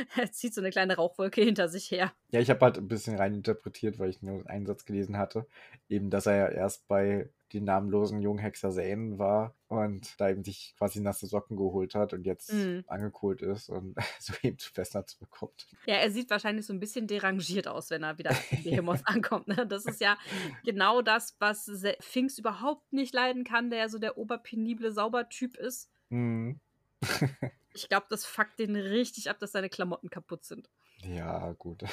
er 0.18 0.32
zieht 0.32 0.54
so 0.54 0.62
eine 0.62 0.72
kleine 0.72 0.96
Rauchwolke 0.96 1.42
hinter 1.42 1.70
sich 1.70 1.92
her. 1.92 2.12
Ja, 2.32 2.40
ich 2.40 2.50
habe 2.50 2.60
halt 2.66 2.78
ein 2.78 2.88
bisschen 2.88 3.18
reininterpretiert, 3.18 4.00
weil 4.00 4.10
ich 4.10 4.22
nur 4.22 4.50
einen 4.50 4.66
Satz 4.66 4.86
gelesen 4.86 5.18
hatte. 5.18 5.48
Eben, 5.90 6.10
dass 6.10 6.26
er 6.26 6.36
ja 6.36 6.48
erst 6.50 6.88
bei 6.88 7.30
den 7.54 7.64
namenlosen 7.64 8.22
Junghexer 8.22 8.72
Zane 8.72 9.20
war 9.20 9.54
und 9.68 10.20
da 10.20 10.30
eben 10.30 10.44
sich 10.44 10.74
quasi 10.78 11.00
nasse 11.00 11.28
Socken 11.28 11.58
geholt 11.58 11.94
hat 11.96 12.14
und 12.14 12.26
jetzt 12.26 12.52
Mhm. 12.52 12.84
angekohlt 12.88 13.42
ist 13.42 13.70
und 13.70 13.96
so 14.20 14.34
eben 14.42 14.58
zu 14.58 14.72
Festner 14.74 15.06
zurückkommt. 15.06 15.68
Ja, 15.86 15.96
er 15.96 16.10
sieht 16.12 16.30
wahrscheinlich 16.30 16.66
so 16.66 16.74
ein 16.74 16.80
bisschen 16.80 17.08
derangiert 17.08 17.68
aus, 17.68 17.90
wenn 17.92 18.04
er 18.04 18.18
wieder 18.18 18.32
in 18.52 18.64
Behemoth 18.64 19.02
ankommt. 19.06 19.48
Ne? 19.48 19.66
Das 19.68 19.86
ist 19.86 20.02
ja 20.02 20.18
genau 20.64 21.02
das, 21.02 21.36
was 21.40 21.70
Finks 22.00 22.38
überhaupt 22.40 22.92
nicht 22.94 23.14
leiden 23.14 23.44
kann, 23.44 23.70
der 23.70 23.80
ja 23.80 23.90
so 23.90 24.00
der 24.00 24.18
oberpenible 24.18 24.92
Saubertyp 24.92 25.56
ist. 25.58 25.90
Mhm. 26.10 26.60
Ich 27.78 27.90
glaube, 27.90 28.06
das 28.10 28.26
fuckt 28.26 28.58
den 28.58 28.74
richtig 28.78 29.30
ab, 29.30 29.38
dass 29.40 29.52
seine 29.52 29.68
Klamotten 29.68 30.10
kaputt 30.10 30.46
sind. 30.46 30.70
Ja, 31.04 31.52
gut. 31.58 31.84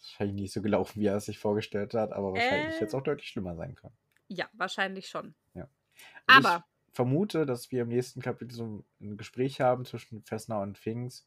Wahrscheinlich 0.00 0.34
nicht 0.40 0.52
so 0.54 0.62
gelaufen, 0.62 0.98
wie 1.00 1.06
er 1.06 1.16
es 1.16 1.26
sich 1.26 1.38
vorgestellt 1.38 1.92
hat, 1.92 2.10
aber 2.12 2.32
wahrscheinlich 2.32 2.68
Äh. 2.68 2.76
hätte 2.76 2.84
es 2.86 2.94
auch 2.94 3.02
deutlich 3.02 3.28
schlimmer 3.28 3.54
sein 3.54 3.74
können. 3.74 3.94
Ja, 4.32 4.48
wahrscheinlich 4.54 5.08
schon. 5.08 5.34
Also 6.26 6.48
Aber 6.48 6.64
Ich 6.88 6.94
vermute, 6.94 7.46
dass 7.46 7.70
wir 7.70 7.82
im 7.82 7.88
nächsten 7.88 8.20
Kapitel 8.20 8.54
so 8.54 8.84
ein 9.00 9.16
Gespräch 9.16 9.60
haben 9.60 9.84
zwischen 9.84 10.22
Fessner 10.22 10.60
und 10.60 10.78
Finks, 10.78 11.26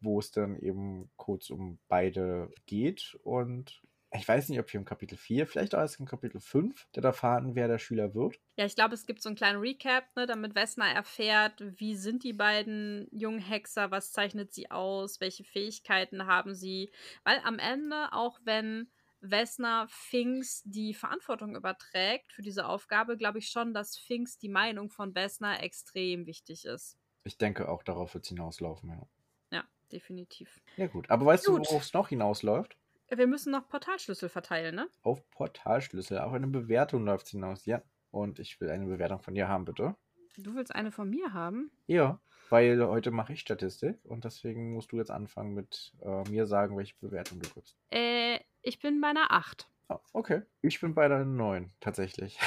wo 0.00 0.18
es 0.18 0.30
dann 0.30 0.56
eben 0.58 1.10
kurz 1.16 1.50
um 1.50 1.78
beide 1.88 2.52
geht. 2.66 3.16
Und 3.22 3.80
ich 4.12 4.28
weiß 4.28 4.48
nicht, 4.48 4.60
ob 4.60 4.72
wir 4.72 4.78
im 4.78 4.84
Kapitel 4.84 5.16
4, 5.16 5.46
vielleicht 5.46 5.74
auch 5.74 5.80
erst 5.80 5.98
im 5.98 6.06
Kapitel 6.06 6.40
5, 6.40 6.86
dann 6.92 7.04
erfahren, 7.04 7.54
wer 7.54 7.68
der 7.68 7.78
Schüler 7.78 8.14
wird. 8.14 8.38
Ja, 8.56 8.64
ich 8.64 8.76
glaube, 8.76 8.94
es 8.94 9.06
gibt 9.06 9.22
so 9.22 9.28
einen 9.28 9.36
kleinen 9.36 9.58
Recap, 9.58 10.04
ne, 10.14 10.26
damit 10.26 10.54
Vesna 10.54 10.92
erfährt, 10.92 11.60
wie 11.60 11.96
sind 11.96 12.22
die 12.22 12.32
beiden 12.32 13.08
jungen 13.10 13.40
Hexer, 13.40 13.90
was 13.90 14.12
zeichnet 14.12 14.52
sie 14.52 14.70
aus, 14.70 15.20
welche 15.20 15.42
Fähigkeiten 15.42 16.26
haben 16.26 16.54
sie. 16.54 16.92
Weil 17.24 17.40
am 17.44 17.58
Ende, 17.58 18.12
auch 18.12 18.38
wenn 18.44 18.88
Vesna 19.30 19.86
Finks 19.88 20.62
die 20.64 20.94
Verantwortung 20.94 21.56
überträgt 21.56 22.32
für 22.32 22.42
diese 22.42 22.66
Aufgabe, 22.66 23.16
glaube 23.16 23.38
ich 23.38 23.48
schon, 23.48 23.74
dass 23.74 23.96
Finks 23.96 24.38
die 24.38 24.48
Meinung 24.48 24.90
von 24.90 25.14
Vesna 25.14 25.60
extrem 25.60 26.26
wichtig 26.26 26.64
ist. 26.64 26.98
Ich 27.24 27.38
denke, 27.38 27.68
auch 27.68 27.82
darauf 27.82 28.14
wird 28.14 28.24
es 28.24 28.28
hinauslaufen. 28.28 28.90
Ja. 28.90 29.08
Ja, 29.50 29.64
definitiv. 29.90 30.60
ja, 30.76 30.86
gut. 30.86 31.10
Aber 31.10 31.26
weißt 31.26 31.46
Gut. 31.46 31.66
du, 31.66 31.70
worauf 31.70 31.82
es 31.82 31.94
noch 31.94 32.08
hinausläuft? 32.08 32.76
Wir 33.08 33.26
müssen 33.26 33.52
noch 33.52 33.68
Portalschlüssel 33.68 34.28
verteilen, 34.28 34.74
ne? 34.74 34.88
Auf 35.02 35.28
Portalschlüssel. 35.30 36.18
Auch 36.18 36.32
eine 36.32 36.48
Bewertung 36.48 37.04
läuft 37.04 37.26
es 37.26 37.32
hinaus. 37.32 37.66
Ja. 37.66 37.82
Und 38.10 38.38
ich 38.38 38.60
will 38.60 38.70
eine 38.70 38.86
Bewertung 38.86 39.20
von 39.20 39.34
dir 39.34 39.48
haben, 39.48 39.64
bitte. 39.64 39.96
Du 40.36 40.54
willst 40.54 40.74
eine 40.74 40.90
von 40.90 41.08
mir 41.08 41.32
haben? 41.32 41.70
Ja, 41.86 42.20
weil 42.50 42.84
heute 42.86 43.10
mache 43.10 43.32
ich 43.32 43.40
Statistik 43.40 43.98
und 44.04 44.24
deswegen 44.24 44.72
musst 44.72 44.92
du 44.92 44.96
jetzt 44.96 45.10
anfangen 45.10 45.54
mit 45.54 45.92
äh, 46.02 46.28
mir 46.28 46.46
sagen, 46.46 46.76
welche 46.76 46.94
Bewertung 47.00 47.40
du 47.40 47.48
gibst. 47.50 47.76
Äh, 47.90 48.40
ich 48.64 48.78
bin 48.80 49.00
bei 49.00 49.08
einer 49.08 49.30
8. 49.30 49.68
Ah, 49.88 49.98
okay. 50.14 50.42
Ich 50.62 50.80
bin 50.80 50.94
bei 50.94 51.08
der 51.08 51.24
9, 51.26 51.70
tatsächlich. 51.80 52.38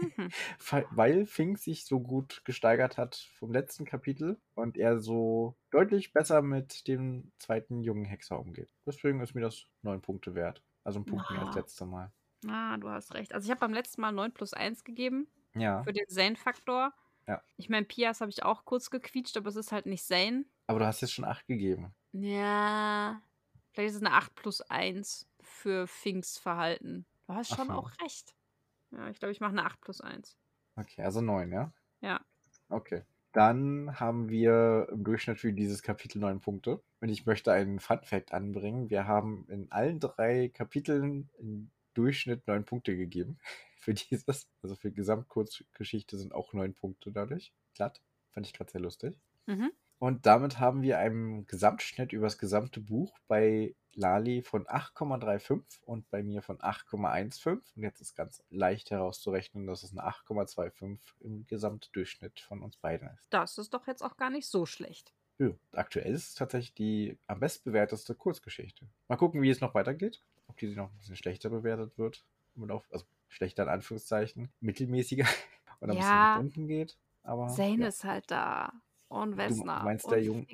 Mhm. 0.00 0.30
Weil 0.90 1.26
Fink 1.26 1.58
sich 1.58 1.84
so 1.84 2.00
gut 2.00 2.42
gesteigert 2.44 2.98
hat 2.98 3.14
vom 3.38 3.52
letzten 3.52 3.84
Kapitel 3.84 4.40
und 4.54 4.76
er 4.76 4.98
so 4.98 5.56
deutlich 5.70 6.12
besser 6.12 6.42
mit 6.42 6.88
dem 6.88 7.30
zweiten 7.38 7.82
jungen 7.82 8.04
Hexer 8.04 8.38
umgeht. 8.40 8.68
Deswegen 8.84 9.20
ist 9.20 9.34
mir 9.34 9.42
das 9.42 9.64
9 9.82 10.00
Punkte 10.02 10.34
wert. 10.34 10.62
Also 10.84 10.98
ein 10.98 11.04
Punkt 11.04 11.30
mehr 11.30 11.40
als 11.42 11.54
Ah. 11.56 11.60
letztes 11.60 11.86
Mal. 11.86 12.12
Ah, 12.48 12.76
du 12.78 12.88
hast 12.88 13.14
recht. 13.14 13.32
Also 13.32 13.44
ich 13.46 13.50
habe 13.52 13.60
beim 13.60 13.72
letzten 13.74 14.00
Mal 14.00 14.10
9 14.10 14.32
plus 14.32 14.52
1 14.52 14.82
gegeben. 14.82 15.28
Ja, 15.54 15.84
Für 15.84 15.92
den 15.92 16.08
Zane-Faktor. 16.08 16.92
Ja. 17.28 17.40
Ich 17.56 17.68
meine, 17.68 17.86
Pias 17.86 18.20
habe 18.20 18.30
ich 18.32 18.42
auch 18.42 18.64
kurz 18.64 18.90
gequietscht, 18.90 19.36
aber 19.36 19.48
es 19.50 19.54
ist 19.56 19.70
halt 19.70 19.86
nicht 19.86 20.02
Zane. 20.04 20.44
aber 20.66 20.80
du 20.80 20.86
hast 20.86 21.00
jetzt 21.02 21.12
schon 21.12 21.24
8 21.24 21.46
gegeben. 21.46 21.94
Ja. 22.12 23.22
Vielleicht 23.72 23.90
ist 23.90 23.96
es 23.96 24.02
eine 24.02 24.12
8 24.16 24.34
plus 24.34 24.60
1 24.62 25.28
für 25.52 25.86
Finks 25.86 26.38
Verhalten. 26.38 27.06
Du 27.26 27.34
hast 27.34 27.54
schon 27.54 27.70
Ach 27.70 27.76
auch 27.76 27.90
recht. 28.02 28.34
Ja, 28.90 29.08
ich 29.08 29.18
glaube, 29.18 29.32
ich 29.32 29.40
mache 29.40 29.52
eine 29.52 29.64
8 29.64 29.80
plus 29.80 30.00
1. 30.00 30.36
Okay, 30.76 31.02
also 31.02 31.20
9, 31.20 31.52
ja? 31.52 31.72
Ja. 32.00 32.20
Okay. 32.68 33.04
Dann 33.32 33.98
haben 33.98 34.28
wir 34.28 34.88
im 34.90 35.04
Durchschnitt 35.04 35.40
für 35.40 35.52
dieses 35.52 35.82
Kapitel 35.82 36.18
9 36.18 36.40
Punkte. 36.40 36.82
Und 37.00 37.08
ich 37.08 37.24
möchte 37.24 37.52
einen 37.52 37.80
Fun-Fact 37.80 38.32
anbringen. 38.32 38.90
Wir 38.90 39.06
haben 39.06 39.46
in 39.48 39.72
allen 39.72 40.00
drei 40.00 40.48
Kapiteln 40.48 41.30
im 41.38 41.70
Durchschnitt 41.94 42.46
9 42.46 42.64
Punkte 42.64 42.96
gegeben. 42.96 43.38
Für 43.76 43.94
dieses. 43.94 44.48
Also 44.62 44.76
für 44.76 44.92
Gesamtkurzgeschichte 44.92 46.16
sind 46.16 46.32
auch 46.32 46.52
9 46.52 46.72
Punkte 46.74 47.10
dadurch. 47.10 47.52
Glatt. 47.74 48.00
Fand 48.30 48.46
ich 48.46 48.52
gerade 48.52 48.70
sehr 48.70 48.80
lustig. 48.80 49.18
Mhm. 49.46 49.72
Und 50.02 50.26
damit 50.26 50.58
haben 50.58 50.82
wir 50.82 50.98
einen 50.98 51.46
Gesamtschnitt 51.46 52.12
über 52.12 52.26
das 52.26 52.36
gesamte 52.36 52.80
Buch 52.80 53.16
bei 53.28 53.76
Lali 53.94 54.42
von 54.42 54.66
8,35 54.66 55.62
und 55.84 56.10
bei 56.10 56.24
mir 56.24 56.42
von 56.42 56.58
8,15. 56.58 57.60
Und 57.76 57.82
jetzt 57.84 58.00
ist 58.00 58.16
ganz 58.16 58.42
leicht 58.50 58.90
herauszurechnen, 58.90 59.68
dass 59.68 59.84
es 59.84 59.92
eine 59.92 60.02
8,25 60.04 60.98
im 61.20 61.46
Gesamtdurchschnitt 61.46 62.40
von 62.40 62.62
uns 62.62 62.76
beiden 62.78 63.10
ist. 63.10 63.28
Das 63.30 63.58
ist 63.58 63.74
doch 63.74 63.86
jetzt 63.86 64.02
auch 64.02 64.16
gar 64.16 64.30
nicht 64.30 64.48
so 64.48 64.66
schlecht. 64.66 65.14
Ja, 65.38 65.50
aktuell 65.70 66.12
ist 66.12 66.30
es 66.30 66.34
tatsächlich 66.34 66.74
die 66.74 67.16
am 67.28 67.38
bestbewerteste 67.38 68.16
Kurzgeschichte. 68.16 68.88
Mal 69.06 69.14
gucken, 69.14 69.40
wie 69.40 69.50
es 69.50 69.60
noch 69.60 69.74
weitergeht. 69.74 70.20
Ob 70.48 70.56
die 70.56 70.74
noch 70.74 70.90
ein 70.90 70.98
bisschen 70.98 71.14
schlechter 71.14 71.48
bewertet 71.48 71.96
wird. 71.96 72.24
Also 72.90 73.04
schlechter 73.28 73.62
in 73.62 73.68
Anführungszeichen, 73.68 74.52
mittelmäßiger 74.58 75.28
und 75.78 75.90
ein 75.90 75.96
Ja. 75.96 76.00
bisschen 76.00 76.10
nach 76.10 76.40
unten 76.40 76.66
geht. 76.66 76.98
Aber 77.22 77.46
Zane 77.46 77.82
ja. 77.82 77.86
ist 77.86 78.02
halt 78.02 78.28
da. 78.32 78.72
Und 79.12 79.36
Vesna. 79.36 79.82
meinst 79.82 80.04
und 80.06 80.10
der 80.12 80.22
Jung- 80.22 80.46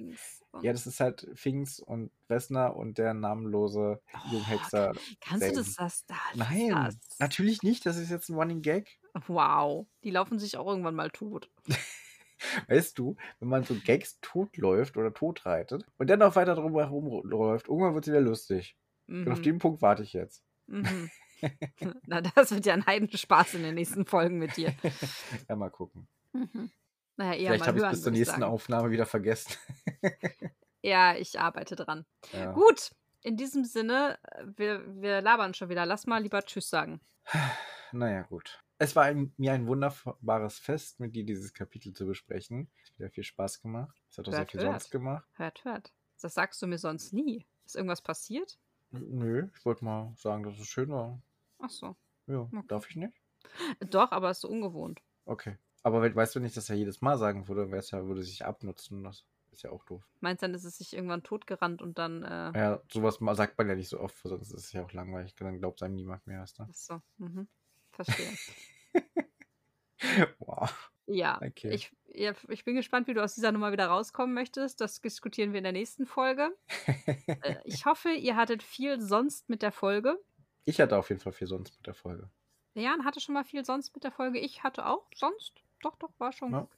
Ja, 0.63 0.73
das 0.73 0.87
ist 0.87 1.01
halt 1.01 1.29
Finks 1.35 1.79
und 1.79 2.11
Wessner 2.29 2.75
und 2.77 2.99
der 2.99 3.15
namenlose 3.15 4.01
Oh, 4.13 4.33
Junghexer. 4.33 4.93
Kannst 5.21 5.47
du 5.47 5.53
Zane. 5.53 5.65
das, 5.65 5.75
das 5.77 6.07
da? 6.07 6.17
Nein, 6.35 6.71
das? 6.71 6.97
natürlich 7.19 7.63
nicht. 7.63 7.87
Das 7.87 7.97
ist 7.97 8.11
jetzt 8.11 8.29
ein 8.29 8.35
Running 8.37 8.63
Gag. 8.63 8.99
Wow. 9.27 9.87
Die 10.05 10.11
laufen 10.11 10.39
sich 10.39 10.57
auch 10.57 10.67
irgendwann 10.67 10.95
mal 10.97 11.11
tot. 11.11 11.51
Weißt 12.69 12.99
du, 12.99 13.17
wenn 13.41 13.49
man 13.49 13.65
so 13.65 13.75
Gags 13.85 14.19
totläuft 14.21 14.97
oder 14.97 15.13
totreitet 15.13 15.85
und 15.99 16.09
dann 16.09 16.21
noch 16.21 16.37
weiter 16.37 16.55
drum 16.55 16.73
herum 16.75 17.21
läuft, 17.25 17.69
irgendwann 17.69 17.95
wird 17.95 18.07
es 18.07 18.13
wieder 18.13 18.21
lustig. 18.21 18.77
Und 19.09 19.29
auf 19.31 19.39
Mhm. 19.39 19.43
den 19.43 19.59
Punkt 19.59 19.83
warte 19.83 20.03
ich 20.03 20.13
jetzt. 20.13 20.45
Mhm. 20.67 21.11
Na, 22.07 22.21
das 22.21 22.51
wird 22.53 22.67
ja 22.67 22.75
ein 22.75 22.87
Heidenspaß 22.87 23.55
in 23.55 23.63
den 23.63 23.75
nächsten 23.77 24.07
Folgen 24.07 24.39
mit 24.39 24.57
dir. 24.57 24.75
ja, 25.49 25.57
mal 25.57 25.71
gucken. 25.71 26.09
Mhm. 26.33 26.71
Naja, 27.19 27.33
eher 27.35 27.49
Vielleicht 27.51 27.67
habe 27.67 27.77
ich 27.79 27.83
hören, 27.85 27.91
bis 27.93 28.03
zur 28.03 28.13
nächsten 28.13 28.41
sagen. 28.41 28.45
Aufnahme 28.45 28.91
wieder 28.91 29.05
vergessen. 29.07 29.53
Ja, 30.81 31.17
ich 31.17 31.41
arbeite 31.41 31.75
dran. 31.75 32.07
ja. 32.33 32.53
Gut, 32.53 32.93
in 33.23 33.37
diesem 33.37 33.65
Sinne, 33.65 34.17
äh, 34.23 34.45
wir, 34.57 35.03
wir 35.03 35.21
labern 35.21 35.53
schon 35.53 35.69
wieder. 35.71 35.85
Lass 35.85 36.07
mal 36.07 36.23
lieber 36.23 36.41
Tschüss 36.43 36.71
sagen. 36.71 37.01
Naja, 37.91 38.23
gut. 38.23 38.63
Es 38.79 38.95
war 38.95 39.05
ein, 39.05 39.35
mir 39.37 39.53
ein 39.55 39.67
wunderbares 39.67 40.61
Fest, 40.61 41.01
mit 41.01 41.17
dir 41.17 41.25
dieses 41.25 41.53
Kapitel 41.53 41.93
zu 41.93 42.07
besprechen. 42.07 42.71
Es 42.81 42.91
hat 42.91 42.99
wieder 43.01 43.11
viel 43.11 43.25
Spaß 43.25 43.61
gemacht. 43.61 44.01
Es 44.09 44.19
hat 44.19 44.29
auch 44.29 44.31
sehr 44.33 44.39
Hört, 44.41 44.51
viel 44.53 44.61
hört. 44.61 44.71
sonst 44.81 44.91
gemacht. 44.93 45.27
Hört, 45.33 45.65
hört. 45.65 45.93
Das 46.23 46.35
sagst 46.35 46.63
du 46.63 46.69
mir 46.69 46.79
sonst 46.79 47.13
nie. 47.13 47.45
Ist 47.67 47.75
irgendwas 47.75 48.01
passiert? 48.01 48.57
Nö, 48.93 49.49
ich 49.59 49.65
wollte 49.65 49.85
mal 49.85 50.13
sagen, 50.17 50.45
dass 50.45 50.59
es 50.61 50.69
schön 50.69 50.91
war. 50.91 51.21
Ach 51.59 51.71
so. 51.71 51.97
Ja, 52.29 52.43
Okay. 52.43 52.63
darf 52.69 52.89
ich 52.89 52.95
nicht? 52.95 53.15
Doch, 53.81 54.13
aber 54.13 54.31
ist 54.31 54.43
so 54.43 54.49
ungewohnt. 54.49 55.03
Okay. 55.25 55.57
Aber 55.83 56.03
we- 56.03 56.15
weißt 56.15 56.35
du 56.35 56.41
nicht, 56.41 56.57
dass 56.57 56.71
er 56.71 56.77
jedes 56.77 57.01
Mal 57.01 57.17
sagen 57.19 57.49
würde, 57.49 57.69
wäre 57.71 57.79
es 57.79 57.91
ja, 57.91 58.05
würde 58.07 58.23
sich 58.23 58.45
abnutzen. 58.45 59.05
Das 59.05 59.25
ist 59.53 59.63
ja 59.63 59.71
auch 59.71 59.85
doof. 59.85 60.03
Meinst 60.21 60.43
du 60.43 60.47
dann, 60.47 60.55
ist 60.55 60.65
es 60.65 60.79
sich 60.79 60.95
irgendwann 60.95 61.23
totgerannt 61.23 61.81
und 61.83 61.99
dann, 61.99 62.23
äh, 62.23 62.53
Ja, 62.59 62.83
sowas 62.93 63.19
sagt 63.37 63.57
man 63.59 63.69
ja 63.69 63.75
nicht 63.75 63.89
so 63.89 64.01
oft, 64.01 64.17
sonst 64.23 64.53
ist 64.53 64.65
es 64.65 64.73
ja 64.73 64.85
auch 64.85 64.93
langweilig. 64.93 65.35
Dann 65.37 65.59
glaubt 65.59 65.83
einem 65.83 65.95
niemand 65.95 66.27
mehr. 66.27 66.41
Weißt 66.41 66.59
du? 66.59 66.63
ach 66.69 66.75
so, 66.75 67.01
mhm. 67.19 67.49
Verstehe. 67.93 68.31
Wow. 70.39 70.91
Ja, 71.07 71.41
Okay. 71.43 71.71
ich, 71.75 71.91
ja, 72.07 72.33
ich 72.49 72.65
bin 72.65 72.77
gespannt, 72.77 73.07
wie 73.09 73.15
du 73.15 73.23
aus 73.25 73.35
dieser 73.35 73.51
Nummer 73.51 73.73
wieder 73.73 73.87
rauskommen 73.87 74.35
möchtest. 74.35 74.81
Das 74.81 75.01
diskutieren 75.01 75.53
wir 75.53 75.59
in 75.59 75.65
der 75.65 75.73
nächsten 75.73 76.07
Folge. 76.07 76.51
Äh, 77.43 77.57
ich 77.65 77.85
hoffe, 77.87 78.11
ihr 78.11 78.37
hattet 78.37 78.63
viel 78.63 79.01
sonst 79.01 79.49
mit 79.49 79.63
der 79.63 79.73
Folge. 79.73 80.19
ich 80.65 80.81
hatte 80.81 80.97
auf 80.99 81.09
jeden 81.09 81.21
Fall 81.21 81.33
viel 81.33 81.47
sonst 81.47 81.77
mit 81.79 81.87
der 81.87 81.95
Folge. 81.95 82.31
Jan 82.75 83.05
hatte 83.05 83.21
schon 83.21 83.35
mal 83.35 83.45
viel 83.45 83.65
sonst 83.65 83.95
mit 83.95 84.05
der 84.05 84.11
Folge. 84.13 84.39
Ich 84.39 84.63
hatte 84.63 84.87
auch 84.87 85.07
sonst. 85.15 85.63
Doch, 85.83 85.97
doch, 85.97 86.11
war 86.19 86.33
schon 86.33 86.53
Ja. 86.53 86.61
gut. 86.61 86.71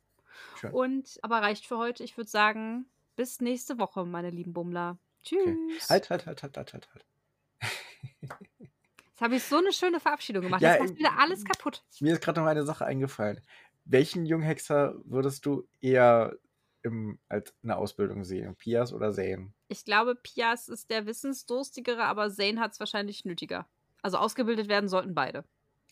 Schön. 0.57 0.73
Und 0.73 1.19
aber 1.23 1.43
reicht 1.43 1.67
für 1.67 1.79
heute. 1.79 2.05
Ich 2.05 2.17
würde 2.17 2.31
sagen, 2.31 2.87
bis 3.17 3.41
nächste 3.41 3.79
Woche, 3.79 4.05
meine 4.05 4.31
lieben 4.31 4.53
Bummler. 4.53 4.99
Tschüss. 5.23 5.91
Halt, 5.91 6.09
halt, 6.11 6.27
halt, 6.27 6.43
halt, 6.43 6.57
halt, 6.57 6.73
halt, 6.73 6.89
halt. 6.95 7.05
Jetzt 8.61 9.21
habe 9.21 9.37
ich 9.37 9.43
so 9.45 9.59
eine 9.59 9.73
schöne 9.73 10.01
Verabschiedung 10.01 10.45
gemacht. 10.45 10.63
Ja, 10.63 10.73
Jetzt 10.75 10.81
macht 10.83 10.93
äh, 10.93 10.99
wieder 10.99 11.19
alles 11.19 11.45
kaputt. 11.45 11.83
Mir 12.01 12.15
ist 12.15 12.23
gerade 12.23 12.41
noch 12.41 12.47
eine 12.47 12.65
Sache 12.65 12.87
eingefallen. 12.87 13.41
welchen 13.85 14.25
Junghexer 14.25 14.95
würdest 15.05 15.45
du 15.47 15.67
eher 15.81 16.37
im, 16.83 17.19
als 17.29 17.53
eine 17.63 17.77
Ausbildung 17.77 18.25
sehen? 18.25 18.55
Pias 18.57 18.93
oder 18.95 19.13
Zane? 19.13 19.53
Ich 19.69 19.85
glaube, 19.85 20.15
Pias 20.15 20.69
ist 20.69 20.89
der 20.91 21.05
Wissensdurstigere, 21.07 22.05
aber 22.05 22.31
Zane 22.31 22.61
hat 22.61 22.73
es 22.73 22.81
wahrscheinlich 22.81 23.25
nötiger. 23.27 23.69
Also 24.03 24.17
ausgebildet 24.17 24.69
werden 24.69 24.89
sollten 24.89 25.15
beide. 25.15 25.45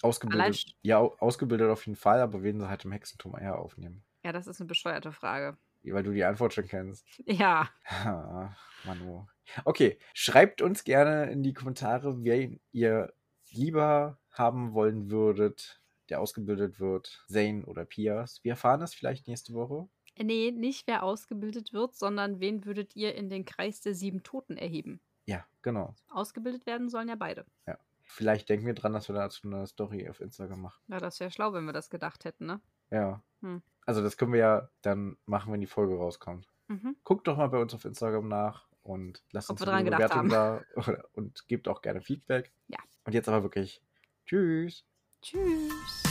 Ausgebildet. 0.03 0.43
Allein 0.45 0.55
Ja, 0.83 0.99
au- 0.99 1.17
ausgebildet 1.19 1.71
auf 1.71 1.87
jeden 1.87 1.97
Fall, 1.97 2.21
aber 2.21 2.43
wen 2.43 2.61
sie 2.61 2.69
halt 2.69 2.85
im 2.85 2.93
Hexentum 2.93 3.37
eher 3.39 3.59
aufnehmen. 3.59 4.05
Ja, 4.25 4.33
das 4.33 4.47
ist 4.47 4.61
eine 4.61 4.69
bescheuerte 4.69 5.13
Frage. 5.13 5.57
Weil 5.85 6.03
du 6.03 6.13
die 6.13 6.25
Antwort 6.25 6.53
schon 6.55 6.67
kennst. 6.67 7.05
Ja, 7.27 7.69
Manu. 8.85 9.27
Okay, 9.65 9.99
schreibt 10.15 10.61
uns 10.63 10.85
gerne 10.85 11.31
in 11.31 11.43
die 11.43 11.53
Kommentare, 11.55 12.23
wen 12.25 12.61
ihr 12.73 13.13
lieber 13.51 14.19
haben 14.31 14.73
wollen 14.75 15.11
würdet, 15.11 15.81
der 16.11 16.21
ausgebildet 16.21 16.79
wird, 16.81 17.25
Zane 17.29 17.65
oder 17.67 17.85
Pias. 17.85 18.43
Wir 18.45 18.53
erfahren 18.53 18.83
es 18.83 18.95
vielleicht 18.95 19.27
nächste 19.27 19.55
Woche. 19.55 19.89
nee, 20.21 20.51
nicht 20.51 20.87
wer 20.87 21.03
ausgebildet 21.03 21.73
wird, 21.73 21.95
sondern 21.95 22.41
wen 22.41 22.65
würdet 22.65 22.95
ihr 22.97 23.15
in 23.15 23.31
den 23.31 23.45
Kreis 23.45 23.81
der 23.81 23.95
sieben 23.95 24.23
Toten 24.23 24.57
erheben? 24.57 25.01
Ja, 25.27 25.47
genau. 25.63 25.95
Ausgebildet 26.09 26.67
werden 26.67 26.89
sollen 26.89 27.09
ja 27.09 27.15
beide. 27.17 27.45
Vielleicht 28.11 28.49
denken 28.49 28.67
wir 28.67 28.75
dran, 28.75 28.95
dass 28.95 29.09
wir 29.09 29.15
dazu 29.15 29.47
eine 29.47 29.67
Story 29.67 30.09
auf 30.09 30.21
Instagram 30.21 30.63
machen. 30.63 30.83
Ja, 30.89 30.99
das 30.99 31.21
wäre 31.21 31.31
schlau, 31.31 31.53
wenn 31.53 31.67
wir 31.67 31.75
das 31.75 31.91
gedacht 31.91 32.25
hätten, 32.25 32.47
ne? 32.47 32.61
Ja. 32.91 33.23
Hm. 33.43 33.63
Also 33.85 34.03
das 34.03 34.17
können 34.17 34.33
wir 34.33 34.41
ja 34.41 34.69
dann 34.81 35.19
machen, 35.27 35.53
wenn 35.53 35.61
die 35.61 35.67
Folge 35.67 35.95
rauskommt. 35.95 36.49
Mhm. 36.69 36.97
Guckt 37.05 37.29
doch 37.29 37.37
mal 37.37 37.49
bei 37.49 37.59
uns 37.59 37.75
auf 37.75 37.85
Instagram 37.85 38.27
nach 38.27 38.67
und 38.83 39.23
lasst 39.31 39.51
Ob 39.51 39.61
uns 39.61 39.69
eine 39.69 39.91
Bewertung 39.91 40.29
da 40.31 40.63
oder- 40.77 41.05
und 41.13 41.47
gebt 41.49 41.69
auch 41.69 41.83
gerne 41.83 42.01
Feedback. 42.01 42.53
Ja. 42.69 42.79
Und 43.05 43.13
jetzt 43.15 43.29
aber 43.29 43.43
wirklich 43.43 43.83
Tschüss. 44.27 44.85
Tschüss. 45.23 46.03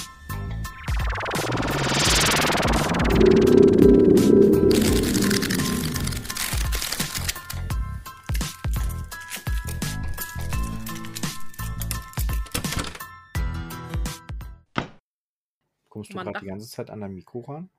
Man 16.26 16.34
die 16.34 16.46
ganze 16.46 16.70
Zeit 16.70 16.90
an 16.90 17.02
dein 17.02 17.14
Mikro 17.14 17.42
ran? 17.42 17.70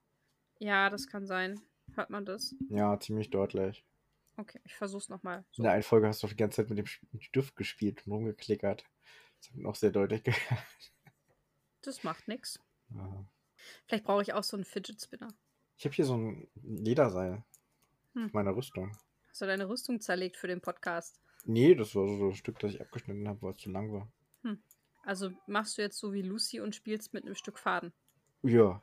Ja, 0.59 0.91
das 0.91 1.07
kann 1.07 1.26
sein. 1.26 1.61
Hört 1.95 2.11
man 2.11 2.24
das? 2.24 2.55
Ja, 2.68 2.99
ziemlich 3.01 3.30
deutlich. 3.30 3.84
Okay, 4.36 4.61
ich 4.64 4.74
versuch's 4.74 5.09
nochmal. 5.09 5.45
In 5.57 5.64
der 5.64 5.72
einen 5.72 5.82
Folge 5.82 6.07
hast 6.07 6.22
du 6.22 6.26
die 6.28 6.36
ganze 6.36 6.57
Zeit 6.62 6.68
mit 6.70 6.78
dem 6.78 6.86
Stift 7.20 7.57
gespielt 7.57 8.07
und 8.07 8.12
rumgeklickert. 8.12 8.84
Das 9.41 9.51
hat 9.51 9.57
man 9.57 9.66
auch 9.66 9.74
sehr 9.74 9.91
deutlich 9.91 10.22
gehört. 10.22 10.43
Das 11.82 12.03
macht 12.03 12.26
nix. 12.26 12.59
Ja. 12.91 13.24
Vielleicht 13.86 14.05
brauche 14.05 14.20
ich 14.22 14.32
auch 14.32 14.43
so 14.43 14.57
einen 14.57 14.64
Fidget 14.64 15.01
Spinner. 15.01 15.28
Ich 15.76 15.84
habe 15.84 15.95
hier 15.95 16.05
so 16.05 16.16
ein 16.16 16.49
Lederseil 16.57 17.45
Hm. 18.14 18.26
auf 18.26 18.32
meiner 18.32 18.55
Rüstung. 18.57 18.97
Hast 19.28 19.41
du 19.43 19.47
deine 19.47 19.68
Rüstung 19.68 20.01
zerlegt 20.01 20.36
für 20.36 20.49
den 20.49 20.61
Podcast? 20.61 21.20
Nee, 21.45 21.76
das 21.76 21.95
war 21.95 22.07
so 22.09 22.28
ein 22.30 22.34
Stück, 22.34 22.59
das 22.59 22.74
ich 22.74 22.80
abgeschnitten 22.80 23.28
habe, 23.28 23.41
weil 23.43 23.53
es 23.53 23.59
zu 23.62 23.70
lang 23.70 23.93
war. 23.93 24.11
Also 25.05 25.30
machst 25.47 25.78
du 25.78 25.82
jetzt 25.82 25.99
so 25.99 26.12
wie 26.12 26.22
Lucy 26.22 26.61
und 26.61 26.74
spielst 26.74 27.14
mit 27.14 27.24
einem 27.24 27.36
Stück 27.36 27.59
Faden. 27.59 27.93
Ja, 28.43 28.76